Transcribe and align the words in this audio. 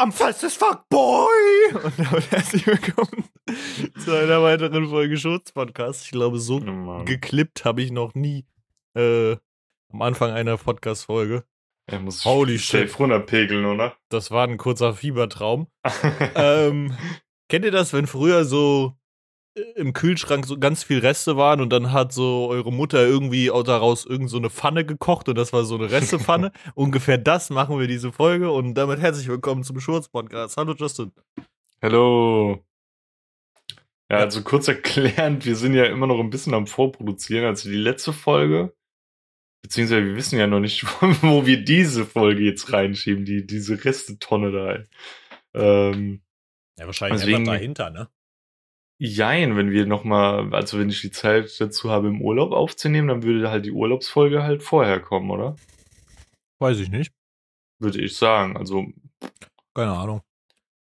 am 0.00 0.12
fast 0.12 0.42
as 0.44 0.54
fuck, 0.54 0.88
boy! 0.88 1.28
Und 1.74 1.98
damit 1.98 2.30
herzlich 2.30 2.66
willkommen 2.66 3.24
zu 4.02 4.16
einer 4.16 4.42
weiteren 4.42 4.88
Folge 4.88 5.18
Schutz-Podcast. 5.18 6.06
Ich 6.06 6.10
glaube, 6.10 6.38
so 6.38 6.56
Oh 6.56 7.04
geklippt 7.04 7.66
habe 7.66 7.82
ich 7.82 7.90
noch 7.90 8.14
nie 8.14 8.46
äh, 8.94 9.36
am 9.92 10.00
Anfang 10.00 10.30
einer 10.30 10.56
Podcast-Folge. 10.56 11.44
Er 11.86 12.00
muss 12.00 12.24
Holy 12.24 12.56
safe 12.56 12.88
shit. 12.88 12.98
runterpegeln, 12.98 13.66
oder? 13.66 13.94
Das 14.08 14.30
war 14.30 14.48
ein 14.48 14.56
kurzer 14.56 14.94
Fiebertraum. 14.94 15.66
ähm, 16.34 16.96
kennt 17.50 17.66
ihr 17.66 17.70
das, 17.70 17.92
wenn 17.92 18.06
früher 18.06 18.46
so 18.46 18.96
im 19.76 19.92
Kühlschrank 19.92 20.46
so 20.46 20.58
ganz 20.58 20.84
viel 20.84 20.98
Reste 20.98 21.36
waren 21.36 21.60
und 21.60 21.70
dann 21.70 21.92
hat 21.92 22.12
so 22.12 22.48
eure 22.48 22.72
Mutter 22.72 23.04
irgendwie 23.04 23.50
auch 23.50 23.64
daraus 23.64 24.06
irgend 24.06 24.30
so 24.30 24.36
eine 24.36 24.48
Pfanne 24.50 24.84
gekocht 24.84 25.28
und 25.28 25.36
das 25.36 25.52
war 25.52 25.64
so 25.64 25.74
eine 25.74 25.90
Restepfanne? 25.90 26.52
Ungefähr 26.74 27.18
das 27.18 27.50
machen 27.50 27.78
wir 27.78 27.88
diese 27.88 28.12
Folge 28.12 28.50
und 28.52 28.74
damit 28.74 29.00
herzlich 29.00 29.26
willkommen 29.28 29.64
zum 29.64 29.80
Schurz-Podcast. 29.80 30.56
Hallo 30.56 30.74
Justin. 30.78 31.12
Hallo. 31.82 32.64
Ja, 34.10 34.18
also 34.18 34.42
kurz 34.42 34.68
erklärend, 34.68 35.44
wir 35.46 35.56
sind 35.56 35.74
ja 35.74 35.84
immer 35.84 36.06
noch 36.06 36.18
ein 36.20 36.30
bisschen 36.30 36.54
am 36.54 36.66
Vorproduzieren. 36.66 37.44
Also 37.46 37.68
die 37.68 37.76
letzte 37.76 38.12
Folge, 38.12 38.72
beziehungsweise 39.62 40.04
wir 40.04 40.16
wissen 40.16 40.38
ja 40.38 40.46
noch 40.46 40.60
nicht, 40.60 40.84
wo 41.22 41.44
wir 41.46 41.64
diese 41.64 42.06
Folge 42.06 42.42
jetzt 42.42 42.72
reinschieben, 42.72 43.24
die, 43.24 43.46
diese 43.46 43.84
Restetonne 43.84 44.52
da. 44.52 45.60
Ähm, 45.60 46.22
Ja, 46.78 46.86
wahrscheinlich 46.86 47.20
Deswegen- 47.20 47.38
einfach 47.40 47.52
dahinter, 47.54 47.90
ne? 47.90 48.08
Jein, 49.00 49.56
wenn 49.56 49.70
wir 49.70 49.86
nochmal, 49.86 50.54
also 50.54 50.78
wenn 50.78 50.90
ich 50.90 51.00
die 51.00 51.10
Zeit 51.10 51.58
dazu 51.58 51.90
habe, 51.90 52.08
im 52.08 52.20
Urlaub 52.20 52.52
aufzunehmen, 52.52 53.08
dann 53.08 53.22
würde 53.22 53.50
halt 53.50 53.64
die 53.64 53.72
Urlaubsfolge 53.72 54.42
halt 54.42 54.62
vorher 54.62 55.00
kommen, 55.00 55.30
oder? 55.30 55.56
Weiß 56.58 56.78
ich 56.78 56.90
nicht. 56.90 57.10
Würde 57.78 57.98
ich 57.98 58.16
sagen. 58.16 58.58
Also 58.58 58.86
Keine 59.74 59.92
Ahnung. 59.92 60.20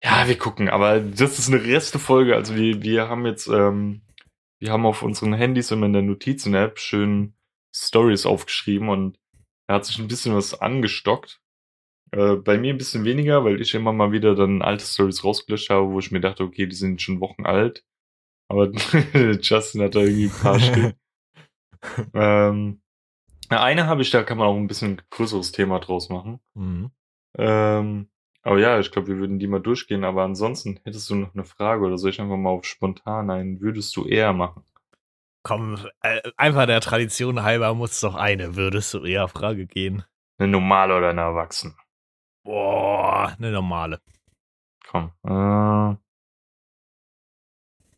Ja, 0.04 0.28
wir 0.28 0.38
gucken, 0.38 0.68
aber 0.68 1.00
das 1.00 1.38
ist 1.38 1.48
eine 1.48 1.64
Restefolge. 1.64 2.36
Also 2.36 2.56
wir, 2.56 2.82
wir 2.82 3.08
haben 3.08 3.26
jetzt, 3.28 3.48
ähm, 3.48 4.02
wir 4.59 4.72
haben 4.72 4.88
auf 4.88 5.04
unseren 5.04 5.34
Handys 5.34 5.70
immer 5.70 5.86
in 5.86 5.94
der 5.94 6.02
Notizen-App 6.02 6.80
schön 6.80 7.36
Stories 7.76 8.26
aufgeschrieben 8.26 8.90
und 8.90 9.20
da 9.68 9.76
hat 9.76 9.86
sich 9.86 10.00
ein 10.00 10.08
bisschen 10.08 10.36
was 10.36 10.59
angestockt. 10.59 11.40
Äh, 12.12 12.36
bei 12.36 12.58
mir 12.58 12.74
ein 12.74 12.80
bisschen 12.80 13.04
weniger, 13.04 13.44
weil 13.44 13.62
ich 13.62 13.76
immer 13.76 13.94
mal 13.94 14.12
wieder 14.12 14.34
dann 14.34 14.64
alte 14.64 14.86
Stories 14.86 15.24
rausgelöscht 15.24 15.70
habe, 15.70 15.92
wo 15.92 16.00
ich 16.00 16.12
mir 16.12 16.22
dachte, 16.22 16.44
okay, 16.44 16.66
die 16.66 16.76
sind 16.76 17.02
schon 17.02 17.20
Wochen 17.20 17.46
alt. 17.46 17.84
Aber 18.48 18.72
Justin 19.42 19.81
hat 19.81 19.95
da 19.95 20.00
irgendwie 20.00 20.26
ein 20.26 20.42
paar 20.42 20.59
stehen. 20.59 20.94
ähm, 22.14 22.81
eine 23.50 23.88
habe 23.88 24.02
ich, 24.02 24.12
da 24.12 24.23
kann 24.23 24.38
man 24.38 24.48
auch 24.48 24.56
ein 24.56 24.67
bisschen 24.67 25.02
größeres 25.09 25.52
Thema 25.52 25.80
draus 25.80 26.09
machen. 26.09 26.40
Mhm. 26.53 26.92
Ähm, 27.38 28.09
aber 28.42 28.59
ja, 28.59 28.80
ich 28.80 28.92
glaube, 28.92 29.09
wir 29.09 29.18
würden 29.18 29.40
die 29.40 29.48
mal 29.48 29.59
durchgehen. 29.59 30.03
Aber 30.03 30.23
ansonsten 30.23 30.80
hättest 30.84 31.09
du 31.09 31.16
noch 31.16 31.34
eine 31.34 31.44
Frage 31.44 31.86
oder 31.86 31.98
soll 31.98 32.12
ich 32.12 32.22
einfach 32.22 32.38
mal 32.38 32.52
auf 32.52 32.66
spontan 32.66 33.30
ein, 33.30 33.59
würdest 33.62 33.95
du 33.95 34.06
eher 34.06 34.34
machen? 34.34 34.64
Komm, 35.44 35.78
äh, 36.02 36.22
einfach 36.36 36.66
der 36.66 36.81
Tradition 36.81 37.44
halber 37.44 37.73
muss 37.73 38.02
doch 38.02 38.16
eine, 38.16 38.56
würdest 38.56 38.94
du 38.94 39.03
eher 39.03 39.28
Frage 39.28 39.66
gehen. 39.66 40.03
Eine 40.38 40.50
normale 40.50 40.98
oder 40.98 41.09
eine 41.09 41.22
Erwachsene? 41.22 41.75
Boah, 42.44 43.34
eine 43.38 43.52
normale. 43.52 44.02
Komm. 44.86 45.12
Äh. 45.23 46.06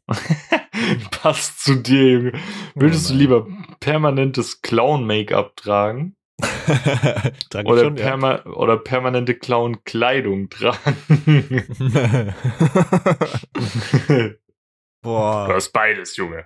Passt 1.11 1.61
zu 1.61 1.75
dir, 1.75 2.11
Junge. 2.11 2.33
Würdest 2.75 3.09
Oh 3.09 3.13
du 3.13 3.13
lieber 3.15 3.47
permanentes 3.79 4.61
Clown-Make-up 4.61 5.55
tragen 5.55 6.15
Danke 7.49 7.71
oder, 7.71 7.81
schon, 7.83 7.97
ja. 7.97 8.11
perma 8.11 8.43
oder 8.45 8.77
permanente 8.77 9.35
Clown-Kleidung 9.35 10.49
tragen? 10.49 10.95
du 14.07 14.35
Boah. 15.01 15.47
hast 15.53 15.71
beides, 15.73 16.15
Junge. 16.17 16.45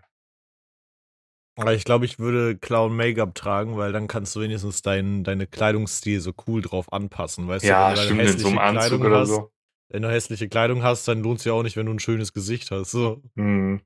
Aber 1.56 1.74
ich 1.74 1.84
glaube, 1.84 2.06
ich 2.06 2.18
würde 2.18 2.58
Clown 2.58 2.96
Make-up 2.96 3.36
tragen, 3.36 3.78
weil 3.78 3.92
dann 3.92 4.08
kannst 4.08 4.36
du 4.36 4.42
wenigstens 4.42 4.82
dein, 4.82 5.24
deine 5.24 5.46
Kleidungsstil 5.46 6.20
so 6.20 6.32
cool 6.48 6.62
drauf 6.64 6.92
anpassen. 6.92 7.48
Weißt 7.48 7.64
Ja, 7.64 7.92
du, 7.92 7.96
wenn 7.96 8.10
du 8.10 8.14
stimmt, 8.16 8.22
in 8.22 8.38
so 8.40 8.48
einem 8.48 8.58
Anzug 8.58 9.00
Kleidung 9.00 9.02
oder 9.04 9.20
hast, 9.20 9.30
so. 9.30 9.52
Wenn 9.90 10.02
du 10.02 10.10
hässliche 10.10 10.50
Kleidung 10.50 10.84
hast, 10.84 11.08
dann 11.08 11.22
lohnt 11.22 11.40
es 11.40 11.46
ja 11.46 11.54
auch 11.54 11.64
nicht, 11.64 11.78
wenn 11.78 11.86
du 11.86 11.94
ein 11.94 12.00
schönes 12.00 12.34
Gesicht 12.34 12.72
hast. 12.72 12.92
So. 12.92 13.22
Hm. 13.36 13.82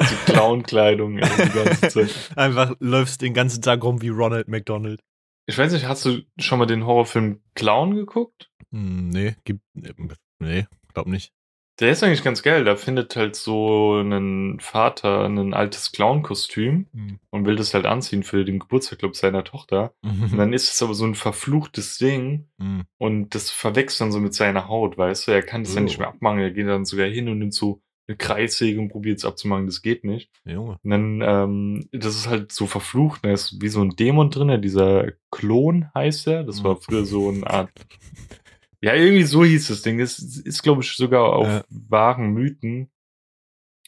so 0.00 0.16
Clown-Kleidung 0.32 1.16
die 1.16 1.20
ganze 1.22 1.88
Zeit. 1.88 2.32
Einfach 2.34 2.74
läufst 2.80 3.20
den 3.20 3.34
ganzen 3.34 3.60
Tag 3.60 3.84
rum 3.84 4.00
wie 4.00 4.08
Ronald 4.08 4.48
McDonald. 4.48 5.00
Ich 5.46 5.56
weiß 5.58 5.72
nicht, 5.72 5.86
hast 5.86 6.04
du 6.06 6.22
schon 6.38 6.58
mal 6.58 6.66
den 6.66 6.86
Horrorfilm 6.86 7.42
Clown 7.54 7.94
geguckt? 7.94 8.50
Hm, 8.72 9.08
nee, 9.10 9.36
gibt. 9.44 9.60
Nee, 10.40 10.66
glaub 10.94 11.06
nicht. 11.06 11.32
Der 11.80 11.90
ist 11.92 12.02
eigentlich 12.02 12.24
ganz 12.24 12.42
geil. 12.42 12.64
Da 12.64 12.74
findet 12.76 13.14
halt 13.14 13.36
so 13.36 14.00
ein 14.00 14.58
Vater 14.60 15.24
ein 15.26 15.54
altes 15.54 15.92
Clown-Kostüm 15.92 16.86
Hm. 16.92 17.18
und 17.30 17.46
will 17.46 17.54
das 17.56 17.72
halt 17.72 17.86
anziehen 17.86 18.24
für 18.24 18.44
den 18.44 18.58
Geburtstag, 18.58 18.98
seiner 19.14 19.44
Tochter. 19.44 19.92
Und 20.02 20.36
dann 20.36 20.52
ist 20.52 20.72
es 20.72 20.82
aber 20.82 20.94
so 20.94 21.04
ein 21.04 21.14
verfluchtes 21.14 21.98
Ding 21.98 22.48
Hm. 22.60 22.82
und 22.98 23.34
das 23.34 23.50
verwechselt 23.50 24.00
dann 24.00 24.12
so 24.12 24.18
mit 24.20 24.34
seiner 24.34 24.66
Haut, 24.68 24.98
weißt 24.98 25.28
du? 25.28 25.32
Er 25.32 25.42
kann 25.42 25.62
das 25.62 25.74
dann 25.74 25.84
Oh. 25.84 25.86
nicht 25.86 25.98
mehr 25.98 26.08
abmachen. 26.08 26.40
Er 26.40 26.50
geht 26.50 26.66
dann 26.66 26.84
sogar 26.84 27.06
hin 27.06 27.28
und 27.28 27.38
nimmt 27.38 27.54
so 27.54 27.80
eine 28.08 28.16
Kreissäge 28.16 28.80
und 28.80 28.88
probiert 28.88 29.18
es 29.18 29.24
abzumachen. 29.24 29.66
Das 29.66 29.82
geht 29.82 30.02
nicht. 30.02 30.30
Junge. 30.46 30.78
Und 30.82 30.90
dann, 30.90 31.20
ähm, 31.22 31.88
das 31.92 32.16
ist 32.16 32.26
halt 32.28 32.50
so 32.52 32.66
verflucht. 32.66 33.24
Da 33.24 33.30
ist 33.30 33.60
wie 33.60 33.68
so 33.68 33.82
ein 33.82 33.90
Dämon 33.90 34.30
drin, 34.30 34.60
dieser 34.62 35.12
Klon 35.30 35.90
heißt 35.94 36.26
er. 36.26 36.42
Das 36.42 36.64
war 36.64 36.74
Mhm. 36.74 36.80
früher 36.80 37.04
so 37.04 37.28
eine 37.28 37.46
Art. 37.46 37.70
Ja, 38.80 38.94
irgendwie 38.94 39.24
so 39.24 39.44
hieß 39.44 39.68
das 39.68 39.82
Ding. 39.82 39.98
Das 39.98 40.18
ist, 40.18 40.46
ist 40.46 40.62
glaube 40.62 40.82
ich, 40.82 40.92
sogar 40.96 41.32
auf 41.32 41.46
Ja. 41.46 41.64
wahren 41.68 42.32
Mythen. 42.32 42.90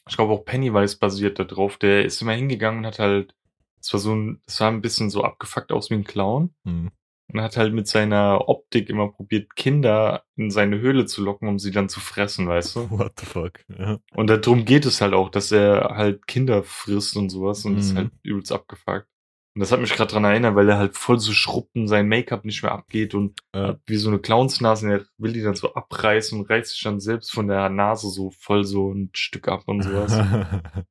Ich 0.09 0.15
glaube 0.17 0.33
auch 0.33 0.43
Pennywise 0.45 0.97
basiert 0.97 1.39
da 1.39 1.43
drauf. 1.45 1.77
Der 1.77 2.03
ist 2.05 2.21
immer 2.21 2.33
hingegangen 2.33 2.79
und 2.79 2.85
hat 2.85 2.99
halt, 2.99 3.33
das 3.77 3.93
war 3.93 3.99
so 3.99 4.13
ein, 4.13 4.41
das 4.45 4.57
sah 4.57 4.67
ein 4.67 4.81
bisschen 4.81 5.09
so 5.09 5.23
abgefuckt 5.23 5.71
aus 5.71 5.89
wie 5.89 5.95
ein 5.95 6.03
Clown. 6.03 6.53
Hm. 6.65 6.91
Und 7.33 7.41
hat 7.41 7.55
halt 7.55 7.73
mit 7.73 7.87
seiner 7.87 8.49
Optik 8.49 8.89
immer 8.89 9.07
probiert, 9.09 9.55
Kinder 9.55 10.25
in 10.35 10.51
seine 10.51 10.79
Höhle 10.79 11.05
zu 11.05 11.23
locken, 11.23 11.47
um 11.47 11.59
sie 11.59 11.71
dann 11.71 11.87
zu 11.87 12.01
fressen, 12.01 12.49
weißt 12.49 12.75
du? 12.75 12.79
What 12.91 13.13
the 13.21 13.25
fuck? 13.25 13.63
Ja. 13.69 13.99
Und 14.15 14.29
darum 14.29 14.65
geht 14.65 14.85
es 14.85 14.99
halt 14.99 15.13
auch, 15.13 15.29
dass 15.29 15.49
er 15.53 15.93
halt 15.95 16.27
Kinder 16.27 16.61
frisst 16.63 17.15
und 17.15 17.29
sowas 17.29 17.63
und 17.63 17.77
das 17.77 17.85
ist 17.85 17.93
Mhm. 17.93 17.97
halt 17.97 18.11
übelst 18.23 18.51
abgefuckt. 18.51 19.07
Und 19.53 19.59
das 19.59 19.71
hat 19.73 19.81
mich 19.81 19.93
gerade 19.93 20.11
dran 20.11 20.23
erinnert, 20.23 20.55
weil 20.55 20.69
er 20.69 20.77
halt 20.77 20.95
voll 20.95 21.19
so 21.19 21.33
schruppen, 21.33 21.87
sein 21.87 22.07
Make-up 22.07 22.45
nicht 22.45 22.63
mehr 22.63 22.71
abgeht 22.71 23.13
und 23.13 23.41
Ja. 23.53 23.77
wie 23.85 23.97
so 23.97 24.09
eine 24.09 24.19
Clownsnase, 24.19 24.85
und 24.85 24.91
er 24.93 25.05
will 25.17 25.33
die 25.33 25.41
dann 25.41 25.55
so 25.55 25.73
abreißen 25.73 26.39
und 26.39 26.49
reißt 26.49 26.71
sich 26.71 26.81
dann 26.83 27.01
selbst 27.01 27.31
von 27.33 27.47
der 27.47 27.67
Nase 27.69 28.09
so 28.09 28.31
voll 28.31 28.63
so 28.63 28.93
ein 28.93 29.09
Stück 29.13 29.49
ab 29.49 29.63
und 29.65 29.81
sowas. 29.83 30.13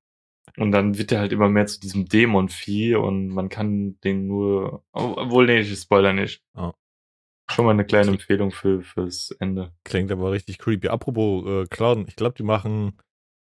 und 0.58 0.72
dann 0.72 0.98
wird 0.98 1.10
er 1.12 1.20
halt 1.20 1.32
immer 1.32 1.48
mehr 1.48 1.66
zu 1.66 1.80
diesem 1.80 2.06
Dämonvieh 2.06 2.96
und 2.96 3.28
man 3.28 3.48
kann 3.48 3.98
den 4.04 4.26
nur, 4.26 4.84
obwohl, 4.92 5.46
nee, 5.46 5.60
ich 5.60 5.74
spoiler 5.78 6.12
nicht. 6.12 6.42
Oh. 6.54 6.72
Schon 7.50 7.64
mal 7.64 7.72
eine 7.72 7.86
kleine 7.86 8.10
Empfehlung 8.10 8.52
für, 8.52 8.82
fürs 8.82 9.30
Ende. 9.40 9.72
Klingt 9.84 10.12
aber 10.12 10.30
richtig 10.32 10.58
creepy. 10.58 10.88
Apropos 10.88 11.46
äh, 11.46 11.66
Clown, 11.66 12.04
ich 12.06 12.14
glaube, 12.14 12.34
die 12.36 12.44
machen. 12.44 12.98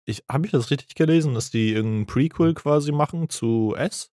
Ich, 0.05 0.23
Habe 0.29 0.45
ich 0.45 0.51
das 0.51 0.71
richtig 0.71 0.95
gelesen, 0.95 1.33
dass 1.33 1.49
die 1.49 1.73
irgendein 1.73 2.05
Prequel 2.05 2.53
quasi 2.53 2.93
machen 2.93 3.29
zu 3.29 3.75
S? 3.75 4.13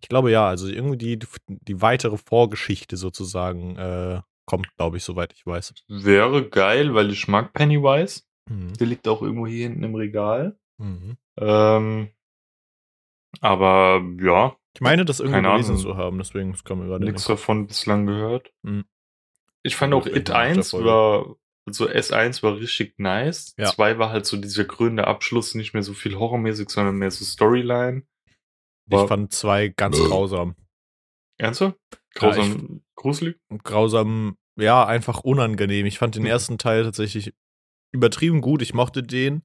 Ich 0.00 0.08
glaube 0.08 0.30
ja, 0.30 0.46
also 0.46 0.68
irgendwie 0.68 0.96
die, 0.98 1.18
die 1.48 1.80
weitere 1.82 2.16
Vorgeschichte 2.18 2.96
sozusagen 2.96 3.76
äh, 3.76 4.20
kommt, 4.46 4.74
glaube 4.76 4.96
ich, 4.98 5.04
soweit 5.04 5.32
ich 5.32 5.44
weiß. 5.46 5.74
Wäre 5.88 6.48
geil, 6.48 6.94
weil 6.94 7.10
ich 7.10 7.26
mag 7.28 7.52
Pennywise. 7.52 8.22
Mhm. 8.48 8.74
Der 8.74 8.86
liegt 8.86 9.08
auch 9.08 9.22
irgendwo 9.22 9.46
hier 9.46 9.64
hinten 9.68 9.82
im 9.82 9.94
Regal. 9.94 10.56
Mhm. 10.78 11.16
Ähm, 11.38 12.10
aber 13.40 14.02
ja, 14.20 14.56
Ich 14.74 14.80
meine, 14.80 15.04
das 15.04 15.20
irgendwie 15.20 15.36
Keine 15.42 15.48
gelesen 15.50 15.72
Ahnung. 15.72 15.82
zu 15.82 15.96
haben, 15.96 16.18
deswegen 16.18 16.50
es 16.52 16.64
kam 16.64 16.78
mir 16.80 16.86
gerade 16.86 17.04
nichts 17.04 17.24
davon 17.24 17.66
bislang 17.66 18.06
gehört. 18.06 18.52
Mhm. 18.62 18.84
Ich 19.62 19.76
fand 19.76 19.94
auch 19.94 20.06
It 20.06 20.14
nach 20.28 20.34
der 20.34 20.36
1 20.36 20.70
Folge. 20.70 20.86
war, 20.86 21.36
also 21.66 21.88
S1 21.88 22.42
war 22.44 22.56
richtig 22.56 22.94
nice. 22.98 23.54
Ja. 23.58 23.66
2 23.66 23.98
war 23.98 24.10
halt 24.10 24.26
so 24.26 24.36
dieser 24.36 24.64
grüne 24.64 25.06
Abschluss, 25.06 25.54
nicht 25.56 25.72
mehr 25.74 25.82
so 25.82 25.92
viel 25.92 26.16
horrormäßig, 26.16 26.70
sondern 26.70 26.96
mehr 26.96 27.10
so 27.10 27.24
Storyline. 27.24 28.04
Ich 28.88 29.08
fand 29.08 29.32
zwei 29.32 29.68
ganz 29.68 29.98
grausam. 29.98 30.54
Ernsthaft? 31.38 31.76
Ja, 31.92 31.98
Grausam, 32.14 32.82
gruselig? 32.94 33.36
Grausam, 33.62 34.36
ja, 34.58 34.86
einfach 34.86 35.20
unangenehm. 35.20 35.86
Ich 35.86 35.98
fand 35.98 36.14
den 36.14 36.22
Mhm. 36.22 36.28
ersten 36.28 36.58
Teil 36.58 36.84
tatsächlich 36.84 37.34
übertrieben 37.92 38.40
gut. 38.40 38.62
Ich 38.62 38.72
mochte 38.74 39.02
den 39.02 39.42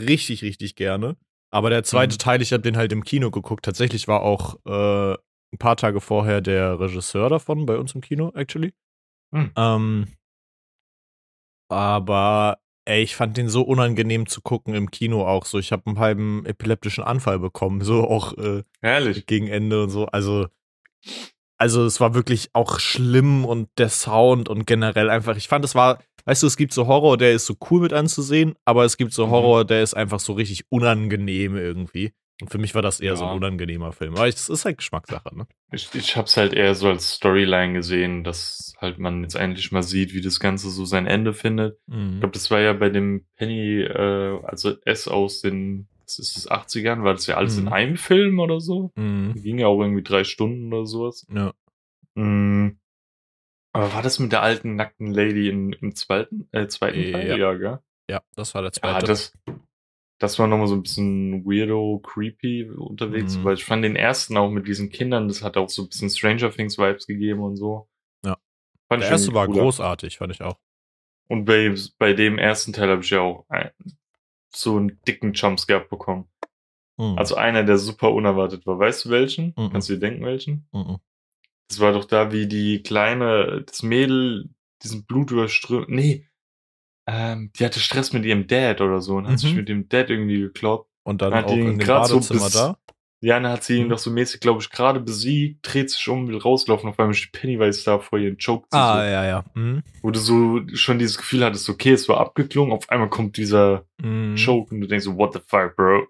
richtig, 0.00 0.42
richtig 0.42 0.74
gerne. 0.76 1.16
Aber 1.52 1.70
der 1.70 1.82
zweite 1.84 2.14
Mhm. 2.14 2.18
Teil, 2.18 2.42
ich 2.42 2.52
habe 2.52 2.62
den 2.62 2.76
halt 2.76 2.92
im 2.92 3.04
Kino 3.04 3.30
geguckt. 3.30 3.64
Tatsächlich 3.64 4.08
war 4.08 4.22
auch 4.22 4.56
äh, 4.64 5.12
ein 5.52 5.58
paar 5.58 5.76
Tage 5.76 6.00
vorher 6.00 6.40
der 6.40 6.78
Regisseur 6.80 7.28
davon 7.28 7.66
bei 7.66 7.76
uns 7.76 7.94
im 7.94 8.00
Kino, 8.00 8.32
actually. 8.34 8.72
Hm. 9.34 9.52
Ähm, 9.56 10.06
aber 11.68 12.58
ey, 12.90 13.02
ich 13.02 13.16
fand 13.16 13.36
den 13.36 13.48
so 13.48 13.62
unangenehm 13.62 14.26
zu 14.26 14.40
gucken 14.42 14.74
im 14.74 14.90
Kino 14.90 15.26
auch 15.26 15.46
so. 15.46 15.58
Ich 15.58 15.72
habe 15.72 15.86
einen 15.86 15.98
halben 15.98 16.44
epileptischen 16.44 17.04
Anfall 17.04 17.38
bekommen, 17.38 17.80
so 17.82 18.04
auch 18.08 18.36
äh, 18.36 18.62
Herrlich. 18.82 19.26
gegen 19.26 19.46
Ende 19.48 19.82
und 19.84 19.90
so. 19.90 20.06
Also, 20.06 20.48
also 21.56 21.84
es 21.84 22.00
war 22.00 22.14
wirklich 22.14 22.50
auch 22.52 22.80
schlimm 22.80 23.44
und 23.44 23.68
der 23.78 23.88
Sound 23.88 24.48
und 24.48 24.66
generell 24.66 25.10
einfach, 25.10 25.36
ich 25.36 25.48
fand, 25.48 25.64
es 25.64 25.74
war 25.74 25.98
weißt 26.24 26.42
du, 26.42 26.46
es 26.46 26.56
gibt 26.56 26.72
so 26.72 26.86
Horror, 26.86 27.16
der 27.16 27.32
ist 27.32 27.46
so 27.46 27.56
cool 27.70 27.80
mit 27.80 27.92
anzusehen, 27.92 28.54
aber 28.64 28.84
es 28.84 28.96
gibt 28.96 29.12
so 29.12 29.26
Mhm. 29.26 29.30
Horror, 29.30 29.64
der 29.64 29.82
ist 29.82 29.94
einfach 29.94 30.20
so 30.20 30.32
richtig 30.34 30.64
unangenehm 30.70 31.56
irgendwie. 31.56 32.12
Und 32.40 32.48
für 32.50 32.58
mich 32.58 32.74
war 32.74 32.82
das 32.82 33.00
eher 33.00 33.16
so 33.16 33.24
ein 33.24 33.30
Ja. 33.30 33.36
unangenehmer 33.36 33.92
Film. 33.92 34.14
Aber 34.14 34.26
es 34.28 34.48
ist 34.48 34.64
halt 34.64 34.78
Geschmackssache, 34.78 35.36
ne? 35.36 35.46
Ich, 35.72 35.94
ich 35.94 36.16
hab's 36.16 36.36
halt 36.36 36.52
eher 36.52 36.74
so 36.74 36.88
als 36.88 37.12
Storyline 37.12 37.74
gesehen, 37.74 38.24
dass 38.24 38.74
halt 38.78 38.98
man 38.98 39.22
jetzt 39.22 39.34
endlich 39.36 39.72
mal 39.72 39.82
sieht, 39.82 40.14
wie 40.14 40.20
das 40.20 40.40
Ganze 40.40 40.70
so 40.70 40.84
sein 40.84 41.06
Ende 41.06 41.34
findet. 41.34 41.78
Ich 41.88 41.94
Mhm. 41.94 42.20
glaube, 42.20 42.32
das 42.32 42.50
war 42.50 42.60
ja 42.60 42.72
bei 42.72 42.88
dem 42.90 43.26
Penny, 43.36 43.80
äh, 43.82 44.40
also 44.44 44.76
S 44.84 45.06
aus 45.08 45.40
den, 45.42 45.88
was 46.04 46.18
ist 46.18 46.36
das, 46.36 46.50
80ern, 46.50 47.04
war 47.04 47.12
das 47.14 47.26
ja 47.26 47.36
alles 47.36 47.56
Mhm. 47.56 47.66
in 47.66 47.72
einem 47.72 47.96
Film 47.96 48.38
oder 48.40 48.60
so. 48.60 48.90
Mhm. 48.96 49.34
Ging 49.34 49.58
ja 49.58 49.66
auch 49.66 49.80
irgendwie 49.80 50.02
drei 50.02 50.24
Stunden 50.24 50.72
oder 50.72 50.86
sowas. 50.86 51.26
Ja. 51.32 51.52
Mm. 52.14 52.78
Aber 53.72 53.92
war 53.94 54.02
das 54.02 54.18
mit 54.18 54.32
der 54.32 54.42
alten 54.42 54.74
nackten 54.74 55.12
Lady 55.12 55.48
in, 55.48 55.72
im 55.74 55.94
zweiten, 55.94 56.48
äh, 56.52 56.66
zweiten 56.66 57.12
Teil? 57.12 57.28
Ja. 57.28 57.36
Ja, 57.36 57.54
gell? 57.54 57.78
ja, 58.10 58.20
das 58.34 58.52
war 58.54 58.62
der 58.62 58.72
Ja, 58.74 58.80
zweite. 58.80 59.06
das, 59.06 59.32
das 60.20 60.38
war 60.38 60.46
nochmal 60.46 60.68
so 60.68 60.74
ein 60.76 60.82
bisschen 60.82 61.44
weirdo, 61.44 61.98
creepy 62.04 62.70
unterwegs, 62.70 63.36
Mhm. 63.36 63.44
weil 63.44 63.54
ich 63.54 63.64
fand 63.64 63.82
den 63.84 63.96
ersten 63.96 64.36
auch 64.36 64.50
mit 64.50 64.68
diesen 64.68 64.90
Kindern, 64.90 65.26
das 65.26 65.42
hat 65.42 65.56
auch 65.56 65.68
so 65.68 65.82
ein 65.82 65.88
bisschen 65.88 66.10
Stranger 66.10 66.50
Things 66.52 66.78
Vibes 66.78 67.06
gegeben 67.08 67.40
und 67.40 67.56
so. 67.56 67.88
Ja. 68.24 68.36
Fand 68.88 69.02
der 69.02 69.08
ich 69.08 69.12
erste 69.12 69.34
war 69.34 69.46
cooler. 69.46 69.62
großartig, 69.62 70.18
fand 70.18 70.32
ich 70.32 70.42
auch. 70.42 70.58
Und 71.28 71.44
bei, 71.46 71.74
bei 71.98 72.12
dem 72.12 72.38
ersten 72.38 72.72
Teil 72.72 72.88
habe 72.90 73.02
ich 73.02 73.10
ja 73.10 73.20
auch 73.20 73.46
ein, 73.48 73.70
so 74.54 74.76
einen 74.76 75.00
dicken 75.08 75.32
Jumpscare 75.32 75.84
bekommen. 75.88 76.28
Mhm. 76.98 77.16
Also 77.18 77.36
einer, 77.36 77.64
der 77.64 77.78
super 77.78 78.12
unerwartet 78.12 78.66
war. 78.66 78.78
Weißt 78.78 79.04
du 79.06 79.10
welchen? 79.10 79.54
Mhm. 79.56 79.70
Kannst 79.70 79.88
du 79.88 79.94
dir 79.94 80.00
denken, 80.00 80.24
welchen? 80.24 80.68
Mhm. 80.72 80.98
Das 81.68 81.78
war 81.80 81.92
doch 81.92 82.04
da, 82.04 82.32
wie 82.32 82.46
die 82.46 82.82
kleine, 82.82 83.62
das 83.66 83.82
Mädel, 83.82 84.50
diesen 84.82 85.06
Blut 85.06 85.30
überströmt. 85.30 85.88
Nee. 85.88 86.26
Ähm, 87.12 87.50
die 87.58 87.64
hatte 87.64 87.80
Stress 87.80 88.12
mit 88.12 88.24
ihrem 88.24 88.46
Dad 88.46 88.80
oder 88.80 89.00
so 89.00 89.16
und 89.16 89.24
hat 89.26 89.32
Mhm. 89.32 89.38
sich 89.38 89.54
mit 89.54 89.68
dem 89.68 89.88
Dad 89.88 90.10
irgendwie 90.10 90.40
gekloppt. 90.40 90.88
Und 91.02 91.22
dann 91.22 91.34
Hat 91.34 91.46
auch 91.46 91.52
in 91.52 91.78
dem 91.78 91.80
so 91.80 91.86
Badezimmer 91.86 92.44
bis- 92.44 92.52
da. 92.52 92.76
Ja, 93.22 93.38
dann 93.38 93.52
hat 93.52 93.64
sie 93.64 93.76
ihn 93.78 93.86
Mhm. 93.86 93.90
doch 93.90 93.98
so 93.98 94.10
mäßig, 94.10 94.40
glaube 94.40 94.62
ich, 94.62 94.70
gerade 94.70 94.98
besiegt, 95.00 95.58
dreht 95.62 95.90
sich 95.90 96.08
um, 96.08 96.28
will 96.28 96.38
rauslaufen, 96.38 96.88
auf 96.88 96.98
einmal 96.98 97.12
steht 97.14 97.32
Pennywise 97.32 97.84
da 97.84 97.98
vor 97.98 98.18
ihr 98.18 98.30
und 98.30 98.38
choked 98.42 98.70
sie 98.72 98.78
Ah, 98.78 98.94
so. 98.96 99.10
ja, 99.10 99.24
ja. 99.26 99.44
Mhm. 99.54 99.82
Wo 100.02 100.10
du 100.10 100.18
so 100.20 100.60
schon 100.74 100.98
dieses 100.98 101.18
Gefühl 101.18 101.44
hattest, 101.44 101.68
okay, 101.68 101.90
es 101.92 102.08
war 102.08 102.18
abgeklungen, 102.18 102.72
auf 102.72 102.88
einmal 102.88 103.10
kommt 103.10 103.36
dieser 103.36 103.84
Mhm. 104.02 104.36
Choke 104.36 104.74
und 104.74 104.80
du 104.80 104.86
denkst 104.86 105.04
so, 105.04 105.16
what 105.18 105.32
the 105.34 105.40
fuck, 105.46 105.76
bro? 105.76 106.06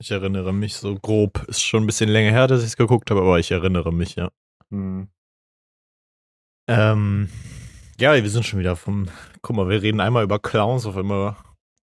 Ich 0.00 0.12
erinnere 0.12 0.52
mich 0.54 0.76
so 0.76 0.94
grob. 0.94 1.44
Ist 1.48 1.60
schon 1.60 1.82
ein 1.82 1.86
bisschen 1.86 2.08
länger 2.08 2.30
her, 2.30 2.46
dass 2.46 2.60
ich 2.60 2.68
es 2.68 2.76
geguckt 2.76 3.10
habe, 3.10 3.20
aber 3.20 3.40
ich 3.40 3.50
erinnere 3.50 3.92
mich, 3.92 4.14
ja. 4.14 4.30
Hm. 4.70 5.08
Ähm, 6.68 7.28
ja, 8.00 8.14
wir 8.14 8.30
sind 8.30 8.44
schon 8.46 8.60
wieder 8.60 8.76
vom. 8.76 9.08
Guck 9.42 9.56
mal, 9.56 9.68
wir 9.68 9.82
reden 9.82 10.00
einmal 10.00 10.24
über 10.24 10.38
Clowns, 10.38 10.86
auf 10.86 10.96
einmal 10.96 11.36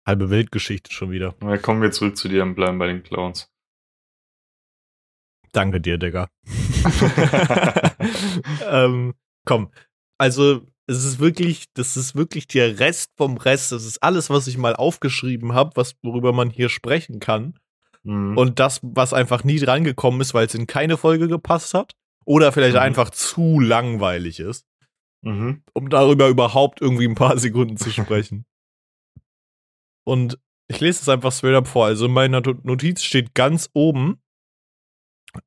halbe 0.06 0.30
Weltgeschichte 0.30 0.92
schon 0.92 1.12
wieder. 1.12 1.36
Na, 1.42 1.58
kommen 1.58 1.82
wir 1.82 1.92
zurück 1.92 2.18
zu 2.18 2.28
dir 2.28 2.44
und 2.44 2.56
bleiben 2.56 2.80
bei 2.80 2.88
den 2.88 3.04
Clowns. 3.04 3.50
Danke 5.52 5.82
dir, 5.82 5.98
Digga. 5.98 6.30
ähm, 8.70 9.14
komm, 9.46 9.72
also 10.18 10.62
es 10.88 11.04
ist 11.04 11.20
wirklich, 11.20 11.66
das 11.74 11.98
ist 11.98 12.16
wirklich 12.16 12.48
der 12.48 12.80
Rest 12.80 13.12
vom 13.18 13.38
Rest. 13.38 13.72
Das 13.72 13.86
ist 13.86 14.02
alles, 14.02 14.30
was 14.30 14.48
ich 14.48 14.58
mal 14.58 14.76
aufgeschrieben 14.76 15.54
habe, 15.54 15.72
was 15.76 15.96
worüber 16.04 16.34
man 16.34 16.50
hier 16.50 16.70
sprechen 16.70 17.20
kann. 17.20 17.58
Hm. 18.04 18.38
Und 18.38 18.60
das, 18.60 18.80
was 18.82 19.14
einfach 19.14 19.44
nie 19.44 19.60
drangekommen 19.60 20.22
ist, 20.22 20.34
weil 20.34 20.48
es 20.48 20.56
in 20.56 20.68
keine 20.68 20.98
Folge 20.98 21.28
gepasst 21.28 21.74
hat. 21.74 21.94
Oder 22.26 22.52
vielleicht 22.52 22.76
Mhm. 22.76 22.82
einfach 22.82 23.10
zu 23.10 23.60
langweilig 23.60 24.40
ist, 24.40 24.66
mhm. 25.22 25.64
um 25.74 25.90
darüber 25.90 26.28
überhaupt 26.30 26.82
irgendwie 26.82 27.08
ein 27.08 27.16
paar 27.16 27.38
Sekunden 27.40 27.78
zu 27.78 27.92
sprechen. 27.92 28.46
Und 30.06 30.40
ich 30.68 30.80
lese 30.80 31.02
es 31.02 31.10
einfach 31.10 31.32
straight 31.32 31.56
up 31.56 31.68
vor. 31.68 31.86
Also 31.88 32.06
in 32.06 32.12
meiner 32.14 32.42
Not- 32.42 32.64
Notiz 32.66 33.04
steht 33.04 33.34
ganz 33.36 33.70
oben 33.74 34.22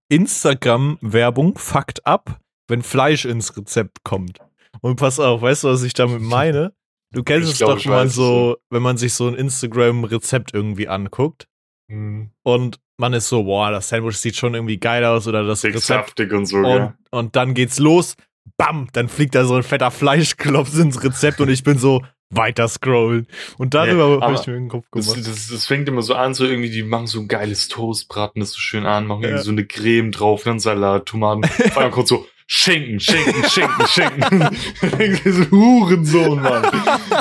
Instagram-Werbung 0.08 1.56
fuckt 1.58 2.06
ab, 2.06 2.40
wenn 2.69 2.82
Fleisch 2.82 3.24
ins 3.24 3.56
Rezept 3.56 4.04
kommt. 4.04 4.38
Und 4.80 4.96
pass 4.96 5.19
auf, 5.20 5.42
weißt 5.42 5.64
du, 5.64 5.69
was 5.69 5.82
ich 5.82 5.94
damit 5.94 6.20
meine? 6.22 6.74
Du 7.12 7.22
kennst 7.22 7.46
Ich 7.48 7.52
es 7.54 7.58
glaub, 7.58 7.78
doch 7.78 7.84
mal 7.86 8.08
so, 8.08 8.56
wenn 8.70 8.82
man 8.82 8.96
sich 8.96 9.12
so 9.14 9.26
ein 9.28 9.34
Instagram-Rezept 9.34 10.54
irgendwie 10.54 10.88
anguckt 10.88 11.48
Hm. 11.90 12.30
und 12.44 12.78
man 12.96 13.12
ist 13.12 13.28
so, 13.28 13.42
boah, 13.42 13.70
das 13.70 13.88
Sandwich 13.88 14.16
sieht 14.19 14.36
schon 14.36 14.54
irgendwie 14.54 14.78
geil 14.78 15.04
aus 15.04 15.26
oder 15.26 15.44
das 15.44 15.60
Dick 15.62 15.74
Rezept. 15.74 16.06
saftig 16.06 16.32
und 16.32 16.46
so, 16.46 16.58
Und, 16.58 16.64
ja. 16.64 16.96
und 17.10 17.34
dann 17.36 17.52
geht's 17.54 17.78
los, 17.80 18.14
bam, 18.56 18.88
dann 18.92 19.08
fliegt 19.08 19.34
da 19.34 19.44
so 19.44 19.54
ein 19.54 19.62
fetter 19.62 19.90
Fleischklops 19.90 20.74
ins 20.78 21.02
Rezept 21.02 21.40
und 21.40 21.48
ich 21.50 21.62
bin 21.62 21.78
so, 21.78 22.02
weiter 22.34 22.66
scrollen. 22.66 23.26
Und 23.58 23.74
darüber 23.74 24.08
Ja, 24.16 24.20
habe 24.22 24.34
ich 24.34 24.46
mir 24.46 24.54
den 24.54 24.68
Kopf 24.68 24.86
Das, 24.92 25.12
gemacht. 25.12 25.28
das, 25.28 25.48
das 25.48 25.66
fängt 25.66 25.86
immer 25.88 26.00
so 26.00 26.14
an, 26.14 26.32
so 26.32 26.46
irgendwie, 26.46 26.70
die 26.70 26.82
machen 26.82 27.06
so 27.06 27.20
ein 27.20 27.28
geiles 27.28 27.68
Toast, 27.68 28.08
braten 28.08 28.40
das 28.40 28.52
so 28.52 28.58
schön 28.58 28.86
an, 28.86 29.06
machen 29.06 29.20
Ja. 29.22 29.28
irgendwie 29.28 29.44
so 29.44 29.50
eine 29.50 29.66
Creme 29.66 30.12
drauf, 30.12 30.42
dann 30.44 30.58
Salat, 30.58 31.04
Tomaten. 31.06 31.44
Auf 31.44 31.76
einmal 31.76 31.90
kommt 31.90 32.08
so 32.08 32.26
Schinken, 32.46 33.00
Schinken, 33.00 33.44
Schinken, 33.50 33.86
Schinken. 33.86 35.50
Hurensohn, 35.50 36.42
Mann. 36.42 36.62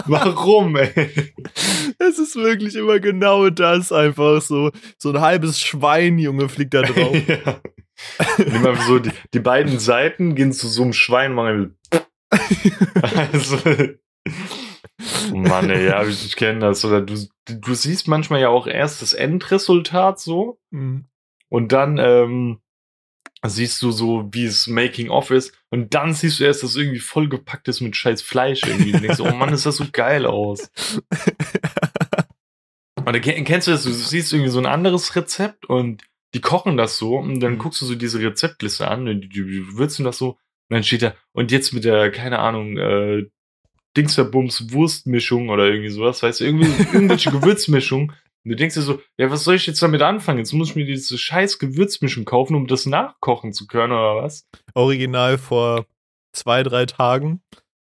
Warum, 0.05 0.75
ey? 0.77 0.89
Es 1.99 2.17
ist 2.19 2.35
wirklich 2.35 2.75
immer 2.75 2.99
genau 2.99 3.49
das, 3.49 3.91
einfach 3.91 4.41
so, 4.41 4.71
so 4.97 5.09
ein 5.11 5.21
halbes 5.21 5.59
Schwein, 5.59 6.19
Junge, 6.19 6.49
fliegt 6.49 6.73
da 6.73 6.81
drauf. 6.83 7.15
ja. 7.27 7.59
Nimm 8.37 8.65
einfach 8.65 8.85
so, 8.87 8.99
die, 8.99 9.11
die 9.33 9.39
beiden 9.39 9.79
Seiten 9.79 10.35
gehen 10.35 10.53
zu 10.53 10.67
so 10.67 10.83
einem 10.83 10.93
Schwein, 10.93 11.33
machen 11.33 11.77
also, 13.33 13.57
Oh 15.31 15.35
Mann, 15.35 15.69
ey, 15.71 15.87
ja, 15.87 16.03
ich, 16.03 16.25
ich 16.25 16.35
kenne 16.35 16.59
das. 16.59 16.85
Oder 16.85 17.01
du, 17.01 17.15
du 17.47 17.73
siehst 17.73 18.07
manchmal 18.07 18.39
ja 18.41 18.49
auch 18.49 18.67
erst 18.67 19.01
das 19.01 19.13
Endresultat 19.13 20.19
so 20.19 20.59
Mhm. 20.71 21.05
und 21.49 21.71
dann 21.71 21.97
ähm, 21.97 22.59
siehst 23.45 23.81
du 23.81 23.89
so, 23.91 24.29
wie 24.31 24.45
es 24.45 24.67
Making 24.67 25.09
of 25.09 25.31
ist 25.31 25.53
und 25.71 25.93
dann 25.95 26.13
siehst 26.13 26.39
du 26.39 26.43
erst, 26.43 26.61
dass 26.61 26.71
es 26.71 26.75
irgendwie 26.75 26.99
vollgepackt 26.99 27.67
ist 27.67 27.81
mit 27.81 27.95
scheiß 27.95 28.21
Fleisch 28.21 28.61
irgendwie. 28.63 28.93
Und 28.93 29.01
denkst, 29.01 29.17
so, 29.17 29.25
oh 29.25 29.31
Mann, 29.33 29.51
ist 29.53 29.65
das 29.65 29.77
so 29.77 29.85
geil 29.91 30.25
aus. 30.27 30.69
Und 32.97 33.05
dann 33.13 33.21
ken- 33.21 33.43
kennst 33.45 33.67
du 33.67 33.71
das, 33.71 33.83
du 33.83 33.91
siehst 33.91 34.31
irgendwie 34.31 34.51
so 34.51 34.59
ein 34.59 34.67
anderes 34.67 35.15
Rezept 35.15 35.65
und 35.65 36.03
die 36.33 36.41
kochen 36.41 36.77
das 36.77 36.97
so 36.97 37.17
und 37.17 37.39
dann 37.39 37.53
Mhm. 37.53 37.57
guckst 37.59 37.81
du 37.81 37.85
so 37.85 37.95
diese 37.95 38.19
Rezeptliste 38.19 38.87
an 38.87 39.07
und 39.07 39.21
die, 39.21 39.29
die, 39.29 39.77
würzen 39.77 40.05
das 40.05 40.17
so 40.17 40.29
und 40.29 40.37
dann 40.69 40.83
steht 40.83 41.01
da, 41.01 41.13
und 41.33 41.51
jetzt 41.51 41.73
mit 41.73 41.83
der, 41.83 42.11
keine 42.11 42.39
Ahnung, 42.39 42.77
äh, 42.77 43.25
Dingsverbums 43.97 44.71
Wurstmischung 44.71 45.49
oder 45.49 45.65
irgendwie 45.65 45.89
sowas, 45.89 46.23
weißt 46.23 46.39
du, 46.39 46.45
irgendwie 46.45 46.65
irgendwelche 46.93 47.29
Gewürzmischung. 47.31 48.13
Und 48.43 48.49
du 48.49 48.55
denkst 48.55 48.75
dir 48.75 48.81
so, 48.81 49.01
ja, 49.17 49.29
was 49.29 49.43
soll 49.43 49.55
ich 49.55 49.67
jetzt 49.67 49.83
damit 49.83 50.01
anfangen? 50.01 50.39
Jetzt 50.39 50.53
muss 50.53 50.69
ich 50.69 50.75
mir 50.77 50.85
diese 50.85 51.17
scheiß 51.17 51.59
Gewürzmischung 51.59 52.23
kaufen, 52.23 52.55
um 52.55 52.67
das 52.67 52.85
nachkochen 52.85 53.51
zu 53.51 53.67
können, 53.67 53.91
oder 53.91 54.23
was? 54.23 54.47
Original 54.73 55.37
vor 55.37 55.85
zwei, 56.31 56.63
drei 56.63 56.85
Tagen 56.85 57.41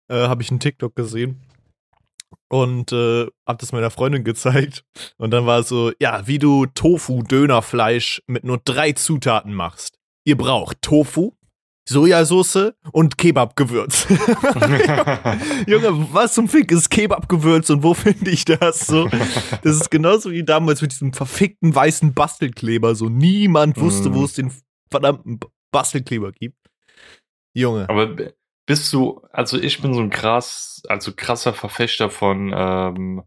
äh, 0.08 0.16
habe 0.16 0.42
ich 0.42 0.50
einen 0.50 0.62
TikTok 0.62 0.96
gesehen 0.96 1.42
und 2.50 2.92
äh, 2.92 3.28
hab 3.46 3.60
das 3.60 3.72
meiner 3.72 3.90
Freundin 3.92 4.24
gezeigt. 4.24 4.84
Und 5.18 5.32
dann 5.32 5.46
war 5.46 5.60
es 5.60 5.70
so, 5.70 5.92
ja, 6.00 6.26
wie 6.28 6.40
du 6.40 6.66
Tofu-Dönerfleisch 6.66 8.22
mit 8.28 8.44
nur 8.44 8.60
drei 8.64 8.94
Zutaten 8.94 9.54
machst. 9.54 9.98
Ihr 10.26 10.38
braucht 10.38 10.82
Tofu, 10.82 11.34
Sojasauce 11.90 12.74
und 12.92 13.18
Kebabgewürz. 13.18 14.08
Junge, 15.68 16.08
was 16.14 16.34
zum 16.34 16.48
Fick 16.48 16.72
ist 16.72 16.90
Kebabgewürz 16.90 17.70
und 17.70 17.84
wo 17.84 17.94
finde 17.96 18.30
ich 18.30 18.46
das 18.46 18.82
so? 18.88 19.08
Das 19.64 19.76
ist 19.76 19.90
genauso 19.92 20.32
wie 20.32 20.44
damals 20.44 20.82
mit 20.82 20.92
diesem 20.92 21.14
verfickten 21.14 21.74
weißen 21.74 22.14
Bastelkleber. 22.14 22.96
So 22.96 23.10
niemand 23.10 23.78
wusste, 23.80 24.10
Mm. 24.10 24.14
wo 24.16 24.24
es 24.26 24.34
den 24.34 24.52
verdammten 24.90 25.40
Bastelkleber 25.72 26.32
gibt. 26.32 26.58
Junge. 27.54 27.90
Aber 27.90 28.16
bist 28.68 28.94
du, 28.94 29.22
also 29.32 29.58
ich 29.58 29.82
bin 29.82 29.94
so 29.94 30.02
ein 30.02 30.12
krass, 30.12 30.84
also 30.88 31.14
krasser 31.16 31.54
Verfechter 31.54 32.12
von 32.12 32.54
ähm, 32.56 33.24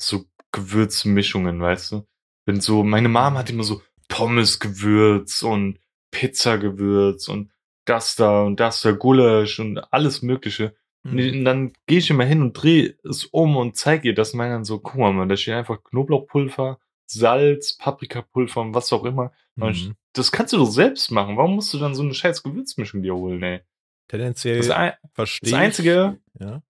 so 0.00 0.24
Gewürzmischungen, 0.52 1.60
weißt 1.60 1.92
du? 1.92 2.06
Bin 2.46 2.60
so, 2.60 2.84
meine 2.84 3.08
Mom 3.08 3.36
hat 3.36 3.50
immer 3.50 3.64
so 3.64 3.82
Pommesgewürz 4.08 5.42
und 5.42 5.78
Pizzagewürz 6.12 7.28
und 7.28 7.50
das 7.84 8.16
da 8.16 8.44
und 8.44 8.60
das 8.60 8.80
da, 8.80 8.92
Gulasch 8.92 9.58
und 9.58 9.78
alles 9.92 10.22
Mögliche. 10.22 10.76
Mhm. 11.02 11.10
Und 11.10 11.18
Und 11.18 11.44
dann 11.44 11.72
gehe 11.86 11.98
ich 11.98 12.08
immer 12.08 12.24
hin 12.24 12.40
und 12.40 12.52
drehe 12.54 12.96
es 13.02 13.24
um 13.26 13.56
und 13.56 13.76
zeige 13.76 14.08
ihr 14.08 14.14
das 14.14 14.32
und 14.32 14.38
meine 14.38 14.54
dann 14.54 14.64
so, 14.64 14.78
guck 14.78 14.96
mal, 14.96 15.12
man, 15.12 15.28
da 15.28 15.36
steht 15.36 15.54
einfach 15.54 15.82
Knoblauchpulver, 15.82 16.78
Salz, 17.06 17.76
Paprikapulver 17.76 18.60
und 18.60 18.74
was 18.74 18.92
auch 18.92 19.04
immer. 19.04 19.32
Mhm. 19.56 19.96
Das 20.12 20.30
kannst 20.30 20.52
du 20.52 20.58
doch 20.58 20.70
selbst 20.70 21.10
machen. 21.10 21.36
Warum 21.36 21.56
musst 21.56 21.74
du 21.74 21.78
dann 21.78 21.96
so 21.96 22.02
eine 22.02 22.14
scheiß 22.14 22.44
Gewürzmischung 22.44 23.02
dir 23.02 23.14
holen, 23.14 23.42
ey? 23.42 23.60
Tendenziell 24.08 24.58
Das, 24.58 24.70
ein, 24.70 24.92
verstehe 25.12 25.50
das 25.52 25.60
Einzige, 25.60 26.18
ich. 26.34 26.40
Ja. 26.40 26.62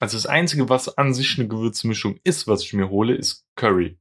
also 0.00 0.16
das 0.16 0.26
Einzige, 0.26 0.68
was 0.68 0.96
an 0.96 1.14
sich 1.14 1.38
eine 1.38 1.48
Gewürzmischung 1.48 2.18
ist, 2.24 2.46
was 2.46 2.62
ich 2.62 2.72
mir 2.74 2.90
hole, 2.90 3.14
ist 3.14 3.44
Curry. 3.56 3.98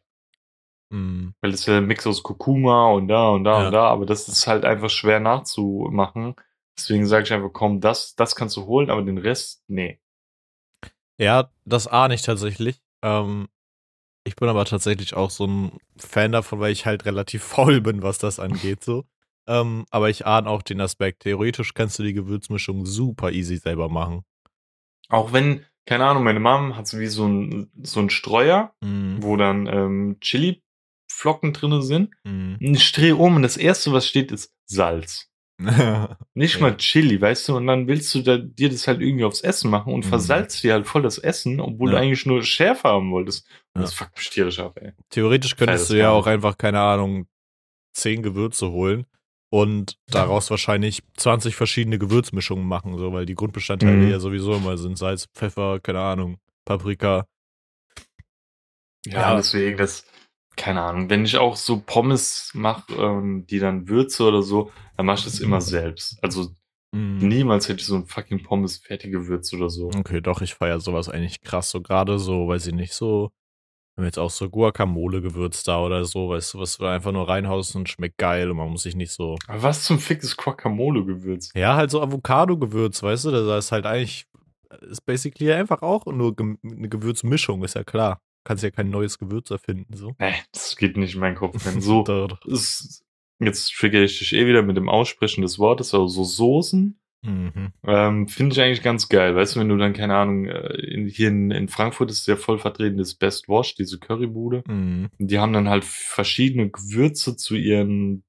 Mhm. 0.92 1.34
Weil 1.42 1.52
das 1.52 1.62
ist 1.62 1.66
ja 1.68 1.78
ein 1.78 1.86
Mix 1.88 2.06
aus 2.06 2.22
Kurkuma 2.24 2.88
und 2.92 3.08
da 3.08 3.30
und 3.30 3.44
da 3.46 3.62
Ja. 3.62 3.66
und 3.68 3.74
da, 3.74 3.88
aber 3.88 4.06
das 4.06 4.28
ist 4.28 4.48
halt 4.48 4.66
einfach 4.66 4.90
schwer 4.90 5.20
nachzumachen. 5.20 6.36
Deswegen 6.78 7.06
sage 7.06 7.24
ich 7.24 7.34
einfach, 7.34 7.52
komm, 7.54 7.82
das, 7.82 8.16
das 8.16 8.36
kannst 8.36 8.58
du 8.58 8.66
holen, 8.66 8.90
aber 8.90 9.02
den 9.04 9.18
Rest, 9.18 9.64
nee. 9.68 10.00
Ja, 11.20 11.52
das 11.66 11.88
ahne 11.88 12.16
ich 12.16 12.24
tatsächlich. 12.24 12.82
Ähm, 13.04 13.48
ich 14.26 14.36
bin 14.36 14.50
aber 14.50 14.66
tatsächlich 14.66 15.14
auch 15.16 15.30
so 15.30 15.46
ein 15.46 15.78
Fan 15.98 16.32
davon, 16.32 16.60
weil 16.60 16.72
ich 16.72 16.86
halt 16.86 17.06
relativ 17.06 17.44
faul 17.44 17.82
bin, 17.82 18.02
was 18.02 18.18
das 18.18 18.40
angeht, 18.40 18.84
so. 18.84 19.06
Ähm, 19.48 19.86
aber 19.90 20.10
ich 20.10 20.26
ahne 20.26 20.50
auch 20.50 20.62
den 20.62 20.80
Aspekt. 20.82 21.24
Theoretisch 21.24 21.74
kannst 21.74 22.00
du 22.00 22.04
die 22.04 22.14
Gewürzmischung 22.14 22.86
super 22.86 23.32
easy 23.32 23.58
selber 23.58 23.90
machen. 23.90 24.24
Auch 25.10 25.34
wenn, 25.34 25.66
keine 25.86 26.06
Ahnung, 26.06 26.24
meine 26.24 26.40
Mom 26.40 26.76
hat 26.78 26.88
so 26.88 27.00
wie 27.00 27.08
so 27.08 27.28
ein, 27.28 27.70
so 27.82 28.00
ein 28.00 28.10
Streuer, 28.10 28.74
Mhm. 28.82 29.18
wo 29.22 29.36
dann 29.38 29.68
ähm, 29.68 30.18
Chili-Flocken 30.22 31.54
drinne 31.54 31.82
sind. 31.82 32.12
Und 32.26 32.60
ich 32.62 32.92
drehe 32.94 33.16
um 33.16 33.36
und 33.36 33.42
das 33.44 33.58
erste, 33.58 33.92
was 33.92 34.08
steht, 34.08 34.32
ist 34.32 34.54
Salz. 34.66 35.30
Nicht 36.34 36.60
mal 36.62 36.76
Chili, 36.78 37.22
weißt 37.22 37.50
du? 37.50 37.58
Und 37.58 37.68
dann 37.68 37.88
willst 37.88 38.14
du 38.16 38.22
da, 38.22 38.38
dir 38.38 38.70
das 38.70 38.88
halt 38.88 39.02
irgendwie 39.02 39.24
aufs 39.26 39.42
Essen 39.42 39.70
machen 39.70 39.94
und 39.94 40.06
Mhm. 40.06 40.10
versalzt 40.10 40.64
dir 40.64 40.74
halt 40.74 40.88
voll 40.88 41.02
das 41.04 41.18
Essen, 41.18 41.60
obwohl 41.60 41.92
Ja. 41.92 41.98
du 42.00 42.02
eigentlich 42.04 42.26
nur 42.26 42.44
Schärfe 42.44 42.88
haben 42.90 43.12
wolltest. 43.12 43.48
Ja. 43.76 43.82
das 43.82 43.94
fuckt 43.94 44.16
mich 44.18 44.30
tierisch 44.30 44.60
ab, 44.60 44.78
ey. 44.82 44.94
Theoretisch 45.10 45.56
könntest 45.56 45.84
das 45.84 45.88
du 45.90 45.98
ja 46.00 46.10
auch 46.12 46.28
einfach, 46.28 46.58
keine 46.58 46.80
Ahnung, 46.80 47.28
zehn 47.94 48.24
Gewürze 48.24 48.72
holen 48.72 49.06
und 49.54 50.00
daraus 50.08 50.50
wahrscheinlich 50.50 51.04
20 51.16 51.56
verschiedene 51.56 52.00
Gewürzmischungen 52.00 52.68
machen, 52.68 52.98
so, 52.98 53.14
weil 53.14 53.28
die 53.28 53.36
Grundbestandteile 53.36 54.06
Mhm. 54.06 54.10
ja 54.10 54.20
sowieso 54.20 54.56
immer 54.56 54.78
sind. 54.80 54.98
Salz, 54.98 55.28
Pfeffer, 55.36 55.80
keine 55.80 56.00
Ahnung, 56.00 56.40
Paprika. 56.66 57.28
Ja, 59.06 59.22
Ja. 59.22 59.36
deswegen, 59.36 59.78
das, 59.78 60.06
keine 60.56 60.82
Ahnung, 60.82 61.12
wenn 61.12 61.24
ich 61.24 61.38
auch 61.38 61.56
so 61.56 61.80
Pommes 61.86 62.50
mache, 62.56 62.94
ähm, 62.96 63.46
die 63.46 63.60
dann 63.60 63.88
würze 63.88 64.24
oder 64.24 64.42
so, 64.42 64.72
dann 64.98 65.06
mach 65.06 65.20
ich 65.20 65.26
das 65.26 65.40
immer 65.40 65.62
selbst. 65.62 66.18
Also 66.24 66.50
Mhm. 66.92 67.28
niemals 67.28 67.70
hätte 67.70 67.82
ich 67.82 67.86
so 67.86 67.96
ein 67.96 68.08
fucking 68.08 68.42
Pommes 68.42 68.78
fertig 68.78 69.12
gewürzt 69.12 69.54
oder 69.54 69.70
so. 69.70 69.90
Okay, 69.90 70.20
doch, 70.20 70.42
ich 70.42 70.56
feiere 70.56 70.80
sowas 70.80 71.10
eigentlich 71.10 71.42
krass. 71.42 71.70
So 71.70 71.82
gerade 71.82 72.18
so, 72.18 72.48
weiß 72.48 72.66
ich 72.68 72.74
nicht, 72.74 72.94
so, 72.94 73.30
wenn 73.96 74.06
jetzt 74.06 74.18
auch 74.18 74.30
so 74.30 74.50
Guacamole 74.50 75.22
gewürzt 75.22 75.68
da 75.68 75.80
oder 75.80 76.04
so, 76.06 76.30
weißt 76.30 76.54
du, 76.56 76.60
was 76.60 76.78
du 76.78 76.86
einfach 76.86 77.12
nur 77.12 77.28
reinhaust 77.28 77.76
und 77.76 77.90
schmeckt 77.90 78.18
geil 78.18 78.50
und 78.50 78.58
man 78.58 78.70
muss 78.70 78.84
sich 78.84 78.96
nicht 78.96 79.12
so. 79.12 79.38
Aber 79.48 79.64
was 79.64 79.84
zum 79.84 80.00
Fick 80.00 80.24
ist 80.24 80.38
Guacamole-Gewürz? 80.38 81.52
Ja, 81.54 81.76
halt 81.76 81.92
so 81.92 82.02
Avocado-Gewürz, 82.02 83.04
weißt 83.04 83.26
du, 83.26 83.32
das 83.32 83.66
ist 83.66 83.72
halt 83.72 83.86
eigentlich, 83.86 84.26
ist 84.90 85.06
basically 85.06 85.54
einfach 85.54 85.84
auch 85.84 86.06
nur 86.08 86.36
eine 86.40 86.90
Gewürzmischung, 86.90 87.64
ist 87.64 87.76
ja 87.76 87.84
klar. 87.84 88.20
Kannst 88.46 88.64
ja 88.64 88.72
kein 88.72 88.90
neues 88.90 89.20
Gewürz 89.20 89.52
erfinden, 89.52 89.96
so. 89.96 90.16
Nee, 90.20 90.34
das 90.52 90.76
geht 90.76 90.98
nicht 90.98 91.14
in 91.14 91.22
meinen 91.22 91.36
Kopf 91.36 91.66
rein. 91.66 91.80
So, 91.82 92.28
ist, 92.46 93.06
jetzt 93.40 93.74
trigger 93.74 94.02
ich 94.02 94.18
dich 94.18 94.34
eh 94.34 94.48
wieder 94.48 94.64
mit 94.64 94.76
dem 94.76 94.90
Aussprechen 94.90 95.44
des 95.44 95.60
Wortes, 95.60 95.94
aber 95.94 96.10
so 96.10 96.24
Soßen, 96.24 97.00
Mhm. 97.24 97.72
ähm, 97.88 98.28
finde 98.28 98.54
ich 98.54 98.62
eigentlich 98.62 98.82
ganz 98.84 99.08
geil. 99.08 99.34
Weißt 99.36 99.56
du, 99.56 99.62
wenn 99.62 99.70
du 99.70 99.78
dann, 99.78 99.94
keine 99.94 100.16
Ahnung, 100.16 100.46
äh, 100.46 100.76
in, 100.82 101.08
hier 101.08 101.30
in, 101.30 101.52
in 101.52 101.70
Frankfurt 101.70 102.12
ist 102.12 102.28
ja 102.28 102.36
voll 102.36 102.60
vertreten 102.60 102.98
das 102.98 103.16
Best 103.16 103.48
Wash, 103.48 103.76
diese 103.76 103.98
Currybude. 103.98 104.64
Mhm. 104.68 105.10
Die 105.20 105.40
haben 105.40 105.54
dann 105.54 105.70
halt 105.70 105.86
verschiedene 105.86 106.70
Gewürze 106.70 107.38
zu 107.38 107.56
ihren 107.56 108.24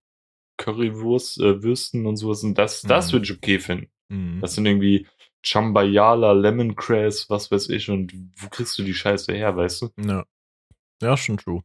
Currywurst, 0.59 1.41
äh, 1.41 1.63
Würsten 1.63 2.07
und 2.07 2.17
sowas. 2.17 2.45
Und 2.45 2.57
das, 2.57 2.83
das 2.83 3.09
Mhm. 3.09 3.13
würde 3.13 3.25
ich 3.25 3.33
okay 3.33 3.59
finden. 3.59 3.89
Mhm. 4.09 4.41
Das 4.41 4.55
sind 4.55 4.65
irgendwie 4.67 5.09
Chambayala, 5.43 6.33
Lemongrass, 6.33 7.29
was 7.29 7.51
weiß 7.51 7.71
ich. 7.71 7.91
Und 7.91 8.13
wo 8.37 8.49
kriegst 8.49 8.79
du 8.79 8.85
die 8.85 8.95
Scheiße 8.95 9.33
her, 9.33 9.57
weißt 9.57 9.83
du? 9.83 9.89
Ja. 10.07 10.25
Ja, 11.03 11.17
schon 11.17 11.37
true. 11.37 11.63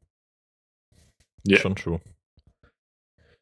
Ja. 1.44 1.58
Schon 1.58 1.76
true. 1.76 2.02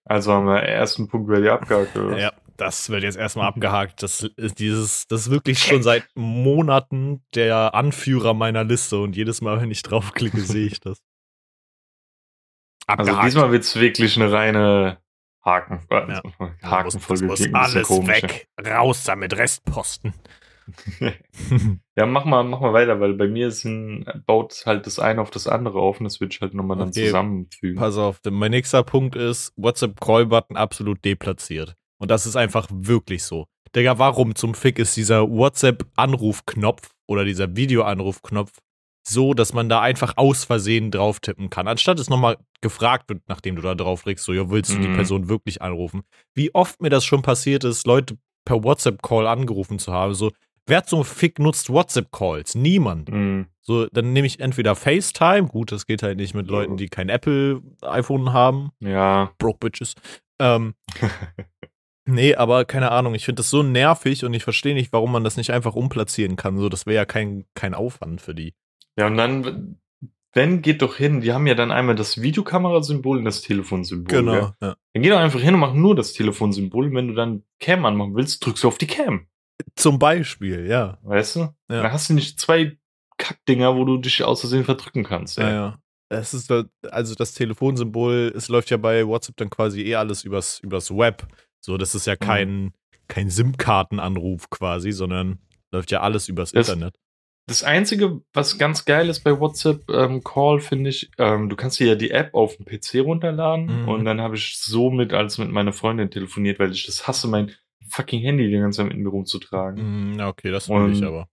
Also 0.03 0.33
haben 0.33 0.45
wir 0.45 0.61
ersten 0.61 1.07
Punkt 1.07 1.29
dir 1.29 1.53
abgehakt, 1.53 1.95
oder? 1.97 2.17
Ja, 2.17 2.33
das 2.57 2.89
wird 2.89 3.03
jetzt 3.03 3.17
erstmal 3.17 3.47
abgehakt. 3.47 4.03
Das 4.03 4.23
ist 4.35 4.59
dieses, 4.59 5.07
das 5.07 5.21
ist 5.21 5.29
wirklich 5.31 5.59
schon 5.59 5.83
seit 5.83 6.03
Monaten 6.15 7.23
der 7.35 7.73
Anführer 7.75 8.33
meiner 8.33 8.63
Liste 8.63 8.99
und 8.99 9.15
jedes 9.15 9.41
Mal, 9.41 9.61
wenn 9.61 9.71
ich 9.71 9.83
draufklicke, 9.83 10.41
sehe 10.41 10.67
ich 10.67 10.79
das. 10.79 10.99
Also 12.89 13.19
diesmal 13.21 13.51
wird's 13.51 13.75
wirklich 13.75 14.15
eine 14.15 14.31
reine 14.31 14.97
Haken. 15.43 15.81
Also, 15.89 16.11
Ja. 16.39 16.51
Hakenfolge. 16.63 17.25
muss, 17.25 17.39
klingt 17.39 17.53
muss 17.53 17.71
ein 17.73 17.81
bisschen 17.81 18.05
alles 18.07 18.23
weg. 18.23 18.47
Raus 18.65 19.03
damit, 19.03 19.35
Restposten. 19.35 20.13
ja. 21.95 22.05
Mach 22.05 22.25
mal, 22.25 22.43
mach 22.43 22.59
mal 22.59 22.73
weiter, 22.73 22.99
weil 22.99 23.13
bei 23.13 23.27
mir 23.27 23.47
ist 23.47 23.63
ein, 23.65 24.05
baut 24.25 24.63
halt 24.65 24.85
das 24.85 24.99
eine 24.99 25.21
auf 25.21 25.31
das 25.31 25.47
andere 25.47 25.79
auf 25.79 25.99
und 25.99 26.03
das 26.05 26.19
würde 26.19 26.33
ich 26.33 26.41
halt 26.41 26.53
nochmal 26.53 26.77
dann 26.77 26.89
Okay. 26.89 27.05
zusammenfügen. 27.05 27.77
Pass 27.77 27.97
auf, 27.97 28.19
mein 28.29 28.51
nächster 28.51 28.83
Punkt 28.83 29.15
ist 29.15 29.53
WhatsApp-Call-Button 29.55 30.57
absolut 30.57 31.03
deplatziert. 31.05 31.76
Und 31.99 32.11
das 32.11 32.25
ist 32.25 32.35
einfach 32.35 32.67
wirklich 32.71 33.23
so. 33.23 33.45
Digga, 33.75 33.97
warum 33.99 34.35
zum 34.35 34.53
Fick 34.53 34.79
ist 34.79 34.95
dieser 34.95 35.29
WhatsApp-Anrufknopf 35.29 36.89
oder 37.07 37.25
dieser 37.25 37.55
Videoanrufknopf 37.55 38.51
so, 39.07 39.33
dass 39.33 39.53
man 39.53 39.69
da 39.69 39.81
einfach 39.81 40.13
aus 40.17 40.43
Versehen 40.45 40.91
drauf 40.91 41.19
tippen 41.19 41.49
kann? 41.49 41.67
Anstatt 41.67 41.99
es 41.99 42.09
nochmal 42.09 42.37
gefragt 42.61 43.09
wird, 43.09 43.21
nachdem 43.27 43.55
du 43.55 43.61
da 43.61 43.75
drauflegst, 43.75 44.23
so, 44.23 44.33
ja, 44.33 44.49
willst 44.49 44.73
du 44.73 44.79
die 44.79 44.87
Mhm. 44.89 44.93
Person 44.95 45.29
wirklich 45.29 45.61
anrufen? 45.61 46.03
Wie 46.33 46.53
oft 46.53 46.81
mir 46.81 46.89
das 46.89 47.05
schon 47.05 47.21
passiert 47.21 47.63
ist, 47.63 47.85
Leute 47.87 48.17
per 48.45 48.63
WhatsApp-Call 48.63 49.27
angerufen 49.27 49.79
zu 49.79 49.91
haben, 49.93 50.13
so, 50.13 50.31
wer 50.65 50.83
zum 50.85 51.03
Fick 51.05 51.39
nutzt 51.39 51.69
WhatsApp-Calls? 51.69 52.55
Niemand. 52.55 53.09
Mhm. 53.11 53.47
So, 53.61 53.87
dann 53.87 54.13
nehme 54.13 54.27
ich 54.27 54.39
entweder 54.39 54.75
FaceTime, 54.75 55.47
gut, 55.47 55.71
das 55.71 55.85
geht 55.85 56.03
halt 56.03 56.17
nicht 56.17 56.33
mit 56.33 56.47
Leuten, 56.47 56.77
die 56.77 56.87
kein 56.87 57.09
Apple-iPhone 57.09 58.31
haben, 58.33 58.71
Ja, 58.79 59.31
broke 59.37 59.59
Bitches. 59.59 59.93
Ähm, 60.39 60.73
nee, 62.07 62.33
aber 62.35 62.65
keine 62.65 62.91
Ahnung, 62.91 63.13
ich 63.13 63.25
finde 63.25 63.41
das 63.41 63.49
so 63.49 63.61
nervig 63.61 64.25
und 64.25 64.33
ich 64.33 64.43
verstehe 64.43 64.73
nicht, 64.73 64.91
warum 64.91 65.11
man 65.11 65.23
das 65.23 65.37
nicht 65.37 65.51
einfach 65.51 65.75
umplatzieren 65.75 66.35
kann. 66.35 66.57
So, 66.57 66.69
das 66.69 66.85
wäre 66.85 66.95
ja 66.95 67.05
kein, 67.05 67.45
kein 67.53 67.73
Aufwand 67.75 68.21
für 68.21 68.33
die. 68.33 68.55
ja, 68.97 69.05
und 69.07 69.17
dann, 69.17 69.79
wenn, 70.33 70.61
geht 70.61 70.81
doch 70.81 70.95
hin. 70.97 71.21
Die 71.21 71.33
haben 71.33 71.47
ja 71.47 71.55
dann 71.55 71.71
einmal 71.71 71.95
das 71.95 72.21
Videokamerasymbol 72.21 73.19
und 73.19 73.25
das 73.25 73.41
Telefonsymbol. 73.41 74.19
Genau, 74.19 74.53
Ja. 74.61 74.75
Dann 74.93 75.03
geh 75.03 75.09
doch 75.09 75.17
einfach 75.19 75.39
hin 75.39 75.53
und 75.53 75.59
mach 75.59 75.73
nur 75.73 75.95
das 75.95 76.13
Telefonsymbol. 76.13 76.93
Wenn 76.93 77.07
du 77.07 77.13
dann 77.13 77.43
Cam 77.59 77.85
anmachen 77.85 78.15
willst, 78.15 78.45
drückst 78.45 78.63
du 78.63 78.67
auf 78.67 78.77
die 78.77 78.87
Cam. 78.87 79.27
Zum 79.75 79.97
Beispiel, 79.97 80.67
ja. 80.67 80.99
Weißt 81.01 81.37
du? 81.37 81.39
Ja. 81.39 81.55
Dann 81.81 81.91
hast 81.91 82.09
du 82.09 82.13
nicht 82.13 82.39
zwei 82.39 82.77
Kackdinger, 83.17 83.75
wo 83.75 83.85
du 83.85 83.97
dich 83.97 84.23
aus 84.23 84.41
Versehen 84.41 84.63
verdrücken 84.63 85.03
kannst. 85.03 85.37
Ja, 85.39 85.47
Ey. 85.47 85.53
ja. 85.53 85.79
Es 86.09 86.33
ist 86.33 86.49
also 86.89 87.15
das 87.15 87.33
Telefonsymbol, 87.33 88.31
es 88.35 88.47
läuft 88.47 88.69
ja 88.69 88.77
bei 88.77 89.05
WhatsApp 89.05 89.35
dann 89.37 89.49
quasi 89.49 89.81
eh 89.81 89.95
alles 89.95 90.23
übers, 90.23 90.59
übers 90.59 90.89
Web. 90.91 91.27
So, 91.67 91.75
das 91.75 91.95
ist 91.95 92.07
ja 92.07 92.15
kein, 92.15 92.71
kein 93.09 93.29
SIM-Kartenanruf 93.29 94.49
quasi, 94.49 94.93
sondern 94.93 95.39
läuft 95.73 95.91
ja 95.91 95.99
alles 95.99 96.29
übers 96.29 96.53
Das- 96.53 96.69
Internet. 96.69 96.95
Das 97.45 97.63
Einzige, 97.63 98.21
was 98.33 98.57
ganz 98.57 98.85
geil 98.85 99.09
ist 99.09 99.21
bei 99.25 99.37
WhatsApp 99.37 99.89
ähm, 99.89 100.23
Call, 100.23 100.61
finde 100.61 100.89
ich, 100.91 101.11
ähm, 101.17 101.49
du 101.49 101.57
kannst 101.57 101.77
dir 101.79 101.87
ja 101.87 101.95
die 101.95 102.11
App 102.11 102.33
auf 102.33 102.55
dem 102.55 102.65
PC 102.65 102.99
runterladen 103.01 103.81
Mhm. 103.83 103.87
und 103.89 104.05
dann 104.05 104.21
habe 104.21 104.35
ich 104.37 104.57
somit 104.59 105.11
als 105.11 105.37
mit 105.39 105.49
meiner 105.51 105.73
Freundin 105.73 106.09
telefoniert, 106.09 106.57
weil 106.59 106.71
ich 106.71 106.85
das 106.85 107.05
hasse, 107.05 107.27
mein 107.27 107.51
fucking 107.89 108.21
Handy 108.21 108.49
die 108.49 108.57
ganze 108.57 108.77
Zeit 108.77 108.87
mit 108.87 108.97
mir 108.97 109.09
rumzutragen. 109.09 110.17
Ja, 110.17 110.29
okay, 110.29 110.51
das 110.51 110.69
will 110.69 110.91
ich 110.93 111.03
aber. 111.03 111.27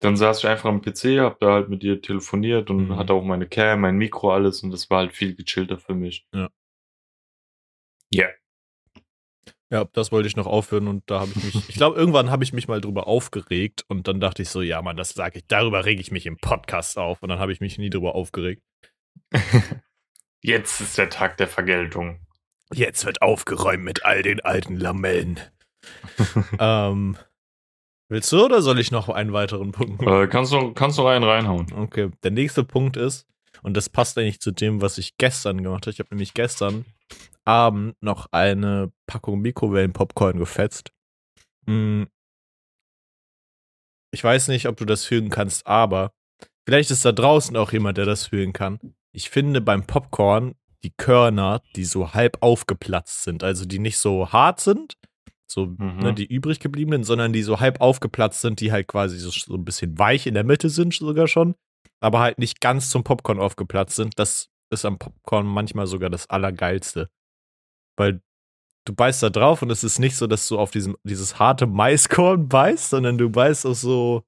Dann 0.00 0.16
saß 0.16 0.38
ich 0.40 0.46
einfach 0.48 0.68
am 0.68 0.82
PC, 0.82 1.20
hab 1.20 1.38
da 1.38 1.52
halt 1.52 1.68
mit 1.68 1.84
ihr 1.84 2.02
telefoniert 2.02 2.70
und 2.70 2.88
Mhm. 2.88 2.96
hatte 2.96 3.12
auch 3.12 3.24
meine 3.24 3.46
Cam, 3.46 3.82
mein 3.82 3.96
Mikro, 3.98 4.32
alles 4.32 4.62
und 4.64 4.72
das 4.72 4.90
war 4.90 4.98
halt 4.98 5.12
viel 5.12 5.34
gechillter 5.36 5.78
für 5.78 5.94
mich. 5.94 6.26
Ja. 6.34 6.48
Ja. 8.10 8.26
Ja, 9.76 9.84
das 9.92 10.10
wollte 10.10 10.26
ich 10.26 10.36
noch 10.36 10.46
aufhören 10.46 10.88
und 10.88 11.02
da 11.10 11.20
habe 11.20 11.32
ich 11.36 11.44
mich, 11.44 11.68
ich 11.68 11.74
glaube, 11.74 11.98
irgendwann 11.98 12.30
habe 12.30 12.42
ich 12.42 12.54
mich 12.54 12.66
mal 12.66 12.80
drüber 12.80 13.06
aufgeregt 13.06 13.84
und 13.88 14.08
dann 14.08 14.20
dachte 14.20 14.40
ich 14.40 14.48
so, 14.48 14.62
ja, 14.62 14.80
Mann, 14.80 14.96
das 14.96 15.10
sage 15.10 15.40
ich, 15.40 15.46
darüber 15.46 15.84
rege 15.84 16.00
ich 16.00 16.10
mich 16.10 16.24
im 16.24 16.38
Podcast 16.38 16.96
auf 16.96 17.22
und 17.22 17.28
dann 17.28 17.38
habe 17.40 17.52
ich 17.52 17.60
mich 17.60 17.76
nie 17.76 17.90
drüber 17.90 18.14
aufgeregt. 18.14 18.62
Jetzt 20.42 20.80
ist 20.80 20.96
der 20.96 21.10
Tag 21.10 21.36
der 21.36 21.46
Vergeltung. 21.46 22.20
Jetzt 22.72 23.04
wird 23.04 23.20
aufgeräumt 23.20 23.84
mit 23.84 24.02
all 24.06 24.22
den 24.22 24.40
alten 24.40 24.78
Lamellen. 24.78 25.40
ähm, 26.58 27.18
willst 28.08 28.32
du 28.32 28.46
oder 28.46 28.62
soll 28.62 28.80
ich 28.80 28.90
noch 28.90 29.10
einen 29.10 29.34
weiteren 29.34 29.72
Punkt? 29.72 30.00
machen? 30.00 30.22
äh, 30.22 30.26
kannst 30.26 30.54
du 30.54 30.72
kannst 30.72 30.96
du 30.96 31.06
einen 31.06 31.24
reinhauen? 31.24 31.70
Okay, 31.74 32.10
der 32.22 32.30
nächste 32.30 32.64
Punkt 32.64 32.96
ist, 32.96 33.26
und 33.62 33.76
das 33.76 33.90
passt 33.90 34.16
eigentlich 34.16 34.40
zu 34.40 34.52
dem, 34.52 34.80
was 34.80 34.96
ich 34.96 35.18
gestern 35.18 35.62
gemacht 35.62 35.84
habe. 35.84 35.90
Ich 35.90 35.98
habe 35.98 36.08
nämlich 36.12 36.32
gestern 36.32 36.86
Abend 37.46 37.94
noch 38.02 38.26
eine 38.32 38.92
Packung 39.06 39.40
Mikrowellen-Popcorn 39.40 40.38
gefetzt. 40.38 40.90
Mm. 41.66 42.04
Ich 44.12 44.22
weiß 44.24 44.48
nicht, 44.48 44.66
ob 44.66 44.76
du 44.76 44.84
das 44.84 45.04
fühlen 45.04 45.30
kannst, 45.30 45.66
aber 45.66 46.12
vielleicht 46.66 46.90
ist 46.90 47.04
da 47.04 47.12
draußen 47.12 47.56
auch 47.56 47.72
jemand, 47.72 47.98
der 47.98 48.06
das 48.06 48.26
fühlen 48.28 48.52
kann. 48.52 48.78
Ich 49.12 49.30
finde 49.30 49.60
beim 49.60 49.86
Popcorn 49.86 50.54
die 50.84 50.92
Körner, 50.96 51.62
die 51.74 51.84
so 51.84 52.14
halb 52.14 52.38
aufgeplatzt 52.42 53.24
sind, 53.24 53.42
also 53.42 53.64
die 53.64 53.78
nicht 53.78 53.98
so 53.98 54.32
hart 54.32 54.60
sind, 54.60 54.94
so 55.50 55.66
Mhm. 55.66 55.98
ne, 55.98 56.14
die 56.14 56.26
übrig 56.26 56.60
gebliebenen, 56.60 57.04
sondern 57.04 57.32
die 57.32 57.42
so 57.42 57.60
halb 57.60 57.80
aufgeplatzt 57.80 58.40
sind, 58.40 58.60
die 58.60 58.72
halt 58.72 58.86
quasi 58.88 59.18
so, 59.18 59.30
so 59.30 59.54
ein 59.54 59.64
bisschen 59.64 59.98
weich 59.98 60.26
in 60.26 60.34
der 60.34 60.44
Mitte 60.44 60.70
sind 60.70 60.94
sogar 60.94 61.28
schon, 61.28 61.54
aber 62.00 62.20
halt 62.20 62.38
nicht 62.38 62.60
ganz 62.60 62.90
zum 62.90 63.04
Popcorn 63.04 63.38
aufgeplatzt 63.40 63.96
sind. 63.96 64.18
Das 64.18 64.48
ist 64.70 64.84
am 64.84 64.98
Popcorn 64.98 65.46
manchmal 65.46 65.86
sogar 65.86 66.10
das 66.10 66.28
Allergeilste. 66.30 67.08
Weil 67.96 68.20
du 68.84 68.94
beißt 68.94 69.22
da 69.22 69.30
drauf 69.30 69.62
und 69.62 69.70
es 69.70 69.82
ist 69.84 69.98
nicht 69.98 70.16
so, 70.16 70.26
dass 70.26 70.46
du 70.48 70.58
auf 70.58 70.70
diesem, 70.70 70.96
dieses 71.02 71.38
harte 71.38 71.66
Maiskorn 71.66 72.48
beißt, 72.48 72.90
sondern 72.90 73.18
du 73.18 73.30
beißt 73.30 73.66
auf 73.66 73.76
so, 73.78 74.22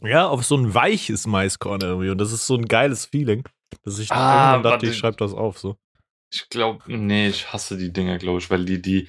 Ja, 0.00 0.28
auf 0.28 0.44
so 0.44 0.56
ein 0.56 0.74
weiches 0.74 1.26
Maiskorn 1.26 1.80
irgendwie. 1.80 2.10
Und 2.10 2.18
das 2.18 2.32
ist 2.32 2.46
so 2.46 2.56
ein 2.56 2.66
geiles 2.66 3.06
Feeling, 3.06 3.44
dass 3.84 3.98
ich 3.98 4.10
Ah, 4.10 4.54
irgendwann 4.54 4.72
dachte, 4.72 4.86
ich 4.86 4.96
schreibe 4.96 5.16
das 5.16 5.32
auf. 5.32 5.58
So. 5.58 5.76
Ich 6.32 6.48
glaube, 6.48 6.82
nee, 6.86 7.28
ich 7.28 7.52
hasse 7.52 7.76
die 7.76 7.92
Dinger, 7.92 8.18
glaube 8.18 8.38
ich, 8.38 8.50
weil 8.50 8.64
die, 8.64 8.82
die, 8.82 9.08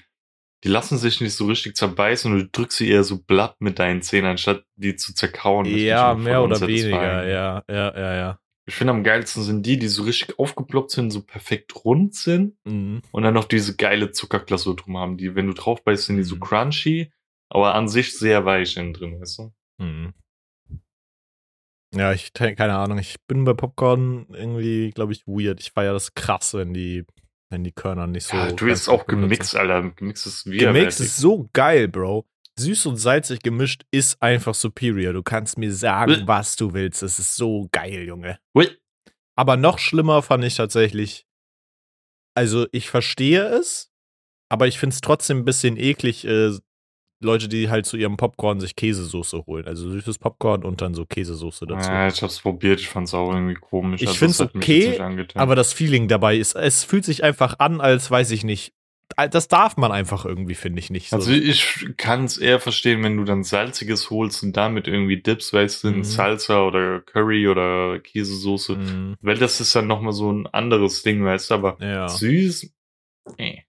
die 0.63 0.69
lassen 0.69 0.97
sich 0.97 1.19
nicht 1.19 1.33
so 1.35 1.45
richtig 1.47 1.75
zerbeißen 1.75 2.31
und 2.31 2.39
du 2.39 2.47
drückst 2.49 2.77
sie 2.77 2.89
eher 2.89 3.03
so 3.03 3.21
blatt 3.21 3.55
mit 3.59 3.79
deinen 3.79 4.01
Zähnen, 4.01 4.29
anstatt 4.31 4.63
die 4.75 4.95
zu 4.95 5.13
zerkauen. 5.13 5.65
Ja, 5.65 6.13
mehr 6.13 6.43
oder 6.43 6.61
weniger. 6.61 7.27
Ja, 7.27 7.63
ja, 7.67 7.97
ja, 7.97 8.15
ja. 8.15 8.39
Ich 8.65 8.75
finde 8.75 8.93
am 8.93 9.03
geilsten 9.03 9.43
sind 9.43 9.65
die, 9.65 9.77
die 9.77 9.87
so 9.89 10.03
richtig 10.03 10.39
aufgeploppt 10.39 10.91
sind, 10.91 11.11
so 11.11 11.21
perfekt 11.21 11.83
rund 11.83 12.15
sind 12.15 12.55
Mhm. 12.65 13.01
und 13.11 13.23
dann 13.23 13.33
noch 13.33 13.43
diese 13.45 13.75
geile 13.75 14.11
Zuckerklasse 14.11 14.73
drum 14.75 14.97
haben. 14.97 15.17
Die, 15.17 15.35
wenn 15.35 15.47
du 15.47 15.53
drauf 15.53 15.83
beißt, 15.83 16.05
sind 16.05 16.17
die 16.17 16.23
so 16.23 16.35
Mhm. 16.35 16.39
crunchy, 16.41 17.11
aber 17.49 17.75
an 17.75 17.87
sich 17.89 18.17
sehr 18.17 18.45
weich 18.45 18.77
innen 18.77 18.93
drin, 18.93 19.19
weißt 19.19 19.39
du? 19.39 19.53
Mhm. 19.83 20.13
Ja, 21.95 22.11
ich 22.11 22.33
keine 22.33 22.73
Ahnung. 22.75 22.97
Ich 22.97 23.17
bin 23.27 23.43
bei 23.45 23.53
Popcorn 23.53 24.25
irgendwie, 24.29 24.89
glaube 24.91 25.13
ich, 25.13 25.27
weird. 25.27 25.59
Ich 25.59 25.71
feiere 25.71 25.93
das 25.93 26.15
krass, 26.15 26.53
wenn 26.55 26.73
die, 26.73 27.05
wenn 27.51 27.63
die 27.63 27.71
Körner 27.71 28.07
nicht 28.07 28.25
so. 28.25 28.35
ja, 28.35 28.51
du 28.51 28.65
bist 28.65 28.89
auch 28.89 29.05
gemixt, 29.05 29.51
sind. 29.51 29.59
Alter. 29.59 29.91
Gemixt 29.91 30.25
ist 30.25 30.43
Gemixt 30.45 30.61
widerwärtig. 30.61 30.99
ist 31.01 31.17
so 31.17 31.49
geil, 31.53 31.87
Bro. 31.87 32.25
Süß 32.59 32.85
und 32.85 32.97
salzig 32.97 33.41
gemischt 33.41 33.83
ist 33.91 34.21
einfach 34.21 34.53
superior. 34.53 35.13
Du 35.13 35.23
kannst 35.23 35.57
mir 35.57 35.73
sagen, 35.73 36.11
was 36.27 36.55
du 36.55 36.73
willst. 36.73 37.01
Das 37.01 37.19
ist 37.19 37.35
so 37.35 37.67
geil, 37.71 38.03
Junge. 38.05 38.37
Aber 39.35 39.57
noch 39.57 39.79
schlimmer 39.79 40.21
fand 40.21 40.43
ich 40.43 40.55
tatsächlich. 40.55 41.25
Also, 42.35 42.67
ich 42.71 42.89
verstehe 42.89 43.43
es, 43.45 43.91
aber 44.49 44.67
ich 44.67 44.77
finde 44.79 44.93
es 44.93 45.01
trotzdem 45.01 45.39
ein 45.39 45.45
bisschen 45.45 45.77
eklig, 45.77 46.25
äh, 46.25 46.51
Leute, 47.23 47.47
die 47.47 47.69
halt 47.69 47.85
zu 47.85 47.95
ihrem 47.97 48.17
Popcorn 48.17 48.59
sich 48.59 48.75
Käsesoße 48.75 49.45
holen. 49.47 49.65
Also 49.65 49.89
süßes 49.89 50.19
Popcorn 50.19 50.63
und 50.63 50.81
dann 50.81 50.93
so 50.93 51.05
Käsesoße 51.05 51.65
dazu. 51.65 51.89
Ja, 51.89 52.07
ich 52.07 52.21
hab's 52.21 52.39
probiert, 52.41 52.81
ich 52.81 52.89
fand's 52.89 53.13
auch 53.13 53.31
irgendwie 53.33 53.53
komisch. 53.55 54.01
Ich 54.01 54.09
Also, 54.09 54.19
find's 54.19 54.39
mich 54.39 54.55
okay. 54.55 55.29
Aber 55.35 55.55
das 55.55 55.73
Feeling 55.73 56.07
dabei 56.07 56.35
ist, 56.37 56.55
es 56.55 56.83
fühlt 56.83 57.05
sich 57.05 57.23
einfach 57.23 57.59
an, 57.59 57.81
als 57.81 58.11
weiß 58.11 58.31
ich 58.31 58.43
nicht. 58.43 58.73
Das 59.31 59.47
darf 59.47 59.77
man 59.77 59.91
einfach 59.91 60.25
irgendwie, 60.25 60.55
finde 60.55 60.79
ich 60.79 60.89
nicht. 60.89 61.09
So. 61.09 61.15
Also 61.17 61.31
ich 61.31 61.87
kann 61.97 62.25
es 62.25 62.37
eher 62.37 62.59
verstehen, 62.59 63.03
wenn 63.03 63.17
du 63.17 63.23
dann 63.23 63.43
Salziges 63.43 64.09
holst 64.09 64.43
und 64.43 64.55
damit 64.57 64.87
irgendwie 64.87 65.21
Dips, 65.21 65.53
weißt 65.53 65.83
du, 65.83 65.91
Mhm. 65.91 66.03
Salsa 66.03 66.61
oder 66.63 67.01
Curry 67.01 67.47
oder 67.47 67.99
Käsesoße. 67.99 68.75
Mhm. 68.75 69.15
Weil 69.21 69.37
das 69.37 69.61
ist 69.61 69.75
dann 69.75 69.87
nochmal 69.87 70.13
so 70.13 70.31
ein 70.31 70.47
anderes 70.47 71.03
Ding, 71.03 71.23
weißt 71.23 71.51
du, 71.51 71.55
aber 71.55 71.77
Ja. 71.81 72.07
süß. 72.07 72.71
Nee. 73.37 73.65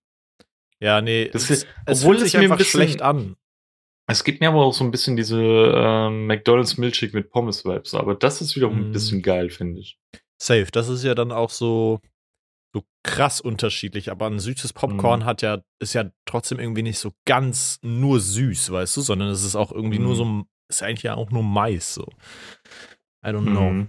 ja, 0.80 1.00
nee. 1.00 1.28
Das 1.32 1.48
ist- 1.50 1.66
es 1.86 2.00
obwohl 2.02 2.16
fühlt 2.16 2.26
es 2.26 2.32
sich 2.32 2.34
mir 2.34 2.40
ein 2.40 2.44
einfach 2.52 2.58
bisschen- 2.58 2.80
schlecht 2.82 3.02
an. 3.02 3.36
Es 4.06 4.22
gibt 4.24 4.40
mir 4.42 4.48
aber 4.48 4.62
auch 4.64 4.74
so 4.74 4.84
ein 4.84 4.90
bisschen 4.90 5.16
diese 5.16 5.40
ähm, 5.42 6.26
McDonalds 6.26 6.76
Milkshake 6.76 7.14
mit 7.14 7.30
Pommes-Vibes, 7.30 7.94
aber 7.94 8.14
das 8.14 8.42
ist 8.42 8.54
wiederum 8.54 8.76
Mhm. 8.78 8.84
ein 8.86 8.92
bisschen 8.92 9.22
geil, 9.22 9.48
finde 9.48 9.80
ich. 9.80 9.98
Safe. 10.36 10.66
Das 10.72 10.88
ist 10.88 11.04
ja 11.04 11.14
dann 11.14 11.32
auch 11.32 11.48
so, 11.50 12.00
so 12.75 12.83
krass 13.04 13.40
unterschiedlich. 13.40 14.11
Aber 14.11 14.26
ein 14.26 14.38
süßes 14.40 14.73
Popcorn 14.75 15.21
Mhm. 15.21 15.25
hat 15.25 15.40
ja, 15.43 15.62
ist 15.78 15.95
ja 15.95 16.11
trotzdem 16.26 16.59
irgendwie 16.59 16.83
nicht 16.83 16.99
so 16.99 17.12
ganz 17.25 17.78
nur 17.83 18.21
süß, 18.21 18.73
weißt 18.73 18.97
du, 18.97 19.00
sondern 19.00 19.28
es 19.28 19.45
ist 19.45 19.57
auch 19.57 19.73
irgendwie 19.73 19.99
nur 20.00 20.12
Mhm. 20.12 20.16
so, 20.16 20.43
ist 20.69 20.83
eigentlich 20.83 21.04
ja 21.04 21.14
auch 21.14 21.31
nur 21.31 21.43
Mais 21.45 21.95
so. 21.95 22.09
I 23.25 23.28
don't 23.28 23.45
know. 23.50 23.71
Mhm. 23.71 23.87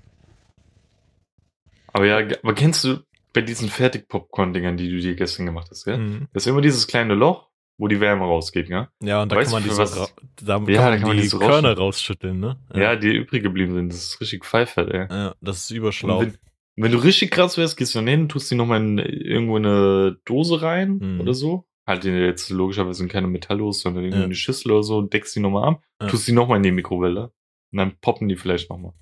Aber 1.94 2.06
ja, 2.06 2.18
aber 2.44 2.54
kennst 2.54 2.84
du 2.84 3.00
bei 3.34 3.42
diesen 3.42 3.70
Fertig-Popcorn-Dingern, 3.70 4.78
die 4.78 4.90
du 4.90 4.98
dir 5.00 5.16
gestern 5.16 5.46
gemacht 5.46 5.68
hast, 5.72 5.86
gell? 5.86 5.98
Mhm. 5.98 6.28
Das 6.34 6.44
ist 6.44 6.48
immer 6.48 6.62
dieses 6.62 6.88
kleine 6.88 7.16
Loch, 7.16 7.50
wo 7.78 7.88
die 7.88 8.00
Wärme 8.00 8.24
rausgeht, 8.26 8.68
gell? 8.68 8.88
Ja, 9.02 9.22
und 9.22 9.32
da 9.32 9.36
Weißt 9.36 9.52
kann 9.52 9.62
man 9.62 9.70
du, 9.70 9.76
für 9.76 9.82
diese, 9.84 9.98
was- 10.00 10.10
ra- 10.12 10.16
da 10.42 10.56
kann 10.60 10.68
Ja, 10.70 10.82
da 10.84 10.90
man 10.92 11.00
kann 11.00 11.08
man 11.10 11.18
die 11.22 11.30
Körner 11.30 11.78
rausschütteln, 11.78 12.40
ne? 12.40 12.58
Ja, 12.74 12.96
die 12.96 13.10
übrig 13.14 13.44
geblieben 13.44 13.74
sind. 13.74 13.90
Das 13.92 13.98
ist 14.04 14.22
richtig 14.22 14.46
pfeifert, 14.46 14.90
ey. 14.94 15.08
Ja, 15.10 15.36
das 15.42 15.58
ist 15.64 15.72
Und 15.72 15.78
überschlau. 15.78 16.26
Wenn, 16.76 16.84
wenn 16.84 16.92
du 16.92 16.98
richtig 17.00 17.32
krass 17.32 17.58
wärst, 17.58 17.78
gehst 17.78 17.94
du 17.96 18.00
dann 18.00 18.08
hin, 18.08 18.30
tust 18.30 18.50
die 18.52 18.56
nochmal 18.56 18.82
in 18.82 18.98
irgendwo 19.00 19.58
in 19.58 19.66
eine 19.66 20.18
Dose 20.26 20.62
rein 20.62 20.98
Mhm. 21.00 21.22
oder 21.22 21.34
so. 21.34 21.68
Halt 21.88 22.04
die 22.04 22.10
jetzt 22.10 22.50
logischerweise 22.50 23.04
in 23.04 23.10
keine 23.10 23.28
Metalldose, 23.28 23.80
sondern 23.82 24.04
irgendwo 24.04 24.20
Ja. 24.20 24.24
in 24.26 24.30
die 24.32 24.36
Schüssel 24.36 24.72
oder 24.72 24.84
so, 24.84 25.02
deckst 25.04 25.36
die 25.36 25.40
nochmal 25.40 25.70
ab, 25.70 25.84
Ja. 26.02 26.08
tust 26.08 26.28
die 26.28 26.32
nochmal 26.32 26.58
in 26.58 26.64
die 26.64 26.72
Mikrowelle 26.72 27.32
und 27.72 27.78
dann 27.78 27.98
poppen 28.02 28.28
die 28.28 28.36
vielleicht 28.36 28.70
nochmal. 28.70 28.94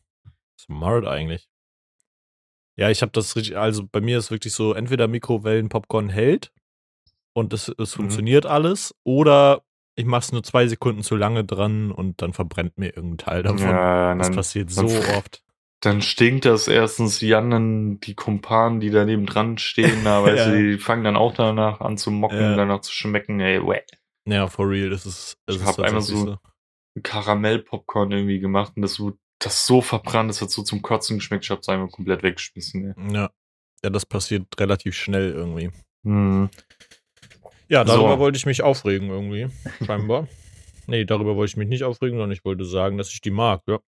Smart 0.59 1.05
eigentlich. 1.05 1.47
Ja, 2.75 2.89
ich 2.89 3.01
habe 3.01 3.12
das 3.12 3.36
richtig, 3.36 3.55
also 3.57 3.88
bei 3.89 4.01
mir 4.01 4.17
ist 4.17 4.31
wirklich 4.31 4.53
so, 4.53 4.73
entweder 4.73 5.07
Mikrowellen-Popcorn 5.07 6.09
hält 6.09 6.51
und 7.33 7.53
es, 7.53 7.69
es 7.69 7.77
Mhm. 7.77 7.86
funktioniert 8.01 8.45
alles, 8.45 8.95
oder 9.03 9.63
ich 9.95 10.05
mache 10.05 10.21
es 10.21 10.31
nur 10.31 10.43
zwei 10.43 10.67
Sekunden 10.67 11.03
zu 11.03 11.15
lange 11.15 11.43
dran 11.45 11.91
und 11.91 12.21
dann 12.21 12.33
verbrennt 12.33 12.77
mir 12.79 12.95
irgendein 12.95 13.17
Teil 13.19 13.43
davon. 13.43 13.59
Ja, 13.62 14.15
das 14.15 14.27
dann, 14.27 14.36
passiert 14.36 14.71
so 14.71 14.88
oft. 14.88 15.43
Dann 15.86 16.02
stinkt 16.02 16.46
das 16.46 16.67
erstens, 16.67 17.19
die 17.19 17.34
anderen, 17.36 18.00
die 18.00 18.15
Kumpanen, 18.15 18.80
die 18.80 18.89
daneben 18.89 19.26
dran 19.26 19.58
stehen, 19.58 20.04
da, 20.04 20.24
weißt 20.24 20.48
Ja. 20.48 20.52
du, 20.52 20.58
die 20.72 20.78
fangen 20.78 21.04
dann 21.04 21.15
auch 21.17 21.34
danach 21.34 21.80
an 21.82 21.98
zu 21.98 22.12
mocken, 22.12 22.39
Ja. 22.39 22.56
danach 22.56 22.82
zu 22.82 22.91
schmecken, 22.93 23.39
ey, 23.39 23.62
weh. 23.65 23.82
Ja, 24.26 24.48
for 24.48 24.69
real, 24.69 24.89
das 24.89 25.06
ist, 25.06 25.36
das 25.46 25.58
Ich 25.58 25.62
ist 25.62 25.67
hab 25.67 25.80
einmal 25.80 26.02
tatsächlich 26.02 26.26
so- 26.26 26.38
Karamell-Popcorn 27.02 28.12
irgendwie 28.12 28.39
gemacht 28.39 28.74
und 28.76 28.82
das, 28.84 29.00
wurde- 29.00 29.17
das 29.39 29.65
so 29.65 29.82
verbrannt, 29.82 30.30
das 30.30 30.41
hat 30.41 30.52
so 30.52 30.63
zum 30.63 30.82
Kotzen 30.82 31.17
geschmeckt, 31.17 31.43
ich 31.46 31.52
hab's 31.52 31.67
einfach 31.69 31.91
komplett 31.91 32.24
weggeschmissen. 32.24 32.93
Ey. 32.98 33.13
Ja. 33.13 33.30
ja, 33.84 33.89
das 33.89 34.06
passiert 34.06 34.46
relativ 34.60 34.96
schnell 34.96 35.32
irgendwie. 35.32 35.72
Hm. 36.06 36.50
Ja, 37.67 37.84
darüber 37.84 38.13
So. 38.13 38.19
wollte 38.19 38.38
ich 38.38 38.46
mich 38.46 38.62
aufregen 38.62 39.10
irgendwie, 39.10 39.48
scheinbar. 39.86 40.28
nee, 40.88 41.04
darüber 41.06 41.36
wollte 41.36 41.52
ich 41.52 41.58
mich 41.58 41.67
nicht 41.67 41.84
aufregen, 41.84 42.17
sondern 42.17 42.32
ich 42.32 42.46
wollte 42.46 42.65
sagen, 42.65 42.98
dass 42.98 43.10
ich 43.12 43.22
die 43.22 43.32
mag, 43.32 43.62
ja. 43.67 43.80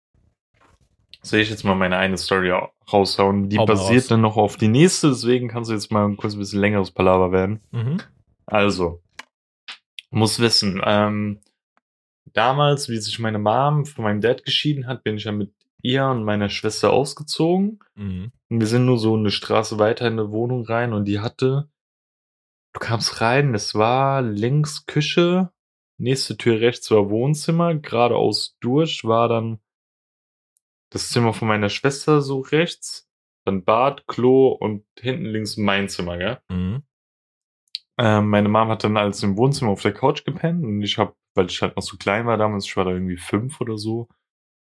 Soll 1.25 1.39
ich 1.39 1.49
jetzt 1.49 1.63
mal 1.63 1.75
meine 1.75 1.97
eine 1.97 2.17
Story 2.17 2.51
au- 2.51 2.69
raushauen? 2.91 3.49
Die 3.49 3.57
Hau 3.57 3.65
basiert 3.65 4.03
raus. 4.03 4.07
dann 4.09 4.21
noch 4.21 4.37
auf 4.37 4.57
die 4.57 4.67
nächste, 4.67 5.09
deswegen 5.09 5.47
kannst 5.47 5.69
du 5.69 5.73
jetzt 5.73 5.91
mal 5.91 6.15
kurz 6.15 6.33
ein 6.33 6.39
bisschen 6.39 6.61
längeres 6.61 6.91
Palaver 6.91 7.31
werden. 7.31 7.61
Mhm. 7.71 7.97
Also, 8.45 9.01
muss 10.11 10.39
wissen, 10.39 10.81
ähm, 10.85 11.41
damals, 12.33 12.89
wie 12.89 12.97
sich 12.97 13.17
meine 13.19 13.39
Mom 13.39 13.85
von 13.85 14.03
meinem 14.03 14.21
Dad 14.21 14.43
geschieden 14.45 14.85
hat, 14.87 15.03
bin 15.03 15.17
ich 15.17 15.23
ja 15.23 15.31
mit 15.31 15.51
ihr 15.81 16.05
und 16.05 16.23
meiner 16.23 16.49
Schwester 16.49 16.93
ausgezogen. 16.93 17.79
Mhm. 17.95 18.31
Und 18.49 18.59
wir 18.59 18.67
sind 18.67 18.85
nur 18.85 18.99
so 18.99 19.15
eine 19.15 19.31
Straße 19.31 19.79
weiter 19.79 20.05
in 20.07 20.13
eine 20.13 20.31
Wohnung 20.31 20.63
rein 20.65 20.93
und 20.93 21.05
die 21.05 21.19
hatte, 21.19 21.69
du 22.73 22.79
kamst 22.79 23.21
rein, 23.21 23.55
es 23.55 23.73
war 23.73 24.21
links 24.21 24.85
Küche, 24.85 25.49
nächste 25.97 26.37
Tür 26.37 26.59
rechts 26.59 26.91
war 26.91 27.09
Wohnzimmer, 27.09 27.73
geradeaus 27.75 28.57
durch 28.59 29.03
war 29.05 29.27
dann 29.27 29.59
das 30.95 31.09
Zimmer 31.09 31.33
von 31.33 31.49
meiner 31.49 31.69
Schwester 31.69 32.21
so 32.21 32.39
rechts, 32.39 33.07
dann 33.45 33.65
Bad, 33.65 34.07
Klo 34.07 34.47
und 34.47 34.85
hinten 34.97 35.25
links 35.25 35.57
mein 35.57 35.89
Zimmer, 35.89 36.17
gell? 36.17 36.39
Mhm. 36.49 36.83
Ähm, 37.97 38.29
meine 38.29 38.49
Mom 38.49 38.69
hat 38.69 38.83
dann 38.83 38.97
als 38.97 39.21
im 39.21 39.37
Wohnzimmer 39.37 39.71
auf 39.71 39.81
der 39.81 39.93
Couch 39.93 40.25
gepennt 40.25 40.63
und 40.63 40.81
ich 40.81 40.97
habe, 40.97 41.15
weil 41.33 41.47
ich 41.47 41.61
halt 41.61 41.75
noch 41.75 41.83
so 41.83 41.97
klein 41.97 42.25
war 42.25 42.37
damals, 42.37 42.65
ich 42.65 42.75
war 42.77 42.85
da 42.85 42.91
irgendwie 42.91 43.17
fünf 43.17 43.61
oder 43.61 43.77
so 43.77 44.07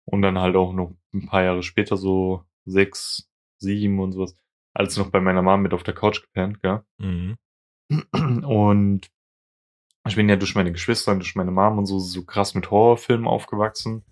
und 0.05 0.21
dann 0.21 0.37
halt 0.39 0.55
auch 0.55 0.73
noch 0.73 0.93
ein 1.13 1.25
paar 1.25 1.43
Jahre 1.43 1.63
später 1.63 1.97
so 1.97 2.43
sechs, 2.65 3.29
sieben 3.57 3.99
und 3.99 4.11
sowas, 4.11 4.35
als 4.73 4.97
noch 4.97 5.09
bei 5.09 5.21
meiner 5.21 5.41
Mom 5.41 5.61
mit 5.61 5.73
auf 5.73 5.83
der 5.83 5.95
Couch 5.95 6.21
gepennt, 6.21 6.61
gell? 6.61 6.83
Mhm. 6.97 7.37
Und 8.45 9.09
ich 10.07 10.15
bin 10.15 10.29
ja 10.29 10.35
durch 10.35 10.55
meine 10.55 10.71
Geschwister 10.71 11.11
und 11.11 11.19
durch 11.19 11.35
meine 11.35 11.51
Mom 11.51 11.77
und 11.77 11.85
so, 11.85 11.99
so 11.99 12.23
krass 12.25 12.55
mit 12.55 12.71
Horrorfilmen 12.71 13.27
aufgewachsen. 13.27 14.03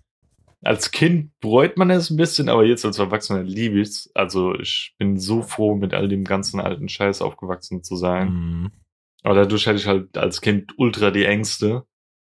Als 0.62 0.90
Kind 0.90 1.30
bereut 1.40 1.76
man 1.76 1.90
es 1.90 2.10
ein 2.10 2.16
bisschen, 2.16 2.48
aber 2.48 2.64
jetzt 2.64 2.84
als 2.84 2.98
Erwachsener 2.98 3.42
liebe 3.42 3.80
ich's. 3.80 4.10
Also 4.14 4.54
ich 4.54 4.94
bin 4.98 5.16
so 5.16 5.42
froh, 5.42 5.76
mit 5.76 5.94
all 5.94 6.08
dem 6.08 6.24
ganzen 6.24 6.60
alten 6.60 6.88
Scheiß 6.88 7.22
aufgewachsen 7.22 7.82
zu 7.84 7.96
sein. 7.96 8.32
Mhm. 8.32 8.70
Aber 9.22 9.34
dadurch 9.34 9.66
hatte 9.66 9.78
ich 9.78 9.86
halt 9.86 10.16
als 10.18 10.40
Kind 10.40 10.74
ultra 10.76 11.10
die 11.10 11.24
Ängste. 11.24 11.84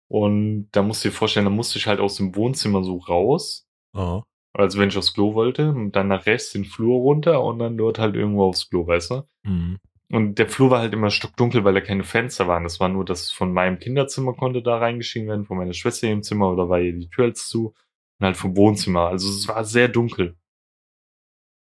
Und 0.08 0.68
da 0.72 0.82
musst 0.82 1.04
du 1.04 1.08
dir 1.08 1.14
vorstellen, 1.14 1.46
da 1.46 1.50
musste 1.50 1.78
ich 1.78 1.86
halt 1.86 2.00
aus 2.00 2.16
dem 2.16 2.34
Wohnzimmer 2.34 2.82
so 2.82 2.96
raus. 2.96 3.68
Oh. 3.94 4.22
Also 4.54 4.78
wenn 4.78 4.88
ich 4.88 4.96
aufs 4.96 5.12
Klo 5.14 5.34
wollte, 5.34 5.70
und 5.70 5.92
dann 5.92 6.08
nach 6.08 6.26
rechts 6.26 6.52
den 6.52 6.64
Flur 6.64 6.98
runter 7.00 7.44
und 7.44 7.58
dann 7.58 7.76
dort 7.76 7.98
halt 7.98 8.16
irgendwo 8.16 8.44
aufs 8.44 8.68
Klo, 8.68 8.86
weißt 8.86 9.10
du? 9.10 9.22
Mhm. 9.44 9.78
Und 10.10 10.38
der 10.38 10.48
Flur 10.48 10.70
war 10.70 10.80
halt 10.80 10.94
immer 10.94 11.10
stockdunkel, 11.10 11.64
weil 11.64 11.74
da 11.74 11.82
keine 11.82 12.04
Fenster 12.04 12.48
waren. 12.48 12.64
Das 12.64 12.80
war 12.80 12.88
nur, 12.88 13.04
dass 13.04 13.30
von 13.30 13.52
meinem 13.52 13.78
Kinderzimmer 13.78 14.32
konnte 14.32 14.62
da 14.62 14.78
reingeschieden 14.78 15.28
werden, 15.28 15.44
von 15.44 15.58
meiner 15.58 15.74
Schwester 15.74 16.08
im 16.08 16.22
Zimmer 16.22 16.50
oder 16.50 16.70
war 16.70 16.80
ihr 16.80 16.94
die 16.94 17.10
Tür 17.10 17.26
als 17.26 17.46
zu. 17.48 17.74
Und 18.20 18.26
halt 18.26 18.36
vom 18.36 18.56
Wohnzimmer. 18.56 19.08
Also 19.08 19.28
es 19.28 19.46
war 19.48 19.64
sehr 19.64 19.88
dunkel. 19.88 20.36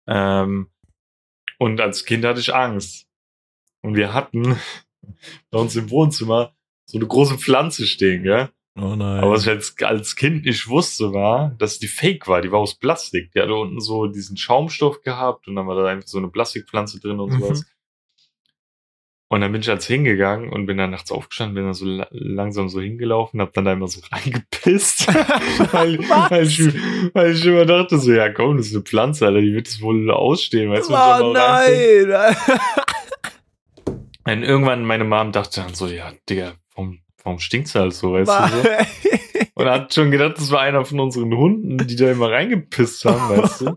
Ähm, 0.07 0.71
und 1.59 1.81
als 1.81 2.05
Kind 2.05 2.25
hatte 2.25 2.41
ich 2.41 2.55
Angst. 2.55 3.07
Und 3.83 3.95
wir 3.97 4.13
hatten 4.13 4.59
bei 5.51 5.59
uns 5.59 5.77
im 5.77 5.91
Wohnzimmer 5.91 6.55
so 6.87 6.99
eine 6.99 7.07
große 7.07 7.39
Pflanze 7.39 7.87
stehen, 7.87 8.23
gell? 8.23 8.51
Oh 8.77 8.97
nein. 8.97 9.23
Aber 9.23 9.31
was 9.33 9.43
ich 9.43 9.49
als, 9.51 9.77
als 9.83 10.17
Kind 10.17 10.45
nicht 10.45 10.69
wusste, 10.69 11.13
war, 11.13 11.51
dass 11.59 11.79
die 11.79 11.87
fake 11.87 12.27
war. 12.27 12.43
Die 12.43 12.51
war 12.51 12.59
aus 12.59 12.75
Plastik. 12.75 13.31
Die 13.33 13.41
hatte 13.41 13.55
unten 13.55 13.81
so 13.81 14.07
diesen 14.07 14.37
Schaumstoff 14.37 15.01
gehabt 15.03 15.47
und 15.47 15.55
dann 15.55 15.67
war 15.67 15.77
da 15.77 15.87
einfach 15.87 16.09
so 16.09 16.19
eine 16.19 16.29
Plastikpflanze 16.29 16.99
drin 17.01 17.21
und 17.21 17.33
Mhm. 17.33 17.41
sowas. 17.41 17.65
Und 19.29 19.41
dann 19.41 19.53
bin 19.53 19.63
ich 19.63 19.71
als 19.71 19.87
hingegangen 19.87 20.51
und 20.51 20.67
bin 20.67 20.77
dann 20.77 20.91
nachts 20.91 21.11
aufgestanden, 21.11 21.55
bin 21.55 21.65
dann 21.65 21.75
so 21.75 21.87
la 21.87 22.07
langsam 22.11 22.69
so 22.69 22.81
hingelaufen, 22.81 23.41
hab 23.41 23.53
dann 23.55 23.65
da 23.65 23.73
immer 23.73 23.89
so 23.89 24.01
reingepisst. 24.13 25.09
weil, 25.73 25.99
weil, 25.99 26.47
ich, 26.47 26.61
weil 27.15 27.33
ich 27.33 27.45
immer 27.45 27.65
dachte 27.65 27.99
so, 27.99 28.13
ja 28.13 28.31
komm, 28.31 28.59
das 28.59 28.67
ist 28.67 28.75
eine 28.75 28.85
Pflanze, 28.85 29.27
Alter, 29.27 29.41
die 29.41 29.55
wird 29.55 29.67
es 29.67 29.81
wohl 29.81 30.11
ausstehen, 30.11 30.71
weißt 30.71 30.91
du? 30.91 30.95
Oh 30.95 31.33
nein! 31.33 32.37
Und 34.27 34.43
irgendwann 34.43 34.85
meine 34.85 35.05
Mom 35.05 35.33
dachte 35.33 35.61
dann 35.61 35.75
so, 35.75 35.87
ja, 35.87 36.13
Digga, 36.29 36.55
warum, 36.75 37.01
warum 37.23 37.39
stinkt's 37.41 37.75
halt 37.75 37.93
so, 37.93 38.15
weißt 38.15 38.31
du? 38.31 38.63
So? 38.63 38.69
Und 39.55 39.67
hat 39.67 39.93
schon 39.93 40.11
gedacht, 40.11 40.39
das 40.39 40.51
war 40.51 40.61
einer 40.61 40.85
von 40.85 40.99
unseren 41.01 41.35
Hunden, 41.37 41.77
die 41.87 41.97
da 41.97 42.11
immer 42.11 42.31
reingepisst 42.31 43.05
haben, 43.05 43.37
weißt 43.37 43.61
du? 43.63 43.77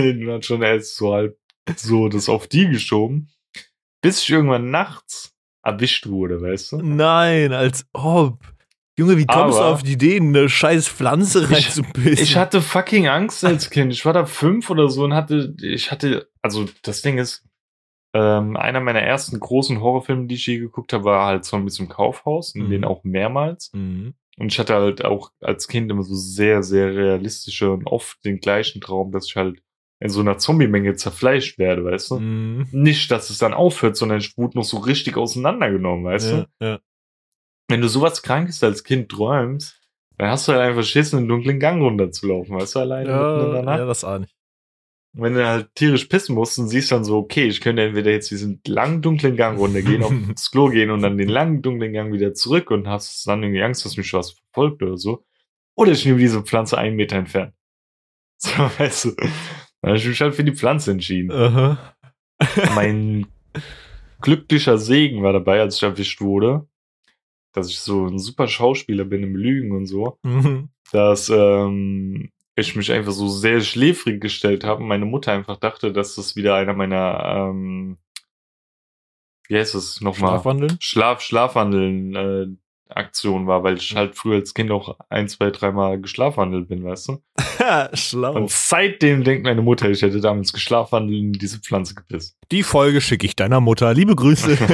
Und 0.00 0.30
hat 0.30 0.44
schon 0.44 0.62
erst 0.62 0.96
so 0.96 1.14
halb 1.14 1.36
so 1.76 2.08
das 2.08 2.28
auf 2.28 2.48
die 2.48 2.68
geschoben 2.68 3.28
bis 4.02 4.22
ich 4.22 4.30
irgendwann 4.30 4.70
nachts 4.70 5.32
erwischt 5.64 6.06
wurde, 6.08 6.42
weißt 6.42 6.72
du? 6.72 6.76
Nein, 6.82 7.52
als 7.52 7.86
ob. 7.94 8.38
Junge, 8.98 9.16
wie 9.16 9.24
kommst 9.24 9.56
du 9.58 9.62
Aber- 9.62 9.72
auf 9.72 9.82
die 9.82 9.92
Idee, 9.92 10.16
eine 10.20 10.48
scheiß 10.50 10.86
Pflanze 10.88 11.44
Ich- 11.44 11.50
reinzupissen? 11.50 12.22
Ich 12.22 12.36
hatte 12.36 12.60
fucking 12.60 13.08
Angst 13.08 13.42
als 13.44 13.70
Kind. 13.70 13.90
Ich 13.92 14.04
war 14.04 14.12
da 14.12 14.26
fünf 14.26 14.68
oder 14.68 14.88
so 14.90 15.04
und 15.04 15.14
hatte, 15.14 15.54
ich 15.62 15.90
hatte, 15.90 16.28
also 16.42 16.66
das 16.82 17.00
Ding 17.00 17.16
ist, 17.16 17.44
ähm, 18.14 18.56
einer 18.58 18.80
meiner 18.80 19.00
ersten 19.00 19.40
großen 19.40 19.80
Horrorfilme, 19.80 20.26
die 20.26 20.34
ich 20.34 20.46
je 20.46 20.58
geguckt 20.58 20.92
habe, 20.92 21.04
war 21.04 21.24
halt 21.26 21.46
Zombies 21.46 21.78
im 21.78 21.88
Kaufhaus, 21.88 22.54
in 22.54 22.66
Mhm. 22.66 22.70
den 22.70 22.84
auch 22.84 23.02
mehrmals. 23.04 23.70
Mhm. 23.72 24.12
Und 24.36 24.52
ich 24.52 24.58
hatte 24.58 24.74
halt 24.74 25.04
auch 25.04 25.30
als 25.40 25.68
Kind 25.68 25.90
immer 25.90 26.02
so 26.02 26.14
sehr, 26.14 26.62
sehr 26.62 26.94
realistische 26.94 27.70
und 27.70 27.86
oft 27.86 28.22
den 28.26 28.40
gleichen 28.40 28.82
Traum, 28.82 29.12
dass 29.12 29.26
ich 29.26 29.36
halt 29.36 29.62
in 30.02 30.08
so 30.10 30.20
einer 30.20 30.36
Zombie-Menge 30.36 30.96
zerfleischt 30.96 31.58
werde, 31.58 31.84
weißt 31.84 32.10
du? 32.10 32.18
Mhm. 32.18 32.66
Nicht, 32.72 33.10
dass 33.12 33.30
es 33.30 33.38
dann 33.38 33.54
aufhört, 33.54 33.96
sondern 33.96 34.18
ich 34.18 34.36
wurde 34.36 34.58
noch 34.58 34.64
so 34.64 34.78
richtig 34.78 35.16
auseinandergenommen, 35.16 36.04
weißt 36.04 36.32
du? 36.32 36.48
Ja, 36.60 36.68
ja. 36.68 36.80
wenn 37.68 37.80
du 37.80 37.88
sowas 37.88 38.22
Krankes 38.22 38.62
als 38.64 38.82
Kind 38.82 39.10
träumst, 39.10 39.80
dann 40.18 40.30
hast 40.30 40.48
du 40.48 40.52
halt 40.52 40.62
einfach 40.62 40.82
Schiss, 40.82 41.12
in 41.12 41.20
den 41.20 41.28
dunklen 41.28 41.60
Gang 41.60 41.80
runterzulaufen, 41.82 42.56
weißt 42.56 42.74
du, 42.74 42.78
alleine 42.80 43.08
mitten 43.12 43.46
in 43.46 43.50
der 43.52 43.60
Ja, 43.60 43.62
Nacht. 43.62 43.78
ja, 43.78 43.86
das 43.86 44.02
ahne 44.04 44.26
ich. 44.26 44.34
Und 45.14 45.22
wenn 45.22 45.34
du 45.34 45.46
halt 45.46 45.74
tierisch 45.74 46.06
pissen 46.06 46.34
musst 46.34 46.58
und 46.58 46.68
siehst 46.68 46.90
dann 46.90 47.04
so, 47.04 47.18
okay, 47.18 47.44
ich 47.44 47.60
könnte 47.60 47.82
entweder 47.82 48.10
jetzt 48.10 48.30
diesen 48.30 48.60
langen, 48.66 49.02
dunklen 49.02 49.36
Gang 49.36 49.58
runtergehen, 49.58 50.02
aufs 50.32 50.50
Klo 50.50 50.68
gehen 50.68 50.90
und 50.90 51.02
dann 51.02 51.16
den 51.16 51.28
langen, 51.28 51.62
dunklen 51.62 51.92
Gang 51.92 52.12
wieder 52.12 52.34
zurück 52.34 52.70
und 52.72 52.88
hast 52.88 53.24
dann 53.28 53.42
irgendwie 53.42 53.62
Angst, 53.62 53.84
dass 53.84 53.96
mich 53.96 54.12
was 54.14 54.32
verfolgt 54.32 54.82
oder 54.82 54.96
so. 54.96 55.24
Oder 55.76 55.92
ich 55.92 56.04
nehme 56.04 56.18
diese 56.18 56.42
Pflanze 56.42 56.76
einen 56.76 56.96
Meter 56.96 57.16
entfernt. 57.16 57.54
So, 58.44 58.50
weißt 58.50 59.04
du. 59.04 59.16
Dann 59.82 59.90
habe 59.90 59.98
ich 59.98 60.06
mich 60.06 60.20
halt 60.20 60.34
für 60.34 60.44
die 60.44 60.54
Pflanze 60.54 60.92
entschieden. 60.92 61.30
Aha. 61.32 61.94
mein 62.74 63.26
glücklicher 64.20 64.78
Segen 64.78 65.22
war 65.22 65.32
dabei, 65.32 65.60
als 65.60 65.76
ich 65.76 65.82
erwischt 65.82 66.20
wurde, 66.20 66.66
dass 67.52 67.68
ich 67.68 67.80
so 67.80 68.06
ein 68.06 68.18
super 68.18 68.48
Schauspieler 68.48 69.04
bin 69.04 69.22
im 69.22 69.36
Lügen 69.36 69.72
und 69.72 69.86
so, 69.86 70.18
Mhm. 70.22 70.70
dass 70.92 71.28
ähm, 71.28 72.30
ich 72.54 72.76
mich 72.76 72.92
einfach 72.92 73.12
so 73.12 73.28
sehr 73.28 73.60
schläfrig 73.60 74.20
gestellt 74.20 74.64
habe 74.64 74.82
und 74.82 74.88
meine 74.88 75.04
Mutter 75.06 75.32
einfach 75.32 75.56
dachte, 75.56 75.92
dass 75.92 76.14
das 76.14 76.36
wieder 76.36 76.54
einer 76.54 76.74
meiner, 76.74 77.48
ähm, 77.50 77.98
wie 79.48 79.56
heißt 79.58 79.74
es 79.74 80.00
nochmal? 80.00 80.30
Schlafwandeln? 80.30 80.76
Schlaf, 80.80 81.20
Schlafwandeln 81.20 82.14
äh, 82.14 82.46
Aktion 82.96 83.46
war, 83.46 83.62
weil 83.62 83.76
ich 83.76 83.94
halt 83.96 84.14
früher 84.16 84.36
als 84.36 84.54
Kind 84.54 84.70
auch 84.70 84.96
ein, 85.08 85.28
zwei, 85.28 85.50
dreimal 85.50 86.00
geschlafwandelt 86.00 86.68
bin, 86.68 86.84
weißt 86.84 87.08
du? 87.08 87.22
Schlau. 87.94 88.34
Und 88.34 88.50
seitdem 88.50 89.24
denkt 89.24 89.44
meine 89.44 89.62
Mutter, 89.62 89.90
ich 89.90 90.02
hätte 90.02 90.20
damals 90.20 90.52
geschlafwandelt 90.52 91.18
in 91.18 91.32
diese 91.32 91.58
Pflanze 91.58 91.94
gepisst. 91.94 92.36
Die 92.50 92.62
Folge 92.62 93.00
schicke 93.00 93.26
ich 93.26 93.36
deiner 93.36 93.60
Mutter. 93.60 93.92
Liebe 93.94 94.14
Grüße. 94.16 94.58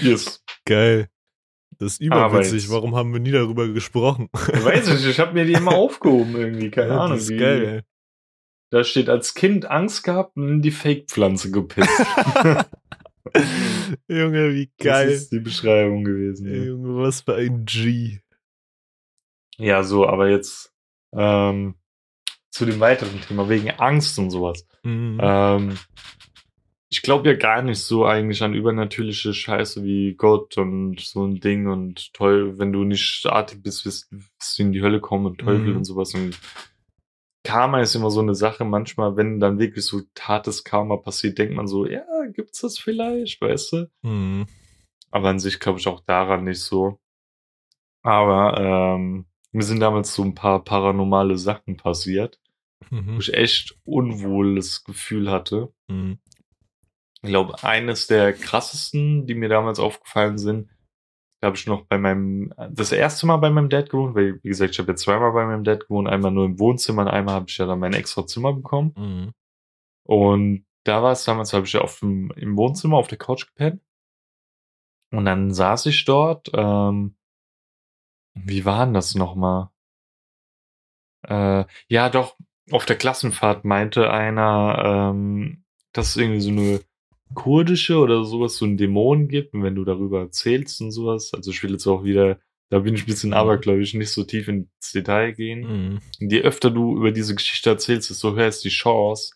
Yes. 0.00 0.44
Geil. 0.64 1.08
Das 1.78 1.92
ist 1.92 2.00
überwitzig. 2.00 2.68
Warum 2.70 2.96
haben 2.96 3.12
wir 3.12 3.20
nie 3.20 3.30
darüber 3.30 3.68
gesprochen? 3.68 4.28
Weiß 4.32 4.88
ich, 4.88 5.06
ich 5.06 5.18
habe 5.20 5.32
mir 5.32 5.44
die 5.44 5.52
immer 5.52 5.74
aufgehoben 5.74 6.36
irgendwie, 6.36 6.70
keine 6.70 6.88
Ja, 6.92 7.00
Ahnung. 7.00 7.16
Das 7.18 7.28
ist 7.28 7.38
geil. 7.38 7.84
Da 8.70 8.84
steht 8.84 9.08
als 9.08 9.34
Kind 9.34 9.64
Angst 9.70 10.04
gehabt 10.04 10.36
und 10.36 10.48
in 10.48 10.62
die 10.62 10.70
Fake-Pflanze 10.70 11.50
gepisst. 11.50 11.88
Junge, 14.08 14.54
wie 14.54 14.70
Das 14.78 14.84
geil. 14.86 15.08
ist 15.10 15.30
die 15.32 15.40
Beschreibung 15.40 16.04
gewesen. 16.04 16.46
Ja, 16.52 16.62
Junge, 16.64 16.96
was 17.02 17.20
für 17.22 17.34
ein 17.36 17.64
G. 17.64 18.18
ja 19.58 19.82
so, 19.82 20.06
aber 20.06 20.28
jetzt 20.28 20.72
ähm, 21.12 21.74
zu 22.50 22.64
dem 22.66 22.80
weiteren 22.80 23.20
Thema, 23.20 23.48
wegen 23.48 23.70
Angst 23.70 24.18
und 24.18 24.30
sowas. 24.30 24.66
Mhm. 24.82 25.18
Ähm, 25.22 25.78
ich 26.90 27.02
glaube 27.02 27.28
ja 27.28 27.36
gar 27.36 27.60
nicht 27.62 27.80
so 27.80 28.06
eigentlich 28.06 28.42
an 28.42 28.54
übernatürliche 28.54 29.34
Scheiße 29.34 29.84
wie 29.84 30.14
Gott 30.14 30.56
und 30.56 30.98
so 31.00 31.26
ein 31.26 31.38
Ding 31.38 31.66
und 31.66 32.14
toll, 32.14 32.58
wenn 32.58 32.72
du 32.72 32.84
nicht 32.84 33.26
artig 33.26 33.62
bist, 33.62 33.84
wirst 33.84 34.08
wirst 34.10 34.58
du 34.58 34.62
in 34.62 34.72
die 34.72 34.80
Hölle 34.82 35.00
kommen 35.00 35.26
und 35.26 35.38
Teufel 35.38 35.68
Mhm. 35.72 35.76
und 35.76 35.84
sowas. 35.84 36.14
Und 36.14 36.38
Karma 37.48 37.80
ist 37.80 37.94
immer 37.94 38.10
so 38.10 38.20
eine 38.20 38.34
Sache. 38.34 38.64
Manchmal, 38.64 39.16
wenn 39.16 39.40
dann 39.40 39.58
wirklich 39.58 39.84
so 39.86 40.02
hartes 40.20 40.64
Karma 40.64 40.96
passiert, 40.98 41.38
denkt 41.38 41.54
man 41.54 41.66
so, 41.66 41.86
ja, 41.86 42.04
gibt's 42.34 42.60
das 42.60 42.78
vielleicht, 42.78 43.40
weißt 43.40 43.72
du? 43.72 43.90
Mhm. 44.02 44.46
Aber 45.10 45.30
an 45.30 45.38
sich 45.38 45.58
glaube 45.58 45.78
ich 45.78 45.86
auch 45.88 46.00
daran 46.00 46.44
nicht 46.44 46.60
so. 46.60 47.00
Aber 48.02 48.58
ähm, 48.60 49.26
mir 49.52 49.62
sind 49.62 49.80
damals 49.80 50.14
so 50.14 50.22
ein 50.22 50.34
paar 50.34 50.62
paranormale 50.62 51.38
Sachen 51.38 51.76
passiert, 51.78 52.38
wo 52.90 52.96
Mhm. 52.96 53.18
ich 53.18 53.32
echt 53.32 53.78
unwohles 53.84 54.84
Gefühl 54.84 55.30
hatte. 55.30 55.72
Mhm. 55.88 56.18
Ich 57.22 57.30
glaube, 57.30 57.62
eines 57.64 58.06
der 58.06 58.32
krassesten, 58.34 59.26
die 59.26 59.34
mir 59.34 59.48
damals 59.48 59.78
aufgefallen 59.78 60.38
sind, 60.38 60.68
habe 61.42 61.56
ich 61.56 61.66
noch 61.66 61.86
bei 61.86 61.98
meinem, 61.98 62.52
das 62.70 62.92
erste 62.92 63.26
Mal 63.26 63.36
bei 63.36 63.50
meinem 63.50 63.68
Dad 63.68 63.90
gewohnt, 63.90 64.14
weil, 64.14 64.42
wie 64.42 64.48
gesagt, 64.48 64.72
ich 64.72 64.78
habe 64.78 64.92
ja 64.92 64.96
zweimal 64.96 65.32
bei 65.32 65.46
meinem 65.46 65.64
Dad 65.64 65.86
gewohnt, 65.86 66.08
einmal 66.08 66.32
nur 66.32 66.46
im 66.46 66.58
Wohnzimmer 66.58 67.02
und 67.02 67.08
einmal 67.08 67.34
habe 67.34 67.46
ich 67.48 67.58
ja 67.58 67.66
dann 67.66 67.78
mein 67.78 67.92
extra 67.92 68.26
Zimmer 68.26 68.52
bekommen. 68.52 68.92
Mhm. 68.96 69.32
Und 70.04 70.66
da 70.84 71.02
war 71.02 71.12
es 71.12 71.24
damals, 71.24 71.52
habe 71.52 71.66
ich 71.66 71.72
ja 71.72 71.82
auf 71.82 72.00
dem, 72.00 72.32
im 72.32 72.56
Wohnzimmer 72.56 72.96
auf 72.96 73.08
der 73.08 73.18
Couch 73.18 73.46
gepennt. 73.46 73.82
Und 75.10 75.24
dann 75.24 75.52
saß 75.52 75.86
ich 75.86 76.04
dort, 76.04 76.50
ähm, 76.54 77.16
wie 78.34 78.64
war 78.64 78.84
denn 78.84 78.94
das 78.94 79.14
nochmal? 79.14 79.70
Äh, 81.26 81.64
ja, 81.88 82.08
doch, 82.10 82.36
auf 82.70 82.84
der 82.84 82.96
Klassenfahrt 82.96 83.64
meinte 83.64 84.10
einer, 84.10 85.10
ähm, 85.14 85.64
dass 85.92 86.10
es 86.10 86.16
irgendwie 86.16 86.40
so 86.40 86.50
eine 86.50 86.80
kurdische 87.34 87.98
oder 87.98 88.24
sowas, 88.24 88.56
so 88.56 88.64
ein 88.64 88.76
Dämon 88.76 89.28
gibt. 89.28 89.54
Und 89.54 89.62
wenn 89.62 89.74
du 89.74 89.84
darüber 89.84 90.20
erzählst 90.20 90.80
und 90.80 90.90
sowas, 90.92 91.32
also 91.34 91.50
ich 91.50 91.62
will 91.62 91.72
jetzt 91.72 91.86
auch 91.86 92.04
wieder, 92.04 92.38
da 92.70 92.80
bin 92.80 92.94
ich 92.94 93.02
ein 93.02 93.06
bisschen 93.06 93.30
Mhm. 93.30 93.36
abergläubisch, 93.36 93.94
nicht 93.94 94.10
so 94.12 94.24
tief 94.24 94.48
ins 94.48 94.92
Detail 94.94 95.32
gehen. 95.32 95.60
Mhm. 95.60 95.98
Je 96.18 96.42
öfter 96.42 96.70
du 96.70 96.96
über 96.96 97.12
diese 97.12 97.34
Geschichte 97.34 97.70
erzählst, 97.70 98.10
desto 98.10 98.34
höher 98.34 98.48
ist 98.48 98.64
die 98.64 98.68
Chance, 98.68 99.34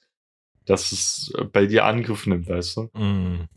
dass 0.64 0.92
es 0.92 1.32
äh, 1.36 1.44
bei 1.44 1.66
dir 1.66 1.84
Angriff 1.84 2.26
nimmt, 2.26 2.48
weißt 2.48 2.76
du? 2.76 2.90
Mhm. 2.94 3.48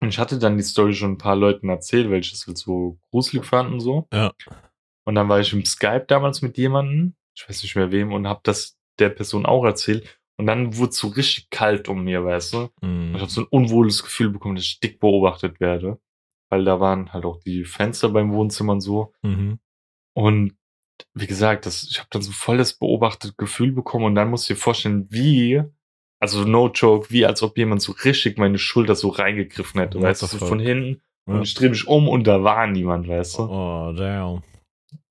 Und 0.00 0.08
ich 0.08 0.18
hatte 0.18 0.38
dann 0.38 0.56
die 0.56 0.62
Story 0.62 0.94
schon 0.94 1.12
ein 1.12 1.18
paar 1.18 1.36
Leuten 1.36 1.68
erzählt, 1.68 2.10
welche 2.10 2.34
es 2.34 2.46
halt 2.46 2.58
so 2.58 2.98
gruselig 3.10 3.44
fanden 3.46 3.74
und 3.74 3.80
so. 3.80 4.06
Ja. 4.12 4.32
Und 5.06 5.14
dann 5.14 5.28
war 5.28 5.40
ich 5.40 5.52
im 5.52 5.64
Skype 5.64 6.04
damals 6.08 6.42
mit 6.42 6.58
jemandem, 6.58 7.14
ich 7.34 7.48
weiß 7.48 7.62
nicht 7.62 7.76
mehr 7.76 7.92
wem, 7.92 8.12
und 8.12 8.26
hab 8.26 8.42
das 8.44 8.76
der 8.98 9.08
Person 9.10 9.46
auch 9.46 9.64
erzählt. 9.64 10.18
Und 10.36 10.46
dann 10.46 10.76
wurde 10.76 10.90
es 10.90 10.96
so 10.98 11.08
richtig 11.08 11.50
kalt 11.50 11.88
um 11.88 12.04
mir, 12.04 12.24
weißt 12.24 12.52
du? 12.54 12.58
Und 12.58 12.70
ich 12.82 12.88
Mhm. 12.88 13.20
habe 13.20 13.30
so 13.30 13.42
ein 13.42 13.46
unwohles 13.50 14.02
Gefühl 14.02 14.30
bekommen, 14.30 14.56
dass 14.56 14.64
ich 14.64 14.80
dick 14.80 14.98
beobachtet 15.00 15.60
werde. 15.60 15.98
Weil 16.50 16.64
da 16.64 16.80
waren 16.80 17.12
halt 17.12 17.24
auch 17.24 17.38
die 17.40 17.64
Fenster 17.64 18.08
beim 18.10 18.32
Wohnzimmer 18.32 18.72
und 18.74 18.80
so. 18.80 19.12
Mhm. 19.22 19.58
Und 20.16 20.54
wie 21.14 21.26
gesagt, 21.26 21.66
das, 21.66 21.84
ich 21.84 21.98
habe 21.98 22.08
dann 22.10 22.22
so 22.22 22.32
voll 22.32 22.56
das 22.58 22.74
beobachtete 22.78 23.34
Gefühl 23.36 23.72
bekommen 23.72 24.04
und 24.04 24.14
dann 24.14 24.30
musst 24.30 24.48
du 24.48 24.54
dir 24.54 24.60
vorstellen, 24.60 25.06
wie, 25.10 25.62
also 26.20 26.44
no 26.44 26.68
joke, 26.72 27.10
wie 27.10 27.26
als 27.26 27.42
ob 27.42 27.58
jemand 27.58 27.82
so 27.82 27.92
richtig 27.92 28.38
meine 28.38 28.58
Schulter 28.58 28.94
so 28.94 29.08
reingegriffen 29.08 29.80
hätte, 29.80 29.98
What 29.98 30.04
weißt 30.04 30.22
du, 30.22 30.26
so 30.26 30.38
von 30.38 30.60
hinten. 30.60 31.00
Ja. 31.26 31.34
Und 31.34 31.42
ich 31.42 31.54
drehe 31.54 31.70
mich 31.70 31.86
um 31.88 32.08
und 32.08 32.26
da 32.26 32.44
war 32.44 32.66
niemand, 32.66 33.08
weißt 33.08 33.38
du. 33.38 33.42
Oh, 33.42 33.92
damn. 33.96 34.42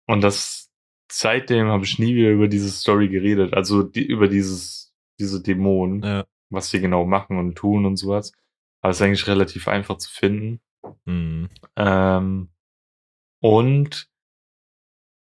Und 0.07 0.21
das, 0.21 0.69
seitdem 1.11 1.67
habe 1.67 1.83
ich 1.85 1.99
nie 1.99 2.15
wieder 2.15 2.29
über 2.29 2.47
diese 2.47 2.69
Story 2.69 3.09
geredet, 3.09 3.53
also 3.53 3.83
die, 3.83 4.05
über 4.05 4.27
dieses, 4.27 4.92
diese 5.19 5.41
Dämonen, 5.41 6.03
Ja. 6.03 6.25
was 6.49 6.69
die 6.69 6.79
genau 6.79 7.05
machen 7.05 7.37
und 7.37 7.55
tun 7.55 7.85
und 7.85 7.97
sowas. 7.97 8.33
Aber 8.81 8.91
es 8.91 8.97
ist 8.97 9.01
eigentlich 9.01 9.27
relativ 9.27 9.67
einfach 9.67 9.97
zu 9.97 10.11
finden. 10.11 10.59
Mhm. 11.05 11.49
Ähm, 11.77 12.49
und 13.41 14.09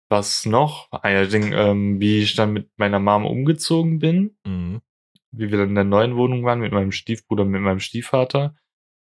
was 0.09 0.45
noch? 0.45 0.89
Ah 0.91 1.09
ja, 1.09 1.25
Ding, 1.25 1.53
ähm, 1.53 1.99
wie 1.99 2.19
ich 2.21 2.35
dann 2.35 2.51
mit 2.53 2.69
meiner 2.77 2.99
Mom 2.99 3.25
umgezogen 3.25 3.99
bin, 3.99 4.35
Mhm. 4.45 4.81
wie 5.31 5.49
wir 5.51 5.57
dann 5.59 5.69
in 5.69 5.75
der 5.75 5.83
neuen 5.85 6.17
Wohnung 6.17 6.43
waren, 6.43 6.59
mit 6.59 6.73
meinem 6.73 6.91
Stiefbruder, 6.91 7.45
mit 7.45 7.61
meinem 7.61 7.79
Stiefvater. 7.79 8.55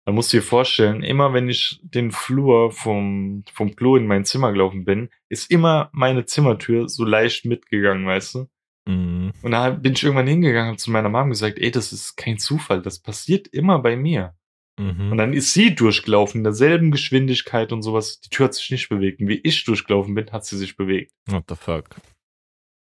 Da 0.07 0.13
musst 0.13 0.33
du 0.33 0.39
dir 0.39 0.43
vorstellen, 0.43 1.03
immer 1.03 1.33
wenn 1.33 1.49
ich 1.49 1.81
den 1.83 2.11
Flur 2.11 2.73
vom, 2.73 3.45
vom 3.53 3.77
Klo 3.77 3.97
in 3.97 4.07
mein 4.07 4.25
Zimmer 4.25 4.53
gelaufen 4.53 4.85
bin, 4.85 5.11
ist 5.29 5.51
immer 5.51 5.89
meine 5.93 6.25
Zimmertür 6.27 6.89
so 6.89 7.05
leicht 7.05 7.45
mitgegangen, 7.45 8.07
weißt 8.07 8.35
du? 8.35 8.49
Mhm. 8.87 9.33
Und 9.43 9.51
da 9.51 9.71
bin 9.71 9.93
ich 9.93 10.03
irgendwann 10.03 10.27
hingegangen 10.27 10.73
und 10.73 10.79
zu 10.79 10.91
meiner 10.91 11.09
Mom 11.09 11.31
gesagt, 11.31 11.59
ey, 11.59 11.71
das 11.71 11.93
ist 11.93 12.17
kein 12.17 12.39
Zufall, 12.39 12.83
das 12.83 13.01
passiert 13.01 13.49
immer 13.49 13.79
bei 13.79 13.97
mir. 13.97 14.35
Mhm. 14.81 15.13
Und 15.13 15.19
dann 15.19 15.33
ist 15.35 15.53
sie 15.53 15.75
durchgelaufen 15.75 16.41
in 16.41 16.45
derselben 16.45 16.91
Geschwindigkeit 16.91 17.73
und 17.73 17.83
sowas. 17.83 18.21
Die 18.21 18.31
Tür 18.31 18.47
hat 18.47 18.55
sich 18.55 18.71
nicht 18.71 18.89
bewegt. 18.89 19.21
Und 19.21 19.29
wie 19.29 19.41
ich 19.43 19.65
durchgelaufen 19.65 20.15
bin, 20.15 20.33
hat 20.33 20.47
sie 20.47 20.57
sich 20.57 20.77
bewegt. 20.77 21.13
What 21.27 21.45
the 21.49 21.55
fuck? 21.55 21.97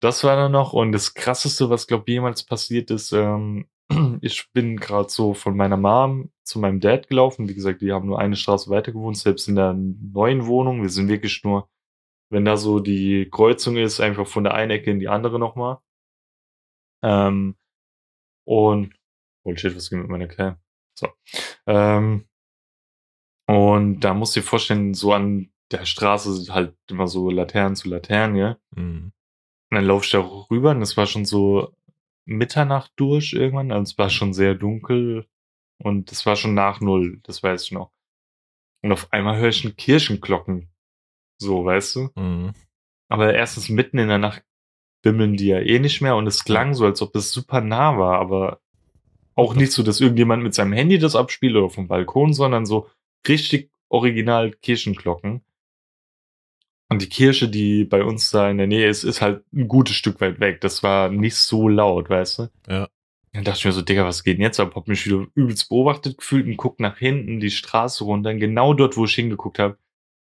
Das 0.00 0.22
war 0.22 0.36
dann 0.36 0.52
noch. 0.52 0.72
Und 0.72 0.92
das 0.92 1.14
Krasseste, 1.14 1.70
was, 1.70 1.88
glaube 1.88 2.04
ich, 2.06 2.14
jemals 2.14 2.44
passiert 2.44 2.92
ist, 2.92 3.12
ähm, 3.12 3.66
ich 4.20 4.48
bin 4.52 4.76
gerade 4.76 5.08
so 5.08 5.34
von 5.34 5.56
meiner 5.56 5.76
Mom 5.76 6.30
zu 6.44 6.60
meinem 6.60 6.78
Dad 6.78 7.08
gelaufen. 7.08 7.48
Wie 7.48 7.54
gesagt, 7.54 7.82
die 7.82 7.92
haben 7.92 8.06
nur 8.06 8.20
eine 8.20 8.36
Straße 8.36 8.70
weiter 8.70 8.92
gewohnt, 8.92 9.16
selbst 9.16 9.48
in 9.48 9.56
der 9.56 9.72
neuen 9.74 10.46
Wohnung. 10.46 10.82
Wir 10.82 10.90
sind 10.90 11.08
wirklich 11.08 11.42
nur, 11.42 11.68
wenn 12.30 12.44
da 12.44 12.56
so 12.56 12.78
die 12.78 13.28
Kreuzung 13.28 13.76
ist, 13.76 14.00
einfach 14.00 14.28
von 14.28 14.44
der 14.44 14.54
einen 14.54 14.70
Ecke 14.70 14.90
in 14.92 15.00
die 15.00 15.08
andere 15.08 15.40
nochmal. 15.40 15.78
Ähm, 17.02 17.56
und, 18.44 18.94
oh 19.44 19.54
shit, 19.54 19.76
was 19.76 19.90
geht 19.90 19.98
mit 19.98 20.08
meiner 20.08 20.28
Cam? 20.28 20.56
So. 20.98 21.08
Ähm, 21.66 22.28
und 23.46 24.00
da 24.00 24.14
musst 24.14 24.36
du 24.36 24.40
dir 24.40 24.46
vorstellen, 24.46 24.94
so 24.94 25.12
an 25.12 25.50
der 25.70 25.84
Straße 25.84 26.34
sind 26.34 26.54
halt 26.54 26.76
immer 26.90 27.08
so 27.08 27.30
Laternen 27.30 27.76
zu 27.76 27.88
Laternen, 27.88 28.36
ja. 28.36 28.58
Mhm. 28.74 29.12
Und 29.70 29.74
dann 29.74 29.84
lauf 29.84 30.04
ich 30.04 30.10
da 30.10 30.20
rüber 30.20 30.70
und 30.70 30.82
es 30.82 30.96
war 30.96 31.06
schon 31.06 31.24
so 31.24 31.74
Mitternacht 32.24 32.92
durch 32.96 33.32
irgendwann. 33.32 33.70
Also 33.72 33.92
es 33.92 33.98
war 33.98 34.10
schon 34.10 34.32
sehr 34.32 34.54
dunkel 34.54 35.26
und 35.78 36.10
es 36.10 36.26
war 36.26 36.36
schon 36.36 36.54
nach 36.54 36.80
null, 36.80 37.20
das 37.22 37.42
weiß 37.42 37.64
ich 37.64 37.72
noch. 37.72 37.92
Und 38.82 38.92
auf 38.92 39.12
einmal 39.12 39.38
höre 39.38 39.48
ich 39.48 39.64
ein 39.64 39.76
Kirchenglocken. 39.76 40.70
So, 41.40 41.64
weißt 41.64 41.96
du? 41.96 42.10
Mhm. 42.16 42.54
Aber 43.08 43.34
erstens 43.34 43.68
mitten 43.68 43.98
in 43.98 44.08
der 44.08 44.18
Nacht 44.18 44.44
bimmeln 45.02 45.36
die 45.36 45.46
ja 45.46 45.60
eh 45.60 45.78
nicht 45.78 46.00
mehr 46.00 46.16
und 46.16 46.26
es 46.26 46.44
klang 46.44 46.74
so, 46.74 46.84
als 46.84 47.02
ob 47.02 47.14
es 47.16 47.32
super 47.32 47.60
nah 47.60 47.98
war, 47.98 48.18
aber 48.18 48.60
auch 49.34 49.54
nicht 49.54 49.72
so, 49.72 49.82
dass 49.82 50.00
irgendjemand 50.00 50.42
mit 50.42 50.54
seinem 50.54 50.72
Handy 50.72 50.98
das 50.98 51.14
abspielt 51.14 51.54
oder 51.54 51.70
vom 51.70 51.86
Balkon, 51.86 52.32
sondern 52.32 52.66
so 52.66 52.88
richtig 53.28 53.70
original 53.88 54.50
Kirchenglocken. 54.50 55.42
Und 56.90 57.02
die 57.02 57.08
Kirche, 57.08 57.48
die 57.48 57.84
bei 57.84 58.02
uns 58.02 58.30
da 58.30 58.50
in 58.50 58.58
der 58.58 58.66
Nähe 58.66 58.88
ist, 58.88 59.04
ist 59.04 59.20
halt 59.20 59.44
ein 59.52 59.68
gutes 59.68 59.94
Stück 59.94 60.20
weit 60.20 60.40
weg. 60.40 60.60
Das 60.62 60.82
war 60.82 61.10
nicht 61.10 61.36
so 61.36 61.68
laut, 61.68 62.08
weißt 62.08 62.38
du? 62.38 62.48
Ja. 62.66 62.88
Dann 63.32 63.44
dachte 63.44 63.58
ich 63.58 63.64
mir 63.66 63.72
so, 63.72 63.82
Digga, 63.82 64.06
was 64.06 64.24
geht 64.24 64.38
denn 64.38 64.42
jetzt 64.42 64.58
ab? 64.58 64.74
Hab 64.74 64.88
mich 64.88 65.06
wieder 65.06 65.26
übelst 65.34 65.68
beobachtet 65.68 66.18
gefühlt 66.18 66.46
und 66.46 66.56
guck 66.56 66.80
nach 66.80 66.96
hinten 66.96 67.40
die 67.40 67.50
Straße 67.50 68.04
runter. 68.04 68.30
Und 68.30 68.40
genau 68.40 68.72
dort, 68.72 68.96
wo 68.96 69.04
ich 69.04 69.14
hingeguckt 69.14 69.58
habe, 69.58 69.78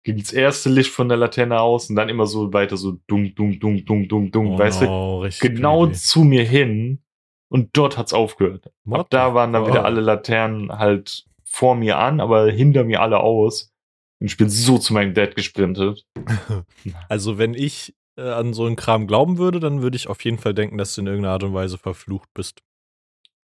ging 0.05 0.19
das 0.19 0.33
erste 0.33 0.69
Licht 0.71 0.91
von 0.91 1.09
der 1.09 1.17
Laterne 1.19 1.61
aus 1.61 1.91
und 1.91 1.97
dann 1.97 2.09
immer 2.09 2.27
so 2.27 2.53
weiter 2.53 2.77
so 2.77 2.99
dumm, 3.07 3.35
dumm, 3.35 3.59
dumm, 3.59 3.85
dumm, 3.85 4.07
dumm, 4.09 4.31
dumm, 4.31 4.51
Oh 4.53 4.59
weißt 4.59 4.83
du? 4.83 4.85
no, 4.87 5.21
richtig 5.21 5.55
Genau 5.57 5.83
creepy. 5.85 5.95
zu 5.99 6.25
mir 6.25 6.45
hin 6.45 7.03
und 7.49 7.71
dort 7.77 7.97
hat's 7.99 8.13
aufgehört. 8.13 8.71
What 8.85 9.01
Ab 9.01 9.07
da 9.11 9.35
waren 9.35 9.53
dann 9.53 9.65
fuck? 9.65 9.73
wieder 9.73 9.85
alle 9.85 10.01
Laternen 10.01 10.71
halt 10.79 11.25
vor 11.45 11.75
mir 11.75 11.99
an, 11.99 12.21
aber 12.21 12.51
hinter 12.51 12.85
mir 12.85 13.01
alle 13.01 13.21
aus. 13.21 13.73
Und 14.21 14.27
ich 14.29 14.37
bin 14.37 14.49
so 14.49 14.79
zu 14.79 14.93
meinem 14.95 15.15
Dad 15.15 15.35
gesprintet. 15.37 16.07
Also, 17.09 17.39
wenn 17.39 17.55
ich 17.55 17.95
äh, 18.17 18.23
an 18.23 18.53
so 18.55 18.65
einen 18.67 18.77
Kram 18.77 19.07
glauben 19.07 19.39
würde, 19.39 19.59
dann 19.61 19.83
würde 19.83 19.97
ich 19.97 20.09
auf 20.09 20.23
jeden 20.25 20.39
Fall 20.39 20.55
denken, 20.55 20.79
dass 20.79 20.95
du 20.95 21.01
in 21.01 21.07
irgendeiner 21.07 21.33
Art 21.33 21.43
und 21.45 21.55
Weise 21.55 21.79
verflucht 21.79 22.29
bist. 22.35 22.61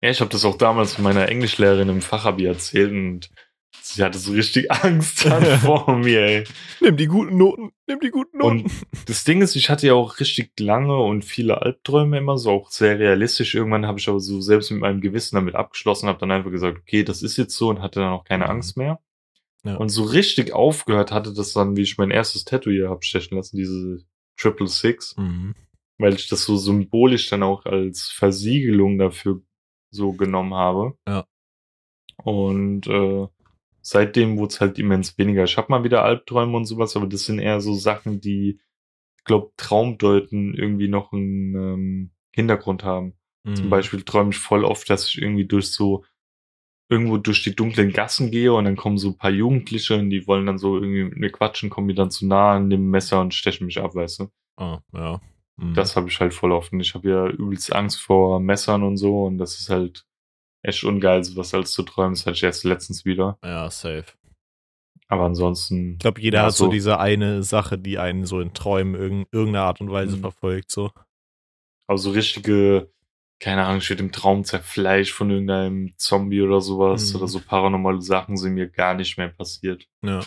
Ja, 0.03 0.11
ich 0.11 0.21
habe 0.21 0.31
das 0.31 0.45
auch 0.45 0.57
damals 0.57 0.99
meiner 0.99 1.29
Englischlehrerin 1.29 1.89
im 1.89 2.01
Fachabi 2.03 2.45
erzählt 2.47 2.91
und 2.93 3.31
sie 3.83 4.03
hatte 4.03 4.19
so 4.19 4.33
richtig 4.33 4.71
Angst 4.71 5.21
vor 5.63 5.97
mir, 5.97 6.21
ey. 6.21 6.45
Nimm 6.81 6.97
die 6.97 7.07
guten 7.07 7.37
Noten, 7.37 7.73
nimm 7.87 8.01
die 8.01 8.11
guten 8.11 8.39
Noten. 8.39 8.61
Und 8.63 8.73
das 9.07 9.25
Ding 9.25 9.43
ist, 9.43 9.57
ich 9.57 9.71
hatte 9.71 9.87
ja 9.87 9.95
auch 9.95 10.21
richtig 10.21 10.53
lange 10.61 10.97
und 10.97 11.25
viele 11.25 11.63
Albträume 11.63 12.19
immer, 12.19 12.39
so 12.39 12.51
auch 12.51 12.71
sehr 12.71 12.99
realistisch. 12.99 13.55
Irgendwann 13.55 13.87
habe 13.87 13.99
ich 13.99 14.09
aber 14.09 14.21
so 14.21 14.41
selbst 14.41 14.71
mit 14.71 14.81
meinem 14.81 15.01
Gewissen 15.01 15.37
damit 15.37 15.55
abgeschlossen, 15.55 16.09
habe 16.09 16.19
dann 16.19 16.31
einfach 16.31 16.51
gesagt, 16.51 16.79
okay, 16.79 17.03
das 17.05 17.23
ist 17.23 17.37
jetzt 17.37 17.57
so 17.57 17.69
und 17.69 17.81
hatte 17.83 18.01
dann 18.01 18.13
auch 18.13 18.25
keine 18.25 18.45
Mhm. 18.45 18.51
Angst 18.51 18.77
mehr. 18.77 19.01
Ja. 19.65 19.77
Und 19.77 19.91
so 19.91 20.05
richtig 20.05 20.53
aufgehört 20.53 21.13
hatte 21.13 21.35
das 21.35 21.53
dann, 21.53 21.77
wie 21.77 21.83
ich 21.83 21.99
mein 21.99 22.11
erstes 22.11 22.45
Tattoo 22.45 22.71
hier 22.71 22.89
hab 22.89 23.05
stechen 23.05 23.37
lassen, 23.37 23.57
diese 23.57 23.99
Triple 24.39 24.69
Six, 24.69 25.15
Mhm. 25.19 25.55
weil 25.99 26.15
ich 26.15 26.29
das 26.29 26.45
so 26.45 26.57
symbolisch 26.57 27.29
dann 27.29 27.43
auch 27.43 27.67
als 27.67 28.09
Versiegelung 28.11 28.97
dafür 28.99 29.43
so 29.91 30.13
genommen 30.13 30.55
habe. 30.55 30.95
Ja. 31.07 31.27
Und 32.25 32.87
äh, 32.87 33.27
seitdem 33.83 34.39
wurde 34.39 34.53
es 34.55 34.61
halt 34.61 34.79
immens 34.79 35.17
weniger. 35.19 35.45
Ich 35.45 35.57
habe 35.57 35.69
mal 35.71 35.85
wieder 35.85 36.05
Albträume 36.05 36.57
und 36.57 36.67
sowas, 36.67 36.97
aber 36.97 37.07
das 37.07 37.25
sind 37.25 37.39
eher 37.39 37.61
so 37.61 37.75
Sachen, 37.75 38.21
die, 38.21 38.61
ich 39.19 39.25
glaube, 39.25 39.53
Traumdeuten 39.57 40.55
irgendwie 40.55 40.89
noch 40.89 41.13
einen 41.13 41.55
ähm, 41.55 42.11
Hintergrund 42.33 42.85
haben. 42.85 43.15
Zum 43.55 43.67
Mhm. 43.67 43.71
Beispiel 43.71 44.03
träume 44.03 44.31
ich 44.31 44.39
voll 44.39 44.65
oft, 44.65 44.89
dass 44.91 45.09
ich 45.09 45.21
irgendwie 45.23 45.47
durch 45.47 45.71
so 45.73 46.05
irgendwo 46.91 47.19
durch 47.19 47.43
die 47.45 47.55
dunklen 47.57 47.93
Gassen 47.93 48.31
gehe 48.31 48.53
und 48.53 48.65
dann 48.65 48.77
kommen 48.77 48.99
so 48.99 49.11
ein 49.11 49.19
paar 49.19 49.31
Jugendliche 49.31 49.97
und 49.97 50.11
die 50.11 50.27
wollen 50.27 50.47
dann 50.47 50.59
so 50.59 50.77
irgendwie 50.77 51.05
mit 51.05 51.17
mir 51.19 51.31
quatschen, 51.33 51.71
kommen 51.71 51.87
mir 51.87 51.95
dann 51.95 52.11
zu 52.11 52.27
nah 52.27 52.53
an 52.53 52.69
dem 52.71 52.91
Messer 52.91 53.21
und 53.21 53.35
stechen 53.35 53.67
mich 53.67 53.81
ab, 53.81 53.95
weißt 53.95 54.21
du? 54.21 54.31
Ah, 54.57 54.81
ja. 54.93 55.21
Mhm. 55.57 55.75
Das 55.75 55.97
habe 55.97 56.09
ich 56.09 56.21
halt 56.21 56.35
voll 56.35 56.53
oft 56.53 56.73
und 56.73 56.81
ich 56.81 56.95
habe 56.95 57.09
ja 57.09 57.27
übelst 57.29 57.73
Angst 57.75 58.01
vor 58.01 58.41
Messern 58.41 58.83
und 58.83 58.97
so 58.97 59.25
und 59.25 59.39
das 59.39 59.59
ist 59.59 59.71
halt 59.71 60.07
echt 60.63 60.85
ungeil, 60.85 61.23
sowas 61.25 61.55
als 61.55 61.73
zu 61.73 61.83
träumen. 61.83 62.15
Das 62.15 62.27
hatte 62.27 62.37
ich 62.37 62.43
erst 62.43 62.65
letztens 62.65 63.05
wieder. 63.05 63.39
Ja, 63.45 63.71
safe. 63.71 64.05
Aber 65.09 65.25
ansonsten, 65.25 65.95
Ich 65.95 65.99
glaube, 65.99 66.21
jeder 66.21 66.39
Ja, 66.41 66.45
hat 66.47 66.55
so 66.55 66.67
so. 66.67 66.71
diese 66.71 66.99
eine 67.01 67.43
Sache, 67.43 67.79
die 67.79 67.99
einen 67.99 68.27
so 68.27 68.41
in 68.41 68.55
Träumen 68.55 68.95
irg 68.95 69.29
irgendeiner 69.33 69.65
Art 69.65 69.81
und 69.81 69.91
Weise 69.91 70.17
Mhm. 70.17 70.21
verfolgt. 70.21 70.71
So. 70.71 70.91
also 71.89 72.11
so 72.11 72.15
richtige, 72.15 72.93
keine 73.41 73.65
Ahnung, 73.67 73.83
werde 73.89 74.05
im 74.05 74.13
Traum 74.13 74.45
zerfleischt 74.45 75.13
von 75.13 75.29
irgendeinem 75.31 75.93
Zombie 75.97 76.41
oder 76.43 76.61
sowas 76.61 77.11
Mhm. 77.11 77.17
oder 77.17 77.27
so 77.29 77.41
paranormale 77.41 78.01
Sachen 78.03 78.37
sind 78.37 78.55
mir 78.55 78.69
gar 78.69 78.95
nicht 78.95 79.19
mehr 79.19 79.29
passiert. 79.31 79.89
Ja. 80.05 80.21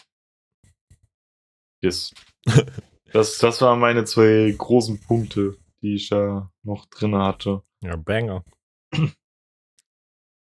Yes. 1.81 2.13
das, 3.13 3.37
das 3.37 3.61
waren 3.61 3.79
meine 3.79 4.03
zwei 4.03 4.53
großen 4.57 4.99
Punkte, 4.99 5.57
die 5.81 5.95
ich 5.95 6.09
da 6.09 6.51
noch 6.63 6.85
drin 6.87 7.15
hatte. 7.15 7.61
Ja, 7.81 7.95
Banger. 7.95 8.43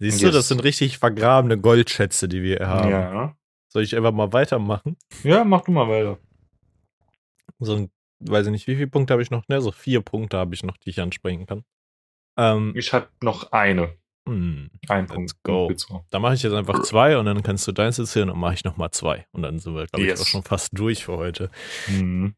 Siehst 0.03 0.21
du, 0.21 0.27
Yes. 0.27 0.35
das 0.35 0.49
sind 0.49 0.65
richtig 0.65 0.99
vergrabene 0.99 1.57
Goldschätze, 1.59 2.27
die 2.29 2.43
wir 2.43 2.67
haben. 2.67 2.91
Ja. 2.91 3.37
Soll 3.69 3.85
ich 3.85 3.95
einfach 3.97 4.11
mal 4.13 4.33
weitermachen? 4.33 4.97
Ja, 5.23 5.45
mach 5.45 5.61
du 5.63 5.71
mal 5.71 5.89
weiter. 5.89 6.19
So 7.61 7.77
ein, 7.77 7.91
weiß 8.21 8.47
ich 8.47 8.53
nicht, 8.53 8.67
wie 8.67 8.75
viele 8.75 8.89
Punkte 8.89 9.13
habe 9.15 9.23
ich 9.23 9.31
noch? 9.31 9.47
Ne, 9.49 9.61
so 9.61 9.71
vier 9.71 10.01
Punkte 10.01 10.39
habe 10.39 10.55
ich 10.55 10.65
noch, 10.65 10.77
die 10.77 10.91
ich 10.91 11.01
ansprechen 11.01 11.47
kann. 11.47 11.65
Ähm, 12.37 12.73
Ich 12.75 12.93
hatte 12.93 13.11
noch 13.23 13.53
eine. 13.53 13.95
hm, 14.29 14.71
Ein 14.89 15.07
Let's 15.07 15.15
Punkt. 15.15 15.43
go. 15.45 15.73
Da 16.11 16.19
mache 16.19 16.35
ich 16.35 16.43
jetzt 16.43 16.53
einfach 16.55 16.83
zwei 16.83 17.17
und 17.17 17.27
dann 17.27 17.43
kannst 17.45 17.67
du 17.69 17.73
deins 17.73 17.99
erzählen 17.99 18.29
und 18.31 18.39
mache 18.41 18.55
ich 18.55 18.65
nochmal 18.65 18.91
zwei. 18.91 19.27
Und 19.33 19.43
dann 19.43 19.59
sind 19.61 19.75
wir, 19.75 19.87
glaube 19.87 20.03
ich, 20.03 20.09
Yes. 20.09 20.21
auch 20.23 20.27
schon 20.27 20.43
fast 20.43 20.77
durch 20.77 21.05
für 21.05 21.17
heute. 21.17 21.51
Mhm. 21.89 22.35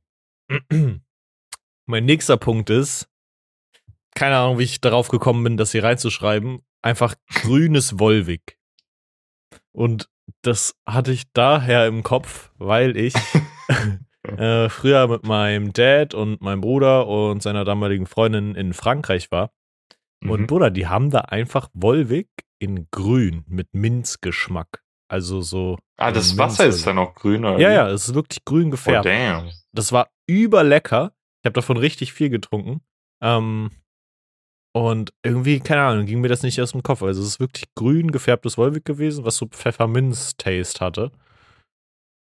mein 1.87 2.05
nächster 2.05 2.37
Punkt 2.37 2.69
ist, 2.71 3.09
keine 4.15 4.37
Ahnung, 4.37 4.59
wie 4.59 4.65
ich 4.65 4.81
darauf 4.81 5.09
gekommen 5.09 5.43
bin, 5.45 5.57
das 5.57 5.73
hier 5.73 5.83
reinzuschreiben, 5.85 6.61
einfach 6.85 7.15
grünes 7.35 7.99
Wolwig. 7.99 8.59
Und 9.73 10.09
das 10.43 10.75
hatte 10.87 11.13
ich 11.13 11.25
daher 11.33 11.87
im 11.87 12.03
Kopf, 12.03 12.51
weil 12.59 12.97
ich 12.97 13.15
äh, 14.23 14.69
früher 14.69 15.09
mit 15.09 15.25
meinem 15.25 15.73
Dad 15.73 16.15
und 16.15 16.41
meinem 16.41 16.61
Bruder 16.61 17.07
und 17.07 17.43
seiner 17.43 17.65
damaligen 17.65 18.07
Freundin 18.07 18.55
in 18.55 18.73
Frankreich 18.73 19.31
war. 19.31 19.51
Und 20.23 20.43
Mhm. 20.43 20.47
Bruder, 20.47 20.71
die 20.71 20.87
haben 20.87 21.11
da 21.11 21.21
einfach 21.21 21.69
Wolwig 21.75 22.29
in 22.59 22.89
grün 22.91 23.45
mit 23.47 23.75
Minzgeschmack. 23.75 24.83
Also 25.09 25.43
so. 25.43 25.79
Ah, 25.99 26.09
so 26.09 26.15
das 26.15 26.39
Wasser 26.39 26.67
ist 26.67 26.87
dann 26.87 26.99
auch 26.99 27.15
grün, 27.15 27.45
oder? 27.45 27.59
Ja, 27.59 27.71
ja, 27.73 27.89
es 27.91 28.09
ist 28.09 28.15
wirklich 28.15 28.43
grün 28.45 28.69
Oh, 28.69 28.71
gefärbt. 28.71 29.05
damn. 29.07 29.51
Das 29.73 29.93
war 29.93 30.09
überlecker. 30.27 31.13
Ich 31.43 31.47
habe 31.47 31.53
davon 31.55 31.77
richtig 31.77 32.15
viel 32.15 32.31
getrunken. 32.31 32.81
Ähm, 33.21 33.71
und 34.75 35.13
irgendwie, 35.23 35.61
keine 35.61 35.83
Ahnung, 35.83 36.07
ging 36.07 36.21
mir 36.21 36.29
das 36.29 36.43
nicht 36.43 36.61
aus 36.61 36.73
dem 36.73 36.83
Kopf. 36.83 37.03
Also 37.03 37.23
es 37.23 37.29
ist 37.29 37.41
wirklich 37.41 37.67
grün 37.75 38.11
gefärbtes 38.11 38.59
Wolwig 38.59 38.85
gewesen, 38.85 39.25
was 39.25 39.37
so 39.37 39.47
Pfefferminz-Taste 39.47 40.81
hatte. 40.85 41.13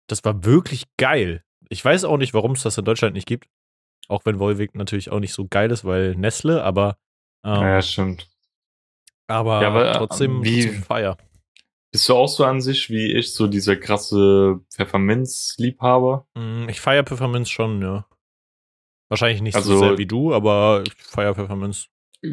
Das 0.08 0.24
war 0.24 0.44
wirklich 0.46 0.84
geil. 0.98 1.44
Ich 1.70 1.84
weiß 1.84 2.04
auch 2.06 2.18
nicht, 2.18 2.34
warum 2.34 2.52
es 2.52 2.64
das 2.64 2.78
in 2.78 2.86
Deutschland 2.86 3.16
nicht 3.16 3.28
gibt. 3.28 3.48
Auch 4.10 4.26
wenn 4.26 4.38
Wolwig 4.40 4.76
natürlich 4.76 5.10
auch 5.10 5.20
nicht 5.20 5.34
so 5.34 5.48
geil 5.48 5.72
ist, 5.72 5.86
weil 5.86 6.16
Nestle, 6.16 6.64
aber, 6.64 6.98
ähm, 7.46 7.62
Ja, 7.62 7.82
stimmt. 7.82 8.30
aber, 9.28 9.62
Ja, 9.62 9.70
aber, 9.70 9.94
trotzdem, 9.94 10.44
wie- 10.44 10.64
trotzdem 10.66 10.84
Feier. 10.84 11.18
Bist 11.92 12.10
du 12.10 12.16
auch 12.16 12.28
so 12.28 12.44
an 12.44 12.60
sich 12.60 12.90
wie 12.90 13.14
ich, 13.14 13.34
so 13.34 13.48
dieser 13.48 13.76
krasse 13.78 14.60
Pfefferminz-Liebhaber? 14.74 16.28
Mm, 16.36 16.68
Ich 16.70 16.82
feiere 16.82 17.04
Pfefferminz 17.04 17.50
schon, 17.50 17.82
ja. 17.82 18.06
Wahrscheinlich 19.10 19.42
nicht 19.42 19.54
so 19.54 19.60
Also- 19.60 19.80
sehr 19.80 19.98
wie 19.98 20.06
du, 20.08 20.34
aber 20.34 20.84
ich 20.86 20.94
feiere 20.96 21.36
Pfefferminz. 21.36 21.88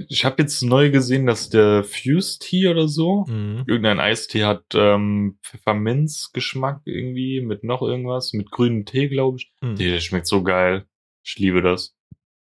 Ich 0.08 0.24
habe 0.24 0.40
jetzt 0.42 0.62
neu 0.62 0.90
gesehen, 0.92 1.26
dass 1.26 1.48
der 1.50 1.82
Fuse 1.82 2.38
Tea 2.38 2.68
oder 2.68 2.86
so, 2.86 3.24
Mhm. 3.28 3.64
irgendein 3.66 3.98
Eistee 3.98 4.44
hat 4.44 4.64
ähm, 4.74 5.38
Pfefferminz-Geschmack 5.42 6.82
irgendwie 6.84 7.40
mit 7.40 7.64
noch 7.64 7.82
irgendwas, 7.82 8.32
mit 8.32 8.50
grünem 8.50 8.84
Tee, 8.84 9.08
glaube 9.08 9.38
ich. 9.38 9.52
Mhm. 9.60 9.76
Der 9.76 9.98
schmeckt 10.00 10.26
so 10.28 10.42
geil. 10.44 10.86
Ich 11.24 11.38
liebe 11.38 11.60
das. 11.60 11.96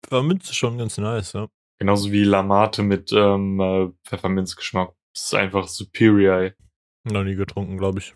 Pfefferminz 0.04 0.50
ist 0.50 0.56
schon 0.56 0.78
ganz 0.78 0.98
nice, 0.98 1.32
ja. 1.32 1.48
Genauso 1.78 2.12
wie 2.12 2.22
Lamate 2.24 2.82
mit 2.82 3.12
ähm, 3.12 3.58
äh, 3.60 3.88
Pfefferminzgeschmack. 4.06 4.92
Das 5.14 5.24
ist 5.24 5.34
einfach 5.34 5.66
superior. 5.68 6.36
ey. 6.38 6.52
Noch 7.04 7.24
nie 7.24 7.34
getrunken, 7.34 7.76
glaube 7.76 7.98
ich. 7.98 8.14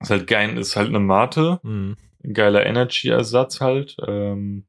Ist 0.00 0.10
halt 0.10 0.26
geil, 0.28 0.56
ist 0.56 0.76
halt 0.76 0.88
eine 0.88 1.00
Mate. 1.00 1.58
Mhm. 1.64 1.96
geiler 2.32 2.64
Energy-Ersatz 2.64 3.60
halt. 3.60 3.96
Ähm, 4.06 4.66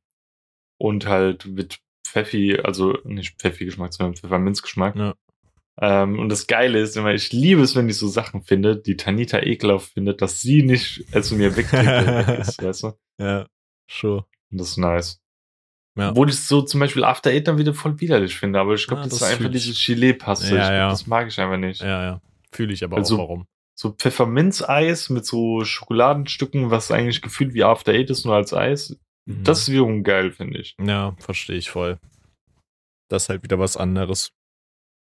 und 0.79 1.05
halt 1.05 1.45
mit 1.45 1.79
Pfeffi, 2.07 2.59
also 2.63 2.97
nicht 3.03 3.39
Pfeffi-Geschmack, 3.39 3.93
sondern 3.93 4.15
Pfefferminzgeschmack. 4.15 4.95
Ja. 4.95 5.13
Ähm, 5.79 6.17
und 6.19 6.29
das 6.29 6.47
Geile 6.47 6.79
ist 6.79 6.97
immer, 6.97 7.13
ich 7.13 7.31
liebe 7.31 7.61
es, 7.61 7.75
wenn 7.75 7.87
ich 7.87 7.97
so 7.97 8.07
Sachen 8.07 8.41
finde, 8.41 8.75
die 8.77 8.97
Tanita 8.97 9.39
ekelhaft 9.39 9.93
findet, 9.93 10.21
dass 10.21 10.41
sie 10.41 10.63
nicht 10.63 11.05
also 11.11 11.35
mir 11.35 11.55
wegtrinkt, 11.55 12.29
ist, 12.47 12.63
weißt 12.63 12.83
du? 12.83 12.93
Ja, 13.19 13.45
sure. 13.89 14.25
Und 14.51 14.59
das 14.59 14.69
ist 14.69 14.77
nice. 14.77 15.21
Ja. 15.95 16.09
Obwohl 16.11 16.29
ich 16.29 16.39
so 16.39 16.61
zum 16.61 16.79
Beispiel 16.79 17.03
After 17.03 17.29
Eight 17.31 17.47
dann 17.47 17.57
wieder 17.57 17.73
voll 17.73 17.99
widerlich 17.99 18.37
finde, 18.37 18.59
aber 18.59 18.73
ich 18.75 18.87
glaube, 18.87 19.01
Ah, 19.01 19.05
das, 19.05 19.19
das 19.19 19.29
ist 19.29 19.35
einfach 19.35 19.51
dieses 19.51 19.83
Gelee-Paste. 19.83 20.55
Ja, 20.55 20.73
ja. 20.73 20.89
Das 20.89 21.07
mag 21.07 21.27
ich 21.27 21.39
einfach 21.39 21.57
nicht. 21.57 21.81
Ja, 21.81 22.03
ja. 22.03 22.21
Fühle 22.51 22.73
ich 22.73 22.83
aber 22.83 22.97
Also- 22.97 23.15
auch 23.15 23.19
warum. 23.19 23.45
So 23.79 23.91
Pfefferminz-Eis 23.91 25.09
mit 25.11 25.23
so 25.27 25.63
Schokoladenstücken, 25.63 26.71
was 26.71 26.89
eigentlich 26.89 27.21
gefühlt 27.21 27.53
wie 27.53 27.63
After 27.63 27.91
Eight 27.91 28.09
ist, 28.09 28.25
nur 28.25 28.33
als 28.33 28.51
Eis. 28.51 28.97
Mhm. 29.27 29.43
Das 29.43 29.59
ist 29.59 29.69
wiederum 29.71 30.03
geil, 30.03 30.31
finde 30.31 30.59
ich. 30.59 30.75
Ja, 30.83 31.15
verstehe 31.19 31.57
ich 31.57 31.69
voll. 31.69 31.99
Das 33.09 33.23
ist 33.23 33.29
halt 33.29 33.43
wieder 33.43 33.59
was 33.59 33.77
anderes. 33.77 34.31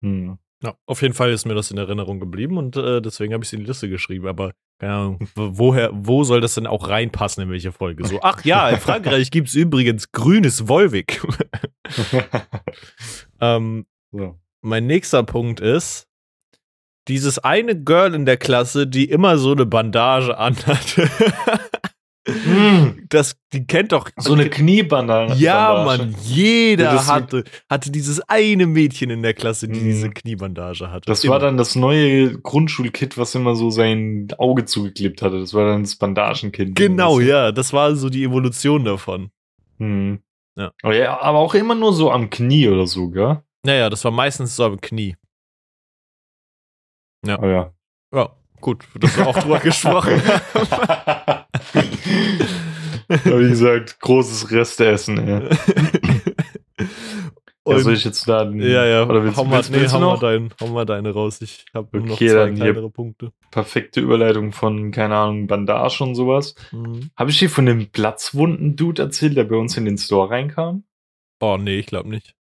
Hm. 0.02 0.38
Ja, 0.62 0.74
auf 0.86 1.02
jeden 1.02 1.14
Fall 1.14 1.30
ist 1.30 1.44
mir 1.44 1.54
das 1.54 1.70
in 1.70 1.76
Erinnerung 1.78 2.20
geblieben 2.20 2.56
und 2.56 2.76
äh, 2.76 3.02
deswegen 3.02 3.34
habe 3.34 3.44
ich 3.44 3.48
es 3.48 3.52
in 3.52 3.60
die 3.60 3.66
Liste 3.66 3.88
geschrieben. 3.88 4.26
Aber 4.26 4.52
keine 4.80 4.94
Ahnung, 4.94 5.28
wo- 5.34 5.58
woher, 5.58 5.90
wo 5.92 6.24
soll 6.24 6.40
das 6.40 6.54
denn 6.54 6.66
auch 6.66 6.88
reinpassen 6.88 7.42
in 7.42 7.50
welche 7.50 7.70
Folge? 7.72 8.06
So, 8.06 8.20
ach 8.22 8.44
ja, 8.44 8.70
in 8.70 8.76
Frankreich 8.80 9.30
gibt 9.30 9.48
es 9.48 9.54
übrigens 9.54 10.10
grünes 10.12 10.66
Wolwig. 10.68 11.20
ähm, 13.40 13.86
so. 14.12 14.38
mein 14.62 14.86
nächster 14.86 15.22
Punkt 15.22 15.60
ist, 15.60 16.08
dieses 17.08 17.38
eine 17.38 17.78
Girl 17.78 18.14
in 18.14 18.24
der 18.24 18.38
Klasse, 18.38 18.86
die 18.86 19.10
immer 19.10 19.36
so 19.38 19.52
eine 19.52 19.66
Bandage 19.66 20.36
anhat. 20.38 20.96
Hm. 22.26 23.04
das, 23.10 23.36
die 23.52 23.66
kennt 23.66 23.92
doch. 23.92 24.08
So 24.16 24.32
eine 24.32 24.48
Kniebandage. 24.48 25.34
Ja, 25.34 25.84
Mann, 25.84 26.14
jeder 26.22 26.92
Das- 26.94 27.08
hatte, 27.12 27.44
hatte 27.68 27.90
dieses 27.90 28.20
eine 28.28 28.66
Mädchen 28.66 29.10
in 29.10 29.22
der 29.22 29.34
Klasse, 29.34 29.68
die 29.68 29.78
Mhm. 29.80 29.84
diese 29.84 30.10
Kniebandage 30.10 30.90
hatte. 30.90 31.04
Das 31.06 31.22
Immer. 31.22 31.32
war 31.34 31.40
dann 31.40 31.58
das 31.58 31.74
neue 31.76 32.38
Grundschulkit, 32.40 33.18
was 33.18 33.34
immer 33.34 33.54
so 33.54 33.68
sein 33.70 34.28
Auge 34.38 34.64
zugeklebt 34.64 35.20
hatte. 35.20 35.38
Das 35.40 35.52
war 35.52 35.66
dann 35.66 35.82
das 35.82 35.96
Bandagenkind. 35.96 36.76
Genau, 36.76 37.18
du? 37.18 37.26
ja, 37.26 37.52
das 37.52 37.72
war 37.74 37.94
so 37.94 38.08
die 38.08 38.24
Evolution 38.24 38.84
davon. 38.86 39.30
Hm. 39.78 40.20
Ja. 40.56 40.72
Aber, 40.82 40.94
ja. 40.96 41.20
aber 41.20 41.38
auch 41.40 41.52
immer 41.54 41.74
nur 41.74 41.92
so 41.92 42.10
am 42.10 42.30
Knie 42.30 42.68
oder 42.68 42.86
so, 42.86 43.08
gell? 43.10 43.42
Naja, 43.66 43.90
das 43.90 44.02
war 44.04 44.12
meistens 44.12 44.56
so 44.56 44.64
am 44.64 44.80
Knie. 44.80 45.16
Ja. 47.26 47.38
Oh 47.42 47.46
ja. 47.46 47.72
Ja, 48.14 48.30
gut, 48.60 48.84
dass 48.98 49.16
wir 49.16 49.26
auch 49.26 49.36
drüber 49.38 49.58
gesprochen 49.60 50.22
haben. 50.26 51.40
Aber 53.08 53.40
wie 53.40 53.48
gesagt, 53.48 54.00
großes 54.00 54.50
Resteessen, 54.50 55.18
ey. 55.18 55.48
Ja, 57.66 57.76
Und- 57.76 57.80
soll 57.80 57.94
ich 57.94 58.04
jetzt 58.04 58.28
da. 58.28 58.44
ja, 58.50 58.84
ja, 58.84 59.04
Oder 59.08 59.24
willst, 59.24 59.38
hau, 59.38 59.44
mal, 59.44 59.56
willst, 59.56 59.70
nee, 59.70 59.80
willst 59.80 59.94
hau, 59.94 60.00
mal 60.00 60.18
dein, 60.18 60.52
hau 60.60 60.66
mal 60.66 60.84
deine 60.84 61.12
raus. 61.12 61.40
Ich 61.40 61.64
habe 61.72 61.96
nur 61.96 62.08
noch 62.08 62.14
Okay, 62.16 62.28
zwei 62.28 62.50
kleinere 62.50 62.90
Punkte. 62.90 63.32
Perfekte 63.50 64.00
Überleitung 64.02 64.52
von, 64.52 64.90
keine 64.90 65.16
Ahnung, 65.16 65.46
Bandage 65.46 66.02
und 66.04 66.14
sowas. 66.14 66.54
Mhm. 66.72 67.08
Habe 67.16 67.30
ich 67.30 67.38
dir 67.38 67.48
von 67.48 67.64
dem 67.64 67.86
Platzwunden-Dude 67.90 69.00
erzählt, 69.00 69.38
der 69.38 69.44
bei 69.44 69.56
uns 69.56 69.78
in 69.78 69.86
den 69.86 69.96
Store 69.96 70.28
reinkam? 70.28 70.84
Oh, 71.40 71.56
nee, 71.58 71.78
ich 71.78 71.86
glaube 71.86 72.10
nicht. 72.10 72.34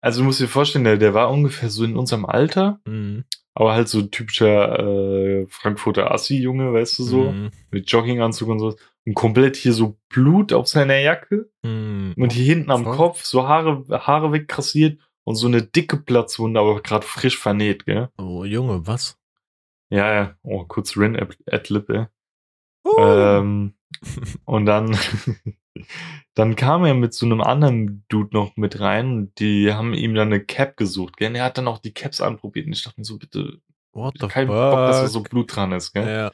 Also, 0.00 0.20
du 0.20 0.24
musst 0.26 0.40
dir 0.40 0.48
vorstellen, 0.48 0.84
der, 0.86 0.96
der 0.96 1.12
war 1.12 1.30
ungefähr 1.30 1.68
so 1.68 1.84
in 1.84 1.94
unserem 1.96 2.24
Alter, 2.24 2.80
Mhm. 2.86 3.24
aber 3.52 3.74
halt 3.74 3.88
so 3.88 4.00
typischer 4.02 4.78
äh, 4.78 5.46
Frankfurter 5.50 6.12
Assi-Junge, 6.12 6.72
weißt 6.72 6.98
du 6.98 7.02
so, 7.02 7.22
Mhm. 7.32 7.50
mit 7.70 7.90
Jogginganzug 7.90 8.48
und 8.48 8.60
so. 8.60 8.74
Und 9.06 9.14
komplett 9.14 9.56
hier 9.56 9.72
so 9.72 9.96
Blut 10.08 10.52
auf 10.52 10.66
seiner 10.66 10.98
Jacke 10.98 11.48
Mhm. 11.62 12.14
und 12.18 12.32
hier 12.32 12.44
hinten 12.44 12.70
am 12.72 12.84
Voll. 12.84 12.96
Kopf 12.96 13.24
so 13.24 13.46
Haare, 13.46 13.84
Haare 13.88 14.32
wegkrassiert 14.32 15.00
und 15.24 15.36
so 15.36 15.46
eine 15.46 15.62
dicke 15.62 15.96
Platzwunde, 15.96 16.58
aber 16.60 16.82
gerade 16.82 17.06
frisch 17.06 17.38
vernäht, 17.38 17.86
gell? 17.86 18.08
Oh, 18.18 18.44
Junge, 18.44 18.86
was? 18.86 19.16
Ja, 19.90 20.12
ja. 20.12 20.36
Oh, 20.42 20.64
kurz 20.64 20.96
Rin 20.96 21.16
Adlib, 21.50 21.88
ey. 21.90 22.06
Uh. 22.84 23.00
Ähm, 23.00 23.74
und 24.44 24.66
dann, 24.66 24.96
dann 26.34 26.56
kam 26.56 26.84
er 26.84 26.94
mit 26.94 27.14
so 27.14 27.26
einem 27.26 27.40
anderen 27.40 28.04
Dude 28.08 28.30
noch 28.36 28.56
mit 28.56 28.80
rein. 28.80 29.12
und 29.12 29.38
Die 29.40 29.72
haben 29.72 29.94
ihm 29.94 30.14
dann 30.14 30.28
eine 30.28 30.40
Cap 30.44 30.76
gesucht, 30.76 31.16
gell? 31.16 31.28
Und 31.30 31.36
er 31.36 31.44
hat 31.44 31.58
dann 31.58 31.68
auch 31.68 31.78
die 31.78 31.94
Caps 31.94 32.20
anprobiert. 32.20 32.66
Und 32.66 32.72
ich 32.72 32.82
dachte 32.82 33.00
mir 33.00 33.04
so, 33.04 33.18
bitte, 33.18 33.60
What 33.92 34.14
the 34.20 34.26
kein 34.28 34.46
fuck? 34.48 34.56
Bock, 34.56 34.76
dass 34.78 35.00
da 35.02 35.06
so 35.08 35.22
Blut 35.22 35.54
dran 35.54 35.72
ist, 35.72 35.92
gell? 35.92 36.06
ja. 36.08 36.32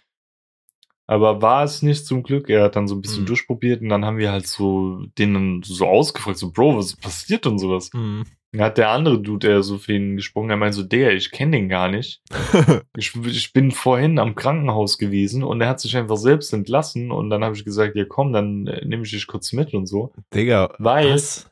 Aber 1.12 1.42
war 1.42 1.62
es 1.64 1.82
nicht 1.82 2.06
zum 2.06 2.22
Glück. 2.22 2.48
Er 2.48 2.64
hat 2.64 2.76
dann 2.76 2.88
so 2.88 2.94
ein 2.94 3.02
bisschen 3.02 3.22
Mhm. 3.24 3.26
durchprobiert 3.26 3.82
und 3.82 3.88
dann 3.90 4.04
haben 4.04 4.16
wir 4.18 4.32
halt 4.32 4.46
so 4.46 5.04
den 5.18 5.34
dann 5.34 5.62
so 5.62 5.86
ausgefragt, 5.86 6.38
so, 6.38 6.50
Bro, 6.52 6.78
was 6.78 6.96
passiert 6.96 7.46
und 7.46 7.58
sowas. 7.58 7.90
Mhm. 7.92 8.24
Dann 8.52 8.60
hat 8.62 8.78
der 8.78 8.90
andere 8.90 9.18
Dude, 9.20 9.46
der 9.48 9.62
so 9.62 9.78
für 9.78 9.94
ihn 9.94 10.16
gesprochen, 10.16 10.50
er 10.50 10.56
meinte 10.56 10.76
so, 10.76 10.82
Digga, 10.82 11.10
ich 11.10 11.30
kenne 11.30 11.56
den 11.58 11.68
gar 11.68 11.88
nicht. 11.90 12.22
Ich, 12.96 13.14
ich 13.26 13.52
bin 13.54 13.70
vorhin 13.70 14.18
am 14.18 14.34
Krankenhaus 14.34 14.98
gewesen 14.98 15.42
und 15.42 15.60
er 15.62 15.68
hat 15.68 15.80
sich 15.80 15.96
einfach 15.96 16.18
selbst 16.18 16.52
entlassen 16.52 17.10
und 17.10 17.30
dann 17.30 17.42
habe 17.42 17.56
ich 17.56 17.64
gesagt, 17.64 17.96
ja 17.96 18.04
komm, 18.06 18.32
dann 18.34 18.66
äh, 18.66 18.84
nehme 18.84 19.02
ich 19.04 19.10
dich 19.10 19.26
kurz 19.26 19.52
mit 19.54 19.72
und 19.74 19.86
so. 19.86 20.12
Digga, 20.34 20.74
Weil- 20.78 21.14
was? 21.14 21.50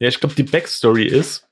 Ja, 0.00 0.08
ich 0.08 0.18
glaube, 0.18 0.34
die 0.34 0.44
Backstory 0.44 1.04
ist, 1.06 1.46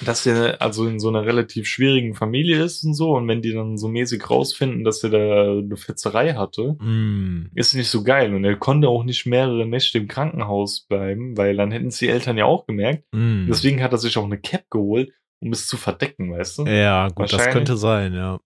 dass 0.00 0.26
er 0.26 0.62
also 0.62 0.86
in 0.86 1.00
so 1.00 1.08
einer 1.08 1.26
relativ 1.26 1.66
schwierigen 1.66 2.14
Familie 2.14 2.62
ist 2.62 2.84
und 2.84 2.94
so 2.94 3.16
und 3.16 3.26
wenn 3.28 3.42
die 3.42 3.52
dann 3.52 3.76
so 3.78 3.88
mäßig 3.88 4.28
rausfinden, 4.30 4.84
dass 4.84 5.02
er 5.02 5.10
da 5.10 5.42
eine 5.58 5.76
Fetzerei 5.76 6.34
hatte, 6.34 6.76
Mm. 6.80 7.50
ist 7.54 7.74
nicht 7.74 7.88
so 7.88 8.02
geil 8.04 8.34
und 8.34 8.44
er 8.44 8.56
konnte 8.56 8.88
auch 8.88 9.04
nicht 9.04 9.26
mehrere 9.26 9.66
Nächte 9.66 9.98
im 9.98 10.08
Krankenhaus 10.08 10.86
bleiben, 10.86 11.36
weil 11.36 11.56
dann 11.56 11.70
hätten 11.72 11.88
es 11.88 11.98
die 11.98 12.08
Eltern 12.08 12.36
ja 12.38 12.44
auch 12.44 12.66
gemerkt. 12.66 13.04
Mm. 13.12 13.46
Deswegen 13.48 13.82
hat 13.82 13.92
er 13.92 13.98
sich 13.98 14.16
auch 14.16 14.24
eine 14.24 14.38
Cap 14.38 14.64
geholt, 14.70 15.12
um 15.40 15.52
es 15.52 15.66
zu 15.66 15.76
verdecken, 15.76 16.32
weißt 16.32 16.58
du? 16.58 16.66
Ja, 16.66 17.08
gut, 17.08 17.32
das 17.32 17.48
könnte 17.50 17.76
sein, 17.76 18.14
ja. 18.14 18.38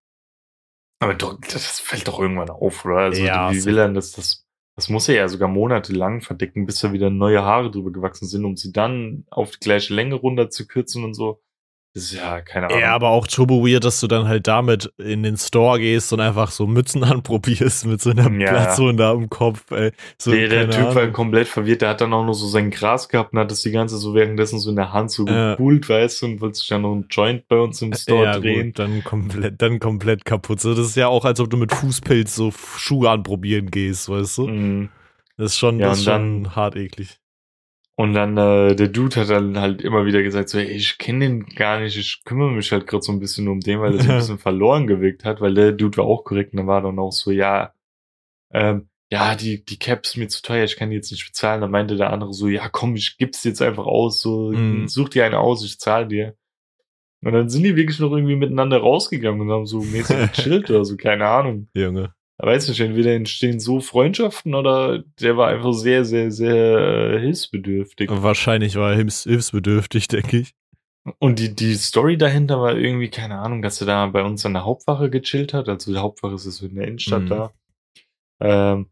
Aber 1.01 1.15
doch, 1.15 1.39
das 1.41 1.81
fällt 1.81 2.07
doch 2.07 2.21
irgendwann 2.21 2.51
auf, 2.51 2.85
oder? 2.85 2.97
Also, 2.99 3.23
Ja, 3.23 3.53
wie 3.53 3.65
will 3.65 3.77
er 3.79 3.89
das, 3.89 4.13
das, 4.13 4.47
das 4.75 4.89
muss 4.89 5.09
er 5.09 5.17
ja 5.17 5.29
sogar 5.29 5.49
monatelang 5.49 6.23
verdecken, 6.23 6.67
bis 6.67 6.81
da 6.81 6.93
wieder 6.93 7.11
neue 7.11 7.43
Haare 7.43 7.71
drüber 7.71 7.93
gewachsen 7.93 8.27
sind, 8.27 8.45
um 8.45 8.57
sie 8.57 8.73
dann 8.73 9.27
auf 9.31 9.53
die 9.53 9.61
gleiche 9.61 9.95
Länge 9.95 10.15
runter 10.15 10.51
zu 10.51 10.67
kürzen 10.67 11.05
und 11.05 11.15
so. 11.15 11.43
Das 11.95 12.05
ist 12.05 12.13
ja 12.15 12.41
keine 12.41 12.69
Ahnung. 12.69 12.81
Ja, 12.81 12.95
aber 12.95 13.09
auch 13.11 13.27
turbo 13.27 13.67
weird, 13.67 13.85
dass 13.85 14.01
du 14.01 14.07
dann 14.07 14.27
halt 14.27 14.47
damit 14.47 14.91
in 14.97 15.23
den 15.23 15.37
Store 15.37 15.79
gehst 15.79 16.11
und 16.15 16.21
einfach 16.21 16.51
so 16.51 16.67
Mützen 16.67 17.05
anprobierst 17.05 17.85
mit 17.85 18.01
so 18.01 18.11
einer 18.11 18.31
Ja. 18.31 18.49
Platzwunde 18.49 19.07
am 19.07 19.29
Kopf, 19.29 19.71
ey. 19.73 19.93
So, 20.17 20.31
der, 20.31 20.49
der 20.49 20.71
Typ 20.71 20.95
war 20.95 21.03
Ahnung. 21.03 21.13
komplett 21.13 21.49
verwirrt, 21.49 21.83
der 21.83 21.91
hat 21.91 22.01
dann 22.01 22.15
auch 22.15 22.25
noch 22.25 22.33
so 22.33 22.47
sein 22.47 22.71
Gras 22.71 23.11
gehabt 23.11 23.35
und 23.35 23.41
hat 23.41 23.51
das 23.51 23.61
die 23.61 23.73
ganze 23.73 23.99
so 23.99 24.15
währenddessen 24.15 24.59
so 24.59 24.71
in 24.71 24.77
der 24.77 24.93
Hand 24.95 25.11
so 25.11 25.27
Ja. 25.27 25.51
gepult, 25.51 25.87
weißt 25.89 26.23
du, 26.23 26.27
und 26.27 26.41
wollte 26.41 26.55
sich 26.61 26.69
dann 26.69 26.81
noch 26.81 26.93
einen 26.93 27.07
Joint 27.11 27.47
bei 27.49 27.59
uns 27.59 27.83
im 27.83 27.93
Store 27.93 28.25
ja, 28.25 28.39
drehen. 28.39 28.69
gut, 28.69 28.79
dann 28.79 29.05
komplett, 29.05 29.61
dann 29.61 29.79
komplett 29.79 30.25
kaputt. 30.25 30.61
So, 30.61 30.75
das 30.75 30.87
ist 30.87 30.97
ja 30.97 31.09
auch, 31.09 31.27
als 31.27 31.41
ob 31.41 31.51
du 31.51 31.59
mit 31.59 31.73
Fußpilz 31.75 32.35
so 32.35 32.51
Schuhe 32.79 33.11
anprobieren 33.11 33.71
gehst, 33.71 34.09
weißt 34.09 34.39
du? 34.39 34.49
Mhm. 34.49 34.89
Das 35.37 35.53
ist 35.53 35.59
schon, 35.59 35.79
Ja, 35.79 35.89
das 35.89 35.99
ist 35.99 36.05
schon 36.05 36.55
hart 36.57 36.77
eklig. 36.77 37.19
Und 37.95 38.15
dann, 38.15 38.37
äh, 38.39 38.75
der 38.75 38.89
Dude 38.89 39.21
hat 39.21 39.29
dann 39.31 39.59
halt 39.59 39.83
immer 39.83 40.07
wieder 40.07 40.23
gesagt, 40.23 40.49
so, 40.49 40.59
ey, 40.59 40.65
ich 40.67 40.97
kenne 40.99 41.21
den 41.27 41.47
gar 41.47 41.79
nicht, 41.81 41.97
ich 41.97 42.23
kümmere 42.25 42.51
mich 42.51 42.73
halt 42.73 42.87
gerade 42.87 43.03
so 43.03 43.13
ein 43.13 43.21
bisschen 43.21 43.49
um 43.49 43.61
den, 43.61 43.81
weil 43.81 43.95
er 43.95 44.03
so 44.03 44.11
ein 44.11 44.17
bisschen 44.19 44.39
verloren 44.39 44.87
gewirkt 44.87 45.25
hat, 45.25 45.41
weil 45.41 45.55
der 45.55 45.73
Dude 45.73 45.99
war 45.99 46.07
auch 46.07 46.25
korrekt 46.25 46.53
und 46.53 46.59
dann 46.59 46.67
war 46.67 46.81
dann 46.83 46.99
auch 46.99 47.13
so, 47.13 47.31
ja, 47.31 47.75
ähm, 48.53 48.89
ja, 49.11 49.35
die, 49.35 49.63
die 49.63 49.79
Cap 49.79 50.05
ist 50.07 50.17
mir 50.17 50.29
zu 50.29 50.41
teuer, 50.41 50.65
ich 50.65 50.77
kann 50.77 50.89
die 50.89 50.97
jetzt 50.97 51.11
nicht 51.11 51.27
bezahlen. 51.27 51.61
Dann 51.61 51.71
meinte 51.71 51.97
der 51.97 52.11
andere 52.11 52.33
so, 52.33 52.49
ja, 52.49 52.71
komm, 52.71 52.97
ich 52.97 53.19
gib's 53.19 53.45
jetzt 53.45 53.61
einfach 53.61 53.85
aus, 53.85 54.23
so, 54.23 54.51
Mhm. 54.53 54.89
such 54.89 55.11
dir 55.11 55.27
eine 55.27 55.39
aus, 55.39 55.63
ich 55.63 55.79
zahl 55.79 56.09
dir. 56.09 56.35
Und 57.23 57.33
dann 57.33 57.51
sind 57.51 57.63
die 57.63 57.77
wirklich 57.77 58.01
noch 58.01 58.11
irgendwie 58.13 58.37
miteinander 58.37 58.79
rausgegangen 58.79 59.43
und 59.43 59.51
haben 59.51 59.67
so 59.67 59.83
mäßig 59.83 60.33
gechillt 60.33 60.71
oder 60.71 60.85
so, 60.87 60.97
keine 60.97 61.27
Ahnung. 61.29 61.69
Junge. 61.75 62.15
Weiß 62.39 62.69
nicht, 62.69 62.81
entweder 62.81 63.15
entstehen 63.15 63.61
so 63.61 63.81
Freundschaften 63.81 64.55
oder 64.55 65.05
der 65.21 65.37
war 65.37 65.49
einfach 65.49 65.73
sehr, 65.73 66.05
sehr, 66.05 66.31
sehr 66.31 67.15
äh, 67.15 67.21
hilfsbedürftig. 67.21 68.11
Wahrscheinlich 68.11 68.75
war 68.77 68.91
er 68.91 68.97
hilfs 68.97 69.25
hilfsbedürftig, 69.25 70.09
denke 70.09 70.39
ich. 70.39 70.55
Und 71.19 71.39
die, 71.39 71.55
die 71.55 71.75
Story 71.75 72.17
dahinter 72.17 72.61
war 72.61 72.77
irgendwie, 72.77 73.11
keine 73.11 73.39
Ahnung, 73.39 73.61
dass 73.63 73.81
er 73.81 73.87
da 73.89 74.07
bei 74.07 74.23
uns 74.23 74.47
an 74.47 74.55
der 74.55 74.65
Hauptwache 74.65 75.11
gechillt 75.11 75.53
hat. 75.53 75.69
Also 75.69 75.93
die 75.93 75.99
Hauptwache 75.99 76.35
ist 76.35 76.45
so 76.45 76.67
in 76.67 76.77
der 76.77 76.87
Innenstadt 76.87 77.23
Mhm. 77.25 77.29
da. 77.29 77.53
Ähm, 78.41 78.87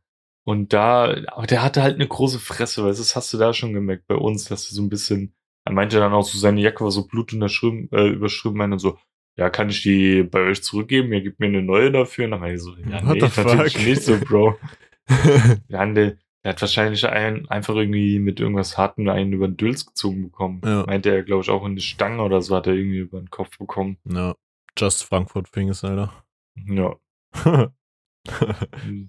und 0.45 0.73
da, 0.73 1.15
aber 1.29 1.47
der 1.47 1.63
hatte 1.63 1.83
halt 1.83 1.95
eine 1.97 2.09
große 2.09 2.39
Fresse, 2.41 2.83
weil 2.83 2.91
das 2.91 3.15
hast 3.15 3.33
du 3.33 3.39
da 3.39 3.53
schon 3.53 3.73
gemerkt 3.73 4.07
bei 4.07 4.17
uns, 4.17 4.45
dass 4.45 4.71
er 4.71 4.75
so 4.75 4.83
ein 4.83 4.89
bisschen, 4.89 5.35
er 5.65 5.73
meinte 5.73 5.99
dann 5.99 6.13
auch 6.13 6.25
so, 6.25 6.39
seine 6.39 6.61
Jacke 6.61 6.83
war 6.83 6.91
so 6.91 7.07
blutunterschrieben, 7.07 7.89
äh, 7.93 8.09
überschrieben, 8.09 8.57
meinte 8.57 8.79
so, 8.79 8.99
ja, 9.41 9.49
kann 9.49 9.71
ich 9.71 9.83
die 9.83 10.23
bei 10.23 10.41
euch 10.41 10.63
zurückgeben? 10.63 11.15
Ihr 11.15 11.23
gibt 11.23 11.41
mir 11.41 11.47
eine 11.47 11.63
neue 11.63 11.91
dafür. 11.91 12.27
Und 12.27 12.33
dann 12.33 12.41
meinte 12.41 12.57
ich 12.57 12.63
so, 12.63 12.77
ja, 12.77 13.03
What 13.07 13.15
nee, 13.15 13.21
natürlich 13.21 13.73
fuck? 13.73 13.87
nicht 13.87 14.03
so, 14.03 14.19
Bro. 14.21 14.59
Der, 15.71 15.87
Der 15.87 16.17
hat 16.45 16.61
wahrscheinlich 16.61 17.09
einen, 17.09 17.49
einfach 17.49 17.75
irgendwie 17.75 18.19
mit 18.19 18.39
irgendwas 18.39 18.77
Hartem 18.77 19.09
einen 19.09 19.33
über 19.33 19.49
den 19.49 19.57
Dülz 19.57 19.87
gezogen 19.87 20.25
bekommen. 20.25 20.61
Ja. 20.63 20.85
Meinte 20.87 21.11
er, 21.11 21.23
glaube 21.23 21.41
ich, 21.43 21.49
auch 21.49 21.65
in 21.65 21.75
die 21.75 21.81
Stange 21.81 22.23
oder 22.23 22.43
so 22.43 22.55
hat 22.55 22.67
er 22.67 22.75
irgendwie 22.75 22.99
über 22.99 23.19
den 23.19 23.31
Kopf 23.31 23.57
bekommen. 23.57 23.97
Ja. 24.05 24.37
Just 24.79 25.05
Frankfurt 25.05 25.49
Fingers, 25.49 25.85
Alter. 25.85 26.13
Ja. 26.67 26.97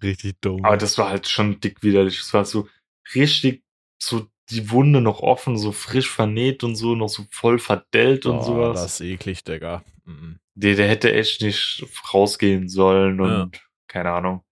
Richtig 0.02 0.40
dumm. 0.40 0.64
Aber 0.64 0.78
das 0.78 0.98
war 0.98 1.10
halt 1.10 1.28
schon 1.28 1.60
dick 1.60 1.84
widerlich. 1.84 2.20
Es 2.22 2.34
war 2.34 2.46
so 2.46 2.70
richtig, 3.14 3.66
so 4.02 4.28
die 4.52 4.70
Wunde 4.72 5.02
noch 5.02 5.20
offen, 5.22 5.58
so 5.58 5.72
frisch 5.72 6.10
vernäht 6.10 6.64
und 6.64 6.76
so, 6.76 6.96
noch 6.96 7.10
so 7.10 7.24
voll 7.32 7.60
verdellt 7.60 8.26
und 8.26 8.38
Boah, 8.38 8.44
sowas. 8.44 8.82
Das 8.82 9.00
ist 9.00 9.02
eklig, 9.08 9.44
Digga. 9.44 9.84
Mhm. 10.06 10.40
Der, 10.56 10.76
der 10.76 10.88
hätte 10.88 11.14
echt 11.14 11.42
nicht 11.42 11.86
rausgehen 12.14 12.68
sollen 12.70 13.20
und 13.22 13.30
Ja. 13.30 13.50
keine 13.88 14.12
Ahnung. 14.12 14.44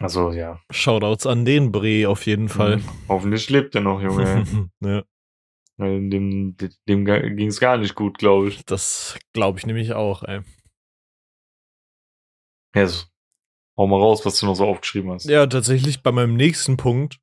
Also 0.00 0.32
ja. 0.32 0.60
Shoutouts 0.70 1.26
an 1.26 1.44
den 1.44 1.72
Bre 1.72 2.08
auf 2.08 2.26
jeden 2.26 2.48
Fall. 2.48 2.78
Mhm. 2.78 2.88
Hoffentlich 3.08 3.48
lebt 3.50 3.74
er 3.74 3.80
noch, 3.80 4.00
Junge. 4.02 4.44
ja, 4.80 5.02
Weil 5.76 6.08
dem, 6.10 6.56
dem 6.88 7.04
ging 7.04 7.48
es 7.48 7.60
gar 7.60 7.76
nicht 7.78 7.94
gut, 7.94 8.18
glaube 8.18 8.48
ich. 8.48 8.64
das 8.64 9.18
glaube 9.32 9.58
ich 9.58 9.66
nämlich 9.66 9.92
auch, 9.92 10.22
ey. 10.22 10.40
Yes. 12.74 13.08
Hau 13.76 13.86
mal 13.86 13.98
raus, 14.00 14.24
was 14.24 14.38
du 14.38 14.46
noch 14.46 14.54
so 14.54 14.66
aufgeschrieben 14.66 15.10
hast. 15.12 15.24
Ja, 15.24 15.46
tatsächlich 15.46 16.02
bei 16.02 16.12
meinem 16.12 16.34
nächsten 16.36 16.76
Punkt. 16.76 17.18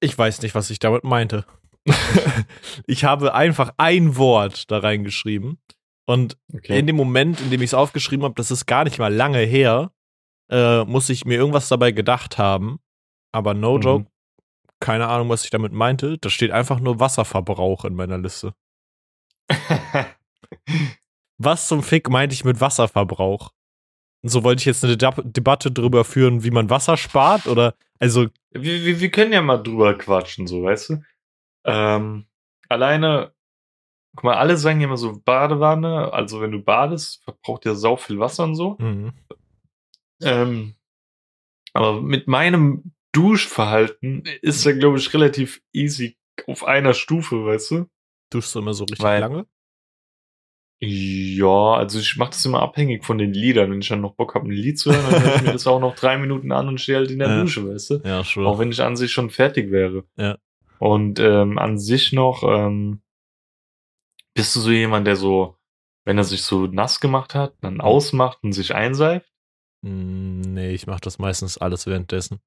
Ich 0.00 0.16
weiß 0.16 0.42
nicht, 0.42 0.54
was 0.54 0.70
ich 0.70 0.78
damit 0.78 1.04
meinte. 1.04 1.44
ich 2.86 3.04
habe 3.04 3.34
einfach 3.34 3.72
ein 3.76 4.16
Wort 4.16 4.70
da 4.70 4.78
reingeschrieben. 4.78 5.58
Und 6.08 6.36
Okay. 6.54 6.78
in 6.78 6.86
dem 6.86 6.96
Moment, 6.96 7.40
in 7.40 7.50
dem 7.50 7.62
ich 7.62 7.70
es 7.70 7.74
aufgeschrieben 7.74 8.24
habe, 8.24 8.34
das 8.34 8.50
ist 8.50 8.66
gar 8.66 8.84
nicht 8.84 8.98
mal 8.98 9.12
lange 9.12 9.38
her, 9.40 9.90
äh, 10.50 10.84
muss 10.84 11.08
ich 11.08 11.24
mir 11.24 11.34
irgendwas 11.36 11.68
dabei 11.68 11.90
gedacht 11.92 12.38
haben. 12.38 12.78
Aber 13.32 13.54
no 13.54 13.76
Mhm. 13.76 13.82
joke, 13.82 14.06
keine 14.80 15.08
Ahnung, 15.08 15.28
was 15.28 15.44
ich 15.44 15.50
damit 15.50 15.72
meinte. 15.72 16.18
Da 16.18 16.28
steht 16.30 16.50
einfach 16.52 16.78
nur 16.80 17.00
Wasserverbrauch 17.00 17.84
in 17.84 17.94
meiner 17.94 18.18
Liste. 18.18 18.54
Was 21.38 21.68
zum 21.68 21.82
Fick 21.82 22.08
meinte 22.08 22.34
ich 22.34 22.44
mit 22.44 22.60
Wasserverbrauch? 22.60 23.50
Und 24.26 24.30
so 24.30 24.42
wollte 24.42 24.58
ich 24.58 24.64
jetzt 24.66 24.84
eine 24.84 24.96
Deb 24.96 25.14
Debatte 25.22 25.70
darüber 25.70 26.04
führen, 26.04 26.42
wie 26.42 26.50
man 26.50 26.68
Wasser 26.68 26.96
spart 26.96 27.46
oder 27.46 27.76
also 28.00 28.26
wir, 28.50 28.84
wir, 28.84 28.98
wir 29.00 29.10
können 29.12 29.32
ja 29.32 29.40
mal 29.40 29.58
drüber 29.58 29.94
quatschen, 29.96 30.48
so, 30.48 30.64
weißt 30.64 30.90
du? 30.90 31.02
Ähm, 31.64 32.26
alleine, 32.68 33.32
guck 34.16 34.24
mal, 34.24 34.34
alle 34.34 34.56
sagen 34.56 34.80
ja 34.80 34.88
immer 34.88 34.96
so 34.96 35.20
Badewanne, 35.24 36.12
also 36.12 36.40
wenn 36.40 36.50
du 36.50 36.60
badest, 36.60 37.22
verbraucht 37.22 37.66
ja 37.66 37.76
sau 37.76 37.94
viel 37.94 38.18
Wasser 38.18 38.42
und 38.42 38.56
so. 38.56 38.76
mh, 38.80 39.12
Ähm, 40.22 40.74
aber 41.72 42.00
mit 42.02 42.26
meinem 42.26 42.92
Duschverhalten 43.12 44.24
ist 44.42 44.66
er, 44.66 44.74
glaube 44.74 44.98
ich, 44.98 45.14
relativ 45.14 45.62
easy 45.72 46.16
auf 46.48 46.64
einer 46.64 46.94
Stufe, 46.94 47.44
weißt 47.46 47.70
du? 47.70 47.86
duschst 48.30 48.56
du 48.56 48.58
immer 48.58 48.74
so 48.74 48.82
richtig 48.86 49.04
Weil- 49.04 49.20
lange? 49.20 49.46
Ja, 50.78 51.74
also 51.74 51.98
ich 51.98 52.16
mache 52.16 52.30
das 52.30 52.44
immer 52.44 52.60
abhängig 52.60 53.04
von 53.04 53.16
den 53.16 53.32
Liedern. 53.32 53.70
Wenn 53.70 53.80
ich 53.80 53.88
dann 53.88 54.02
noch 54.02 54.14
Bock 54.14 54.34
habe, 54.34 54.46
ein 54.46 54.50
Lied 54.52 54.78
zu 54.78 54.92
hören, 54.92 55.10
dann 55.10 55.22
höre 55.22 55.36
ich 55.36 55.42
mir 55.42 55.52
das 55.52 55.66
auch 55.66 55.80
noch 55.80 55.94
drei 55.94 56.18
Minuten 56.18 56.52
an 56.52 56.68
und 56.68 56.80
stehe 56.80 56.98
halt 56.98 57.10
in 57.10 57.18
der 57.18 57.28
Ja. 57.28 57.40
Dusche, 57.40 57.66
weißt 57.66 57.90
du? 57.90 57.94
Ja, 58.04 58.22
schon. 58.24 58.46
Auch 58.46 58.58
wenn 58.58 58.70
ich 58.70 58.82
an 58.82 58.96
sich 58.96 59.10
schon 59.10 59.30
fertig 59.30 59.70
wäre. 59.70 60.04
Ja. 60.16 60.36
Und 60.78 61.18
ähm, 61.18 61.58
an 61.58 61.78
sich 61.78 62.12
noch, 62.12 62.42
ähm, 62.42 63.00
bist 64.34 64.54
du 64.54 64.60
so 64.60 64.70
jemand, 64.70 65.06
der 65.06 65.16
so, 65.16 65.56
wenn 66.04 66.18
er 66.18 66.24
sich 66.24 66.42
so 66.42 66.66
nass 66.66 67.00
gemacht 67.00 67.34
hat, 67.34 67.54
dann 67.62 67.80
ausmacht 67.80 68.38
und 68.42 68.52
sich 68.52 68.74
einseift? 68.74 69.32
Mm, 69.80 70.42
nee, 70.42 70.72
ich 70.74 70.86
mache 70.86 71.00
das 71.00 71.18
meistens 71.18 71.56
alles 71.56 71.86
währenddessen. 71.86 72.40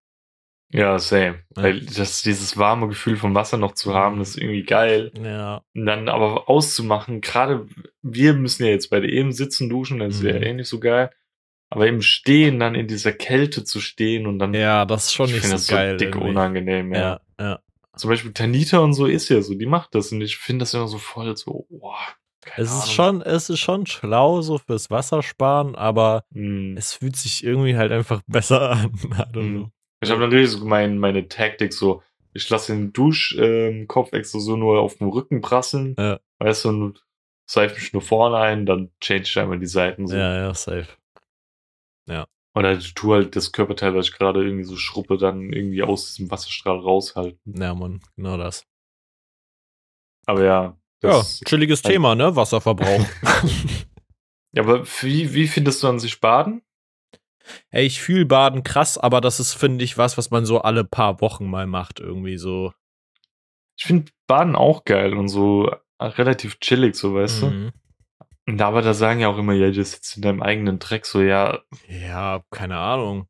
Ja, 0.71 0.99
same. 0.99 1.39
Ja. 1.57 1.63
Weil 1.63 1.81
das, 1.81 2.21
dieses 2.21 2.55
warme 2.57 2.87
Gefühl 2.87 3.17
vom 3.17 3.33
Wasser 3.33 3.57
noch 3.57 3.73
zu 3.73 3.93
haben, 3.95 4.19
das 4.19 4.29
ist 4.31 4.37
irgendwie 4.37 4.63
geil. 4.63 5.11
Ja, 5.21 5.63
Und 5.73 5.85
dann 5.87 6.09
aber 6.09 6.47
auszumachen, 6.47 7.21
gerade 7.21 7.65
wir 8.03 8.33
müssen 8.33 8.65
ja 8.65 8.69
jetzt 8.71 8.89
bei 8.89 8.99
der 8.99 9.09
eben 9.11 9.31
sitzen, 9.31 9.67
duschen, 9.69 9.99
das 9.99 10.15
ist 10.17 10.23
ja 10.23 10.33
Mhm. 10.35 10.43
eh 10.43 10.53
nicht 10.53 10.69
so 10.69 10.79
geil. 10.79 11.09
Aber 11.71 11.87
im 11.87 12.01
Stehen 12.01 12.59
dann 12.59 12.75
in 12.75 12.87
dieser 12.87 13.11
Kälte 13.13 13.63
zu 13.63 13.79
stehen 13.79 14.25
und 14.27 14.39
dann 14.39 14.53
ja, 14.53 14.85
das 14.85 15.05
ist 15.05 15.13
schon 15.13 15.27
ich 15.27 15.33
nicht 15.33 15.43
so 15.45 15.51
das 15.53 15.67
geil. 15.67 15.91
so 15.93 15.97
dick 15.97 16.09
irgendwie. 16.15 16.29
unangenehm, 16.29 16.93
ja. 16.93 16.99
Ja, 16.99 17.21
ja. 17.39 17.59
Zum 17.95 18.09
Beispiel 18.11 18.31
Tanita 18.33 18.77
und 18.79 18.93
so 18.93 19.07
ist 19.07 19.29
ja 19.29 19.41
so, 19.41 19.53
die 19.55 19.65
macht 19.65 19.93
das 19.95 20.11
und 20.11 20.21
ich 20.21 20.37
finde 20.37 20.63
das 20.63 20.73
immer 20.73 20.87
so 20.87 20.97
voll 20.99 21.35
so, 21.35 21.65
boah, 21.69 21.97
Es 22.55 22.69
ist 22.69 22.83
Ahnung. 22.83 22.91
schon, 22.93 23.21
es 23.23 23.49
ist 23.49 23.59
schon 23.59 23.85
schlau 23.87 24.41
so 24.41 24.57
fürs 24.59 24.89
Wassersparen, 24.89 25.75
aber 25.75 26.23
Hm. 26.33 26.75
es 26.77 26.93
fühlt 26.93 27.15
sich 27.17 27.43
irgendwie 27.43 27.75
halt 27.75 27.91
einfach 27.91 28.21
besser 28.27 28.69
an. 28.71 28.91
I 28.93 29.23
don't 29.35 29.41
Mhm. 29.41 29.55
know. 29.57 29.71
Ich 30.01 30.09
habe 30.11 30.21
natürlich 30.21 30.51
so 30.51 30.65
mein, 30.65 30.97
meine 30.97 31.27
Taktik 31.27 31.73
so, 31.73 32.01
ich 32.33 32.49
lasse 32.49 32.73
den 32.73 32.93
Duschkopf 32.93 34.13
ähm, 34.13 34.19
extra 34.19 34.39
so 34.39 34.55
nur 34.55 34.79
auf 34.79 34.97
dem 34.97 35.09
Rücken 35.09 35.41
prasseln, 35.41 35.95
Ja. 35.97 36.19
weißt 36.39 36.65
du, 36.65 36.69
und 36.69 37.05
seife 37.49 37.75
mich 37.75 37.91
nur 37.93 38.01
vorne 38.01 38.37
ein, 38.37 38.65
dann 38.65 38.91
change 39.01 39.23
ich 39.23 39.37
einmal 39.39 39.59
die 39.59 39.65
Seiten 39.65 40.07
so. 40.07 40.15
Ja, 40.15 40.35
ja, 40.37 40.53
safe. 40.53 40.87
Oder 42.55 42.73
ich 42.73 42.95
tue 42.95 43.15
halt 43.15 43.35
das 43.35 43.51
Körperteil, 43.51 43.93
was 43.95 44.07
ich 44.07 44.13
gerade 44.17 44.43
irgendwie 44.43 44.63
so 44.63 44.75
schruppe, 44.75 45.17
dann 45.17 45.53
irgendwie 45.53 45.83
aus 45.83 46.07
diesem 46.15 46.31
Wasserstrahl 46.31 46.79
raushalten. 46.79 47.39
Ja, 47.61 47.75
Mann, 47.75 48.01
genau 48.15 48.37
das. 48.37 48.65
Aber 50.25 50.43
ja. 50.43 50.77
Ja, 51.03 51.21
chilliges 51.45 51.83
halt- 51.83 51.93
Thema, 51.93 52.15
ne? 52.15 52.35
Wasserverbrauch. 52.35 53.05
ja. 54.51 54.63
Aber 54.63 54.83
wie, 55.01 55.33
wie 55.33 55.47
findest 55.47 55.83
du 55.83 55.87
an 55.87 55.99
sich 55.99 56.19
Baden? 56.19 56.63
Ey, 57.71 57.85
ich 57.85 58.01
fühle 58.01 58.25
Baden 58.25 58.63
krass, 58.63 58.97
aber 58.97 59.21
das 59.21 59.39
ist, 59.39 59.53
finde 59.53 59.83
ich, 59.83 59.97
was, 59.97 60.17
was 60.17 60.31
man 60.31 60.45
so 60.45 60.61
alle 60.61 60.83
paar 60.83 61.21
Wochen 61.21 61.49
mal 61.49 61.67
macht, 61.67 61.99
irgendwie 61.99 62.37
so. 62.37 62.73
Ich 63.77 63.85
finde 63.85 64.11
Baden 64.27 64.55
auch 64.55 64.83
geil 64.85 65.13
und 65.13 65.29
so 65.29 65.71
äh, 65.99 66.05
relativ 66.05 66.59
chillig, 66.59 66.95
so 66.95 67.15
weißt 67.15 67.41
du. 67.43 67.45
Mhm. 67.47 67.71
Und 68.47 68.61
aber 68.61 68.81
da 68.81 68.93
sagen 68.93 69.19
ja 69.19 69.29
auch 69.29 69.37
immer, 69.37 69.53
ja, 69.53 69.69
du 69.71 69.83
sitzt 69.83 70.15
in 70.17 70.23
deinem 70.23 70.41
eigenen 70.41 70.79
Dreck, 70.79 71.05
so 71.05 71.21
ja, 71.21 71.59
Ja, 71.87 72.43
keine 72.51 72.77
Ahnung. 72.77 73.27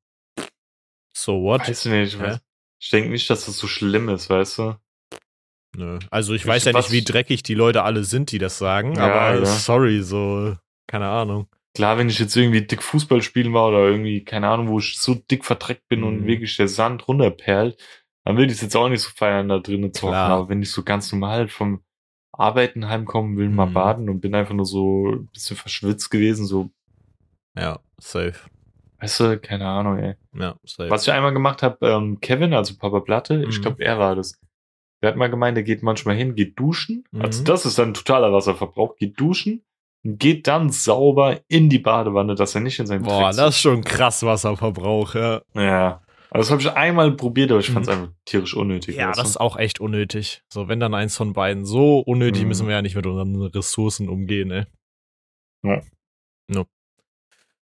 So 1.16 1.42
what? 1.44 1.68
weiß 1.68 1.86
ich 1.86 1.92
nicht. 1.92 2.14
Ich, 2.16 2.20
weiß- 2.22 2.40
ich 2.82 2.90
denke 2.90 3.10
nicht, 3.10 3.30
dass 3.30 3.46
das 3.46 3.58
so 3.58 3.68
schlimm 3.68 4.08
ist, 4.10 4.30
weißt 4.30 4.58
du. 4.60 4.76
Nö. 5.76 6.00
Also 6.10 6.34
ich 6.34 6.42
Ich- 6.44 6.48
weiß 6.48 6.66
ja 6.66 6.74
nicht, 6.74 6.92
wie 6.92 7.04
dreckig 7.04 7.44
die 7.44 7.54
Leute 7.54 7.84
alle 7.84 8.04
sind, 8.06 8.32
die 8.32 8.38
das 8.40 8.58
sagen, 8.58 8.96
Ja, 8.96 9.04
aber 9.14 9.40
ja. 9.40 9.46
sorry, 9.46 10.02
so, 10.02 10.56
keine 10.88 11.08
Ahnung. 11.10 11.48
Klar, 11.76 11.98
wenn 11.98 12.10
ich 12.10 12.20
jetzt 12.20 12.36
irgendwie 12.36 12.62
dick 12.66 12.82
Fußball 12.82 13.22
spielen 13.22 13.54
war 13.54 13.70
oder 13.70 13.88
irgendwie, 13.88 14.24
keine 14.24 14.48
Ahnung, 14.50 14.70
wo 14.70 14.80
ich 14.80 14.98
so 15.00 15.16
dick 15.16 15.46
verdreckt 15.46 15.88
bin 15.88 16.04
und 16.04 16.22
Mhm. 16.22 16.26
wirklich 16.28 16.58
der 16.58 16.68
Sand 16.68 17.08
runterperlt, 17.08 17.78
dann 18.26 18.38
will 18.38 18.48
ich 18.48 18.54
es 18.54 18.62
jetzt 18.62 18.76
auch 18.76 18.90
nicht 18.90 19.02
so 19.02 19.10
feiern, 19.16 19.50
da 19.50 19.60
drinnen 19.60 19.94
zu 19.94 20.08
hocken. 20.08 20.16
Aber 20.16 20.50
wenn 20.50 20.62
ich 20.62 20.72
so 20.72 20.84
ganz 20.84 21.12
normal 21.12 21.48
vom 21.48 21.84
Arbeiten 22.32 22.88
heimkommen 22.88 23.38
will, 23.38 23.50
mal 23.50 23.68
Mhm. 23.68 23.74
baden 23.74 24.10
und 24.10 24.20
bin 24.20 24.34
einfach 24.36 24.54
nur 24.54 24.66
so 24.66 25.10
ein 25.12 25.28
bisschen 25.28 25.58
verschwitzt 25.58 26.10
gewesen, 26.10 26.46
so, 26.46 26.70
Ja, 27.56 27.80
safe. 28.00 28.50
weißt 29.00 29.20
du, 29.20 29.40
keine 29.40 29.68
Ahnung, 29.68 29.98
ey. 30.00 30.16
Ja, 30.34 30.56
safe. 30.66 30.90
Was 30.90 31.04
ich 31.08 31.12
einmal 31.14 31.34
gemacht 31.34 31.64
habe, 31.64 31.88
ähm, 31.88 32.20
Kevin, 32.20 32.54
also 32.54 32.76
Papa 32.78 33.00
Platte, 33.02 33.44
ich 33.48 33.58
Mhm. 33.60 33.62
glaube, 33.62 33.84
er 33.84 34.00
war 34.00 34.16
das. 34.16 34.40
Der 35.02 35.10
hat 35.12 35.18
mal 35.18 35.30
gemeint, 35.30 35.58
er 35.58 35.64
geht 35.64 35.82
manchmal 35.82 36.16
hin, 36.16 36.36
geht 36.36 36.60
duschen. 36.60 37.06
Also 37.14 37.42
Mhm. 37.42 37.46
das 37.46 37.66
ist 37.66 37.80
dann 37.80 37.94
totaler 37.94 38.34
Wasserverbrauch. 38.34 38.96
Geht 38.98 39.20
duschen 39.20 39.54
und 39.60 39.64
geht 40.04 40.48
dann 40.48 40.70
sauber 40.72 41.40
in 41.48 41.70
die 41.70 41.80
Badewanne, 41.80 42.36
dass 42.36 42.56
er 42.56 42.62
nicht 42.62 42.80
in 42.80 42.88
seinem 42.88 43.04
Boah, 43.04 43.28
Dreck 43.32 43.36
das 43.38 43.56
ist 43.56 43.62
schon 43.62 43.84
krass 43.84 44.24
Wasserverbrauch, 44.24 45.16
ja. 45.16 45.42
Ja. 45.56 46.02
Also 46.32 46.42
das 46.44 46.52
habe 46.52 46.62
ich 46.62 46.72
einmal 46.72 47.12
probiert, 47.14 47.50
aber 47.52 47.60
ich 47.60 47.72
fand 47.72 47.88
es 47.88 47.96
Mhm. 47.96 48.02
einfach 48.04 48.14
tierisch 48.26 48.54
unnötig. 48.56 48.96
Ja, 48.96 49.12
das 49.12 49.30
ist 49.30 49.38
auch 49.38 49.58
echt 49.58 49.80
unnötig. 49.80 50.44
So, 50.54 50.68
wenn 50.68 50.80
dann 50.80 50.94
eins 50.94 51.18
von 51.18 51.34
beiden 51.34 51.66
so 51.66 52.00
unnötig, 52.00 52.44
Mhm. 52.44 52.48
müssen 52.50 52.68
wir 52.68 52.76
ja 52.76 52.82
nicht 52.84 52.96
mit 52.96 53.06
unseren 53.08 53.36
Ressourcen 53.48 54.08
umgehen, 54.10 54.52
ey. 54.52 54.64
Ja. 55.64 55.82
No. 56.48 56.66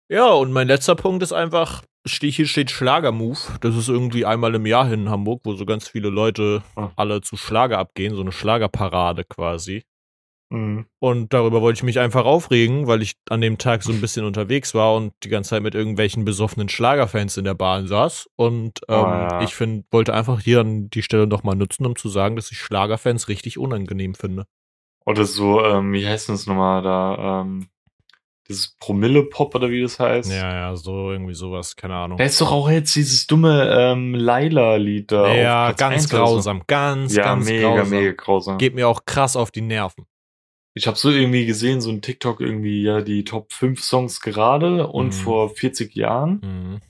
Ja, 0.10 0.28
und 0.34 0.52
mein 0.52 0.68
letzter 0.68 0.96
Punkt 0.96 1.24
ist 1.24 1.34
einfach, 1.34 1.84
hier 2.06 2.46
steht 2.46 2.70
Schlagermove. 2.70 3.58
Das 3.62 3.76
ist 3.76 3.90
irgendwie 3.90 4.26
einmal 4.26 4.54
im 4.54 4.66
Jahr 4.66 4.92
in 4.92 5.10
Hamburg, 5.10 5.42
wo 5.46 5.54
so 5.56 5.66
ganz 5.66 5.88
viele 5.88 6.10
Leute 6.10 6.62
Ah. 6.76 6.92
alle 6.96 7.22
zu 7.22 7.38
Schlager 7.38 7.80
abgehen, 7.80 8.14
so 8.16 8.22
eine 8.22 8.32
Schlagerparade 8.32 9.24
quasi. 9.24 9.84
Mhm. 10.54 10.86
Und 11.00 11.34
darüber 11.34 11.62
wollte 11.62 11.78
ich 11.80 11.84
mich 11.84 12.00
einfach 12.00 12.26
aufregen, 12.26 12.86
weil 12.86 13.02
ich 13.02 13.14
an 13.30 13.42
dem 13.42 13.58
Tag 13.58 13.82
so 13.82 13.92
ein 13.92 14.00
bisschen 14.02 14.24
unterwegs 14.24 14.76
war 14.76 14.94
und 14.96 15.12
die 15.24 15.30
ganze 15.30 15.52
Zeit 15.52 15.64
mit 15.64 15.74
irgendwelchen 15.74 16.26
besoffenen 16.26 16.70
Schlagerfans 16.70 17.38
in 17.38 17.44
der 17.46 17.56
Bahn 17.56 17.88
saß. 17.88 18.30
Und 18.36 18.82
ähm, 18.88 18.96
Oh 18.96 19.08
ja. 19.08 19.42
ich 19.42 19.56
find, 19.56 19.86
wollte 19.92 20.14
einfach 20.14 20.40
hier 20.42 20.60
an 20.62 20.90
die 20.92 21.02
Stelle 21.02 21.26
nochmal 21.26 21.56
nutzen, 21.56 21.86
um 21.88 21.96
zu 21.96 22.08
sagen, 22.08 22.36
dass 22.36 22.52
ich 22.52 22.60
Schlagerfans 22.60 23.28
richtig 23.30 23.58
unangenehm 23.58 24.14
finde. 24.14 24.46
Oder 25.06 25.26
so, 25.26 25.64
ähm, 25.66 25.92
wie 25.92 26.08
heißt 26.08 26.30
das 26.30 26.46
nochmal 26.46 26.84
da? 26.84 27.42
Ähm, 27.42 27.68
dieses 28.48 28.76
Promille-Pop 28.80 29.56
oder 29.56 29.70
wie 29.70 29.82
das 29.82 30.00
heißt. 30.00 30.32
Ja, 30.32 30.54
ja, 30.54 30.76
so 30.76 31.12
irgendwie 31.12 31.34
sowas, 31.34 31.76
keine 31.76 31.96
Ahnung. 31.96 32.18
Da 32.18 32.26
ist 32.26 32.40
doch 32.42 32.52
auch 32.52 32.70
jetzt 32.70 32.96
dieses 32.96 33.26
dumme 33.26 33.70
ähm, 33.76 34.14
Laila-Lied 34.14 35.12
da. 35.12 35.34
ja, 35.34 35.72
ganz 35.72 36.04
1 36.04 36.14
oder 36.14 36.26
so. 36.28 36.34
grausam, 36.34 36.62
ganz, 36.68 37.16
Ja, 37.16 37.24
ganz 37.24 37.46
mega, 37.50 37.70
grausam. 37.74 37.90
mega 37.90 38.12
grausam. 38.12 38.58
Geht 38.60 38.76
mir 38.76 38.88
auch 38.88 39.06
krass 39.06 39.36
auf 39.36 39.50
die 39.50 39.62
Nerven. 39.62 40.06
Ich 40.76 40.88
habe 40.88 40.98
so 40.98 41.10
irgendwie 41.12 41.46
gesehen, 41.46 41.82
so 41.82 41.92
ein 41.92 42.02
TikTok 42.02 42.42
irgendwie, 42.42 42.82
ja, 42.82 43.02
die 43.02 43.24
Top 43.24 43.54
5 43.54 43.84
Songs 43.84 44.22
gerade 44.22 44.88
und 44.88 45.08
Mhm. 45.08 45.12
vor 45.12 45.50
40 45.50 45.96
Jahren. 45.96 46.40
Mhm. 46.44 46.82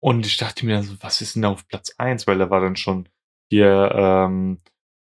Und 0.00 0.26
ich 0.26 0.36
dachte 0.36 0.64
mir, 0.64 0.82
so, 0.82 0.94
was 1.00 1.20
ist 1.20 1.34
denn 1.34 1.42
da 1.42 1.48
auf 1.50 1.66
Platz 1.66 1.92
1? 1.98 2.26
Weil 2.28 2.38
da 2.38 2.50
war 2.50 2.60
dann 2.60 2.76
schon 2.76 3.08
hier 3.50 3.90
ähm, 3.94 4.60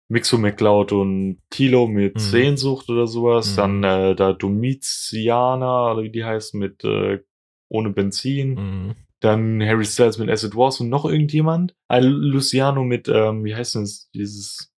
Mixo 0.09 0.39
McCloud 0.39 0.93
und 0.93 1.43
Tilo 1.51 1.89
mit 1.89 2.15
Mhm. 2.15 2.21
Sehnsucht 2.21 2.89
oder 2.89 3.09
sowas. 3.09 3.53
Mhm. 3.53 3.57
Dann 3.57 3.85
äh, 3.85 4.15
da 4.15 4.33
Domitiana, 4.33 5.91
oder 5.93 6.05
wie 6.05 6.11
die 6.13 6.25
heißt, 6.25 6.55
mit 6.55 6.85
äh, 6.85 7.21
Ohne 7.69 7.91
Benzin. 7.91 8.55
Mhm. 8.55 8.95
Dann 9.19 9.61
Harry 9.65 9.85
Styles 9.85 10.19
mit 10.19 10.31
As 10.31 10.45
It 10.45 10.55
Was 10.55 10.79
und 10.81 10.89
noch 10.91 11.05
irgendjemand. 11.07 11.75
Ah, 11.89 11.99
Luciano 11.99 12.85
mit, 12.85 13.09
ähm, 13.09 13.45
wie 13.45 13.57
heißt 13.57 13.75
denn 13.75 13.83
das, 13.83 14.09
dieses 14.15 14.73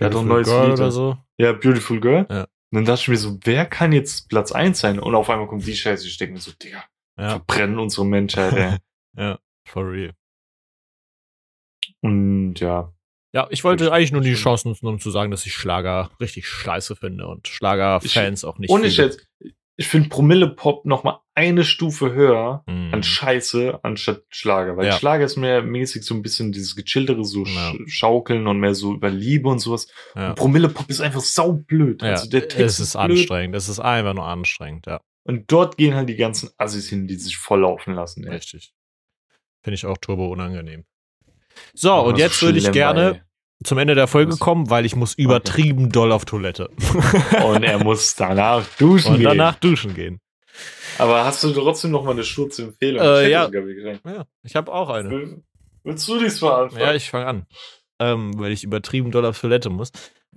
Der 0.00 0.06
hat 0.06 0.14
doch 0.14 0.22
ein 0.22 0.28
neues 0.28 0.48
Girl 0.48 0.64
Lied, 0.70 0.72
oder 0.80 0.90
so. 0.90 1.16
Ja, 1.42 1.52
Beautiful 1.52 2.00
Girl. 2.00 2.24
Ja. 2.30 2.42
Und 2.42 2.48
dann 2.70 2.84
dachte 2.84 3.02
ich 3.02 3.08
mir 3.08 3.16
so, 3.16 3.36
wer 3.42 3.66
kann 3.66 3.90
jetzt 3.90 4.28
Platz 4.28 4.52
1 4.52 4.78
sein? 4.78 5.00
Und 5.00 5.16
auf 5.16 5.28
einmal 5.28 5.48
kommt 5.48 5.66
die 5.66 5.74
Scheiße. 5.74 6.06
Ich 6.06 6.16
denke 6.16 6.34
mir 6.34 6.40
so, 6.40 6.52
Digga, 6.52 6.84
Ja, 7.18 7.30
verbrennen 7.30 7.80
unsere 7.80 8.06
Menschheit, 8.06 8.52
ey. 8.52 8.76
ja, 9.18 9.38
for 9.68 9.90
real. 9.90 10.12
Und 12.00 12.60
ja. 12.60 12.92
Ja, 13.34 13.48
ich 13.50 13.64
wollte 13.64 13.92
eigentlich 13.92 14.12
nur 14.12 14.20
die. 14.20 14.34
Chance 14.34 14.68
nutzen, 14.68 14.86
um 14.86 15.00
zu 15.00 15.10
sagen, 15.10 15.32
dass 15.32 15.44
ich 15.44 15.54
Schlager 15.54 16.10
richtig 16.20 16.46
scheiße 16.46 16.94
finde 16.94 17.26
und 17.26 17.48
Schlagerfans 17.48 18.44
auch 18.44 18.58
nicht. 18.58 18.70
Und 18.70 18.84
ich 18.84 18.94
viele. 18.94 19.08
jetzt, 19.08 19.26
ich 19.82 19.88
finde 19.88 20.08
Promille-Pop 20.08 20.84
noch 20.86 21.02
mal 21.04 21.20
eine 21.34 21.64
Stufe 21.64 22.12
höher 22.12 22.62
Mhm. 22.66 22.94
an 22.94 23.02
Scheiße 23.02 23.80
anstatt 23.82 24.22
Schlager. 24.28 24.76
Weil 24.76 24.86
Ja. 24.86 24.92
Schlager 24.92 25.24
ist 25.24 25.36
mehr 25.36 25.62
mäßig 25.62 26.04
so 26.04 26.14
ein 26.14 26.22
bisschen 26.22 26.52
dieses 26.52 26.76
gechilltere, 26.76 27.24
so 27.24 27.44
Ja. 27.44 27.72
sch 27.72 27.76
Schaukeln 27.98 28.46
und 28.46 28.60
mehr 28.60 28.74
so 28.74 28.94
über 28.94 29.10
Liebe 29.10 29.48
und 29.48 29.58
sowas. 29.58 29.88
Ja. 30.14 30.30
Und 30.30 30.36
Promille-Pop 30.36 30.88
ist 30.88 31.00
einfach 31.00 31.20
saublöd. 31.20 32.02
Ja, 32.02 32.10
Also 32.10 32.28
der 32.30 32.48
Text 32.48 32.78
es 32.78 32.80
ist 32.80 32.92
blöd. 32.92 33.10
anstrengend. 33.18 33.56
Es 33.56 33.68
ist 33.68 33.80
einfach 33.80 34.14
nur 34.14 34.24
anstrengend, 34.26 34.86
ja. 34.86 35.00
Und 35.24 35.50
dort 35.52 35.76
gehen 35.76 35.94
halt 35.94 36.08
die 36.08 36.16
ganzen 36.16 36.50
Assis 36.58 36.88
hin, 36.88 37.06
die 37.06 37.14
sich 37.16 37.36
volllaufen 37.36 37.94
lassen. 37.94 38.24
Ey. 38.24 38.34
Richtig. 38.34 38.72
Finde 39.62 39.74
ich 39.74 39.86
auch 39.86 39.96
turbo 39.98 40.28
unangenehm. 40.28 40.84
So, 41.74 41.94
und 41.94 42.16
so 42.16 42.22
jetzt 42.22 42.42
würde 42.42 42.58
ich 42.58 42.72
gerne 42.72 43.24
zum 43.64 43.78
Ende 43.78 43.94
der 43.94 44.06
Folge 44.06 44.36
kommen, 44.36 44.70
weil 44.70 44.84
ich 44.86 44.96
muss 44.96 45.14
übertrieben 45.14 45.90
doll 45.90 46.12
auf 46.12 46.24
Toilette. 46.24 46.70
Und 47.46 47.62
er 47.62 47.82
muss 47.82 48.14
danach 48.14 48.64
duschen 48.78 49.12
und 49.12 49.16
gehen. 49.18 49.24
danach 49.28 49.56
duschen 49.56 49.94
gehen. 49.94 50.20
Aber 50.98 51.24
hast 51.24 51.42
du 51.44 51.50
trotzdem 51.52 51.90
noch 51.90 52.04
mal 52.04 52.10
eine 52.12 52.24
Schurzempfehlung? 52.24 53.02
Äh, 53.02 53.30
ja. 53.30 53.48
Ja, 54.04 54.24
ich 54.42 54.56
habe 54.56 54.72
auch 54.72 54.90
eine. 54.90 55.10
Will- 55.10 55.42
Willst 55.84 56.06
du 56.06 56.18
diesmal 56.18 56.64
anfangen? 56.64 56.82
Ja, 56.82 56.94
ich 56.94 57.10
fange 57.10 57.26
an. 57.26 57.46
Ähm, 57.98 58.38
weil 58.38 58.52
ich 58.52 58.62
übertrieben 58.64 59.10
doll 59.10 59.24
auf 59.26 59.40
Toilette 59.40 59.68
muss. 59.70 59.90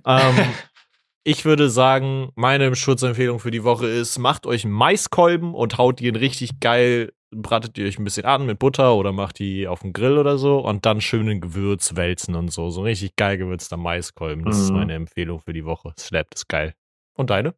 Ähm, 0.04 0.34
ich 1.24 1.44
würde 1.44 1.70
sagen, 1.70 2.30
meine 2.34 2.74
Schutzempfehlung 2.74 3.38
für 3.38 3.50
die 3.50 3.62
Woche 3.64 3.86
ist, 3.86 4.18
macht 4.18 4.46
euch 4.46 4.64
Maiskolben 4.64 5.54
und 5.54 5.78
haut 5.78 6.00
die 6.00 6.08
in 6.08 6.16
richtig 6.16 6.58
geil, 6.60 7.12
bratet 7.30 7.76
die 7.76 7.84
euch 7.84 7.98
ein 7.98 8.04
bisschen 8.04 8.24
an 8.24 8.46
mit 8.46 8.58
Butter 8.58 8.94
oder 8.94 9.12
macht 9.12 9.38
die 9.38 9.66
auf 9.66 9.80
den 9.80 9.92
Grill 9.92 10.18
oder 10.18 10.38
so 10.38 10.58
und 10.58 10.86
dann 10.86 11.00
schön 11.00 11.28
in 11.28 11.40
Gewürz 11.40 11.96
wälzen 11.96 12.34
und 12.34 12.48
so. 12.52 12.70
So 12.70 12.82
richtig 12.82 13.16
geil 13.16 13.36
gewürzter 13.38 13.76
Maiskolben. 13.76 14.44
Das 14.44 14.58
ist 14.60 14.70
Mhm. 14.70 14.76
meine 14.76 14.94
Empfehlung 14.94 15.40
für 15.40 15.52
die 15.52 15.64
Woche. 15.64 15.92
Slap 15.98 16.28
ist 16.34 16.48
geil. 16.48 16.74
Und 17.14 17.30
deine? 17.30 17.54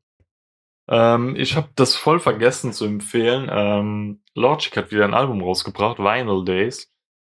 Ähm, 0.88 1.36
ich 1.36 1.54
habe 1.56 1.68
das 1.76 1.96
voll 1.96 2.18
vergessen 2.18 2.72
zu 2.72 2.86
empfehlen. 2.86 3.48
Ähm, 3.52 4.22
Logic 4.34 4.74
hat 4.76 4.90
wieder 4.90 5.04
ein 5.04 5.14
Album 5.14 5.42
rausgebracht, 5.42 5.98
Vinyl 5.98 6.44
Days. 6.44 6.90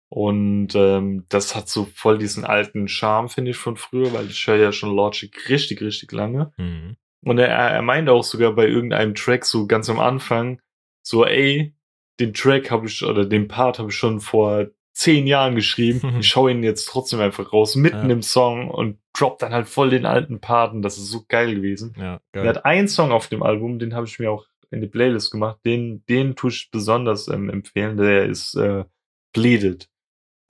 Und 0.09 0.75
ähm, 0.75 1.25
das 1.29 1.55
hat 1.55 1.69
so 1.69 1.85
voll 1.95 2.19
diesen 2.19 2.45
alten 2.45 2.89
Charme, 2.89 3.29
finde 3.29 3.53
ich, 3.53 3.57
von 3.57 3.77
früher, 3.77 4.13
weil 4.13 4.27
ich 4.27 4.45
höre 4.47 4.57
ja 4.57 4.73
schon 4.73 4.95
Logic 4.95 5.33
richtig, 5.49 5.81
richtig 5.81 6.11
lange. 6.13 6.53
Mhm. 6.57 6.97
Und 7.23 7.39
er, 7.39 7.49
er 7.49 7.83
meinte 7.83 8.13
auch 8.13 8.25
sogar 8.25 8.53
bei 8.55 8.67
irgendeinem 8.67 9.15
Track 9.15 9.45
so 9.45 9.67
ganz 9.67 9.89
am 9.91 10.01
Anfang, 10.01 10.61
so, 11.03 11.25
ey, 11.27 11.75
den 12.21 12.35
Track 12.35 12.71
habe 12.71 12.87
ich, 12.87 13.03
oder 13.03 13.25
den 13.25 13.49
Part 13.49 13.79
habe 13.79 13.89
ich 13.91 13.97
schon 13.97 14.21
vor 14.21 14.67
zehn 14.93 15.27
Jahren 15.27 15.55
geschrieben. 15.55 16.01
Ich 16.21 16.29
schaue 16.29 16.51
ihn 16.51 16.63
jetzt 16.63 16.87
trotzdem 16.87 17.21
einfach 17.21 17.53
raus, 17.53 17.75
mitten 17.77 18.09
Ja. 18.09 18.15
im 18.15 18.23
Song 18.23 18.71
und 18.71 18.99
drop 19.17 19.39
dann 19.39 19.53
halt 19.53 19.69
voll 19.69 19.91
den 19.91 20.07
alten 20.07 20.41
Part. 20.41 20.73
Und 20.75 20.83
das 20.83 20.99
ist 20.99 21.09
so 21.11 21.25
geil 21.29 21.55
gewesen. 21.55 21.95
Ja, 21.99 22.15
Er 22.33 22.43
geil. 22.43 22.49
hat 22.49 22.65
einen 22.65 22.89
Song 22.89 23.11
auf 23.13 23.29
dem 23.29 23.43
Album, 23.43 23.79
den 23.79 23.95
habe 23.95 24.07
ich 24.07 24.19
mir 24.19 24.31
auch 24.31 24.47
in 24.71 24.81
die 24.81 24.87
Playlist 24.87 25.31
gemacht. 25.33 25.59
Den, 25.65 26.05
den 26.07 26.37
tue 26.37 26.51
ich 26.51 26.71
besonders 26.71 27.27
ähm, 27.29 27.49
empfehlen. 27.51 27.97
Der 27.97 28.27
ist 28.27 28.55
äh, 28.57 28.85
Bleeded. 29.33 29.89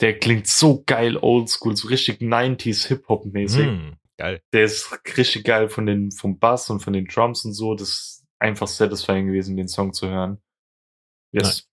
Der 0.00 0.18
klingt 0.18 0.46
so 0.46 0.82
geil 0.86 1.16
oldschool, 1.16 1.76
so 1.76 1.88
richtig 1.88 2.20
90s 2.20 2.88
Hip-Hop-mäßig. 2.88 3.66
Mhm. 3.66 3.92
Geil. 4.16 4.40
Der 4.52 4.64
ist 4.64 4.90
richtig 5.16 5.44
geil 5.44 5.68
von 5.68 5.86
den, 5.86 6.10
vom 6.10 6.38
Bass 6.38 6.68
und 6.70 6.80
von 6.80 6.92
den 6.92 7.06
Drums 7.06 7.44
und 7.44 7.52
so. 7.54 7.74
Das 7.74 7.88
ist 7.88 8.26
einfach 8.38 8.66
satisfying 8.66 9.26
gewesen, 9.26 9.56
den 9.56 9.68
Song 9.68 9.92
zu 9.92 10.08
hören. 10.08 10.38
Yes. 11.32 11.68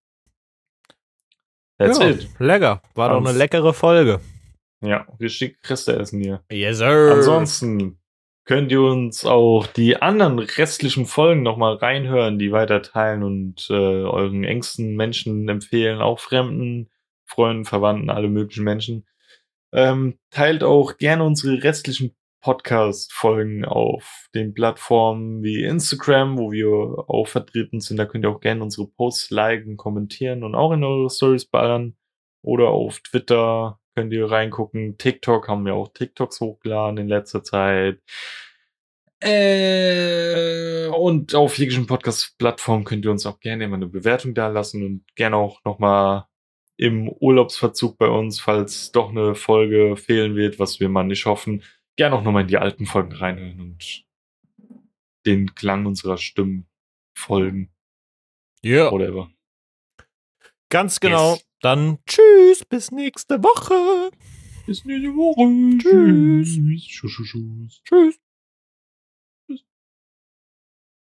That's 1.77 1.99
ja, 1.99 2.09
it. 2.09 2.29
Lecker. 2.39 2.81
War 2.95 3.09
doch 3.09 3.25
eine 3.25 3.37
leckere 3.37 3.73
Folge. 3.73 4.19
Ja, 4.81 5.07
richtig 5.19 5.57
Reste 5.63 5.97
essen 5.97 6.21
hier. 6.21 6.43
Yes, 6.51 6.77
sir. 6.77 7.13
Ansonsten 7.13 7.99
könnt 8.45 8.71
ihr 8.71 8.81
uns 8.81 9.25
auch 9.25 9.67
die 9.67 10.01
anderen 10.01 10.39
restlichen 10.39 11.05
Folgen 11.05 11.43
nochmal 11.43 11.75
reinhören, 11.75 12.39
die 12.39 12.51
weiter 12.51 12.81
teilen 12.81 13.23
und 13.23 13.67
äh, 13.69 13.73
euren 13.73 14.43
engsten 14.43 14.95
Menschen 14.95 15.47
empfehlen, 15.49 16.01
auch 16.01 16.19
Fremden, 16.19 16.89
Freunden, 17.25 17.65
Verwandten, 17.65 18.09
alle 18.09 18.29
möglichen 18.29 18.63
Menschen. 18.63 19.05
Ähm, 19.73 20.17
teilt 20.31 20.63
auch 20.63 20.97
gerne 20.97 21.25
unsere 21.25 21.61
restlichen 21.61 22.15
Podcast-Folgen 22.41 23.65
auf 23.65 24.27
den 24.33 24.53
Plattformen 24.53 25.43
wie 25.43 25.63
Instagram, 25.63 26.37
wo 26.37 26.51
wir 26.51 26.67
auch 27.09 27.27
vertreten 27.27 27.79
sind. 27.79 27.97
Da 27.97 28.05
könnt 28.05 28.25
ihr 28.25 28.29
auch 28.29 28.39
gerne 28.39 28.63
unsere 28.63 28.87
Posts 28.87 29.31
liken, 29.31 29.77
kommentieren 29.77 30.43
und 30.43 30.55
auch 30.55 30.71
in 30.71 30.83
eure 30.83 31.09
Stories 31.09 31.45
ballern. 31.45 31.95
Oder 32.41 32.69
auf 32.69 32.99
Twitter 33.01 33.79
könnt 33.95 34.13
ihr 34.13 34.29
reingucken. 34.29 34.97
TikTok 34.97 35.47
haben 35.47 35.65
wir 35.65 35.75
auch 35.75 35.89
TikToks 35.93 36.39
hochgeladen 36.39 36.97
in 36.97 37.07
letzter 37.07 37.43
Zeit. 37.43 37.99
Äh, 39.19 40.87
und 40.89 41.33
auf 41.33 41.57
jeglichen 41.57 41.87
Podcast-Plattformen 41.87 42.83
könnt 42.83 43.05
ihr 43.05 43.11
uns 43.11 43.25
auch 43.25 43.39
gerne 43.39 43.63
immer 43.63 43.75
eine 43.75 43.87
Bewertung 43.87 44.35
da 44.35 44.47
lassen 44.47 44.85
und 44.85 45.15
gerne 45.15 45.35
auch 45.37 45.63
nochmal 45.65 46.25
im 46.77 47.09
Urlaubsverzug 47.09 47.97
bei 47.97 48.07
uns, 48.07 48.39
falls 48.39 48.91
doch 48.91 49.09
eine 49.09 49.33
Folge 49.33 49.97
fehlen 49.97 50.35
wird, 50.35 50.59
was 50.59 50.79
wir 50.79 50.89
mal 50.89 51.03
nicht 51.03 51.25
hoffen, 51.25 51.63
gerne 51.97 52.15
auch 52.15 52.23
nochmal 52.23 52.43
in 52.43 52.47
die 52.47 52.57
alten 52.57 52.85
Folgen 52.85 53.11
reinhören 53.11 53.59
und 53.59 54.05
den 55.25 55.53
Klang 55.55 55.85
unserer 55.85 56.17
Stimmen 56.17 56.67
folgen. 57.17 57.69
Ja, 58.63 58.91
Whatever. 58.91 59.29
ganz 60.69 60.99
genau. 60.99 61.33
Yes. 61.33 61.43
Dann 61.61 61.97
tschüss, 62.05 62.63
bis 62.65 62.91
nächste 62.91 63.43
Woche. 63.43 64.11
Bis 64.65 64.85
nächste 64.85 65.09
Woche. 65.15 65.77
Tschüss. 65.79 66.55
Tschüss. 66.55 66.87
Tschüss. 66.87 67.31
Tschüss. 67.31 67.81
Tschüss. 67.83 68.19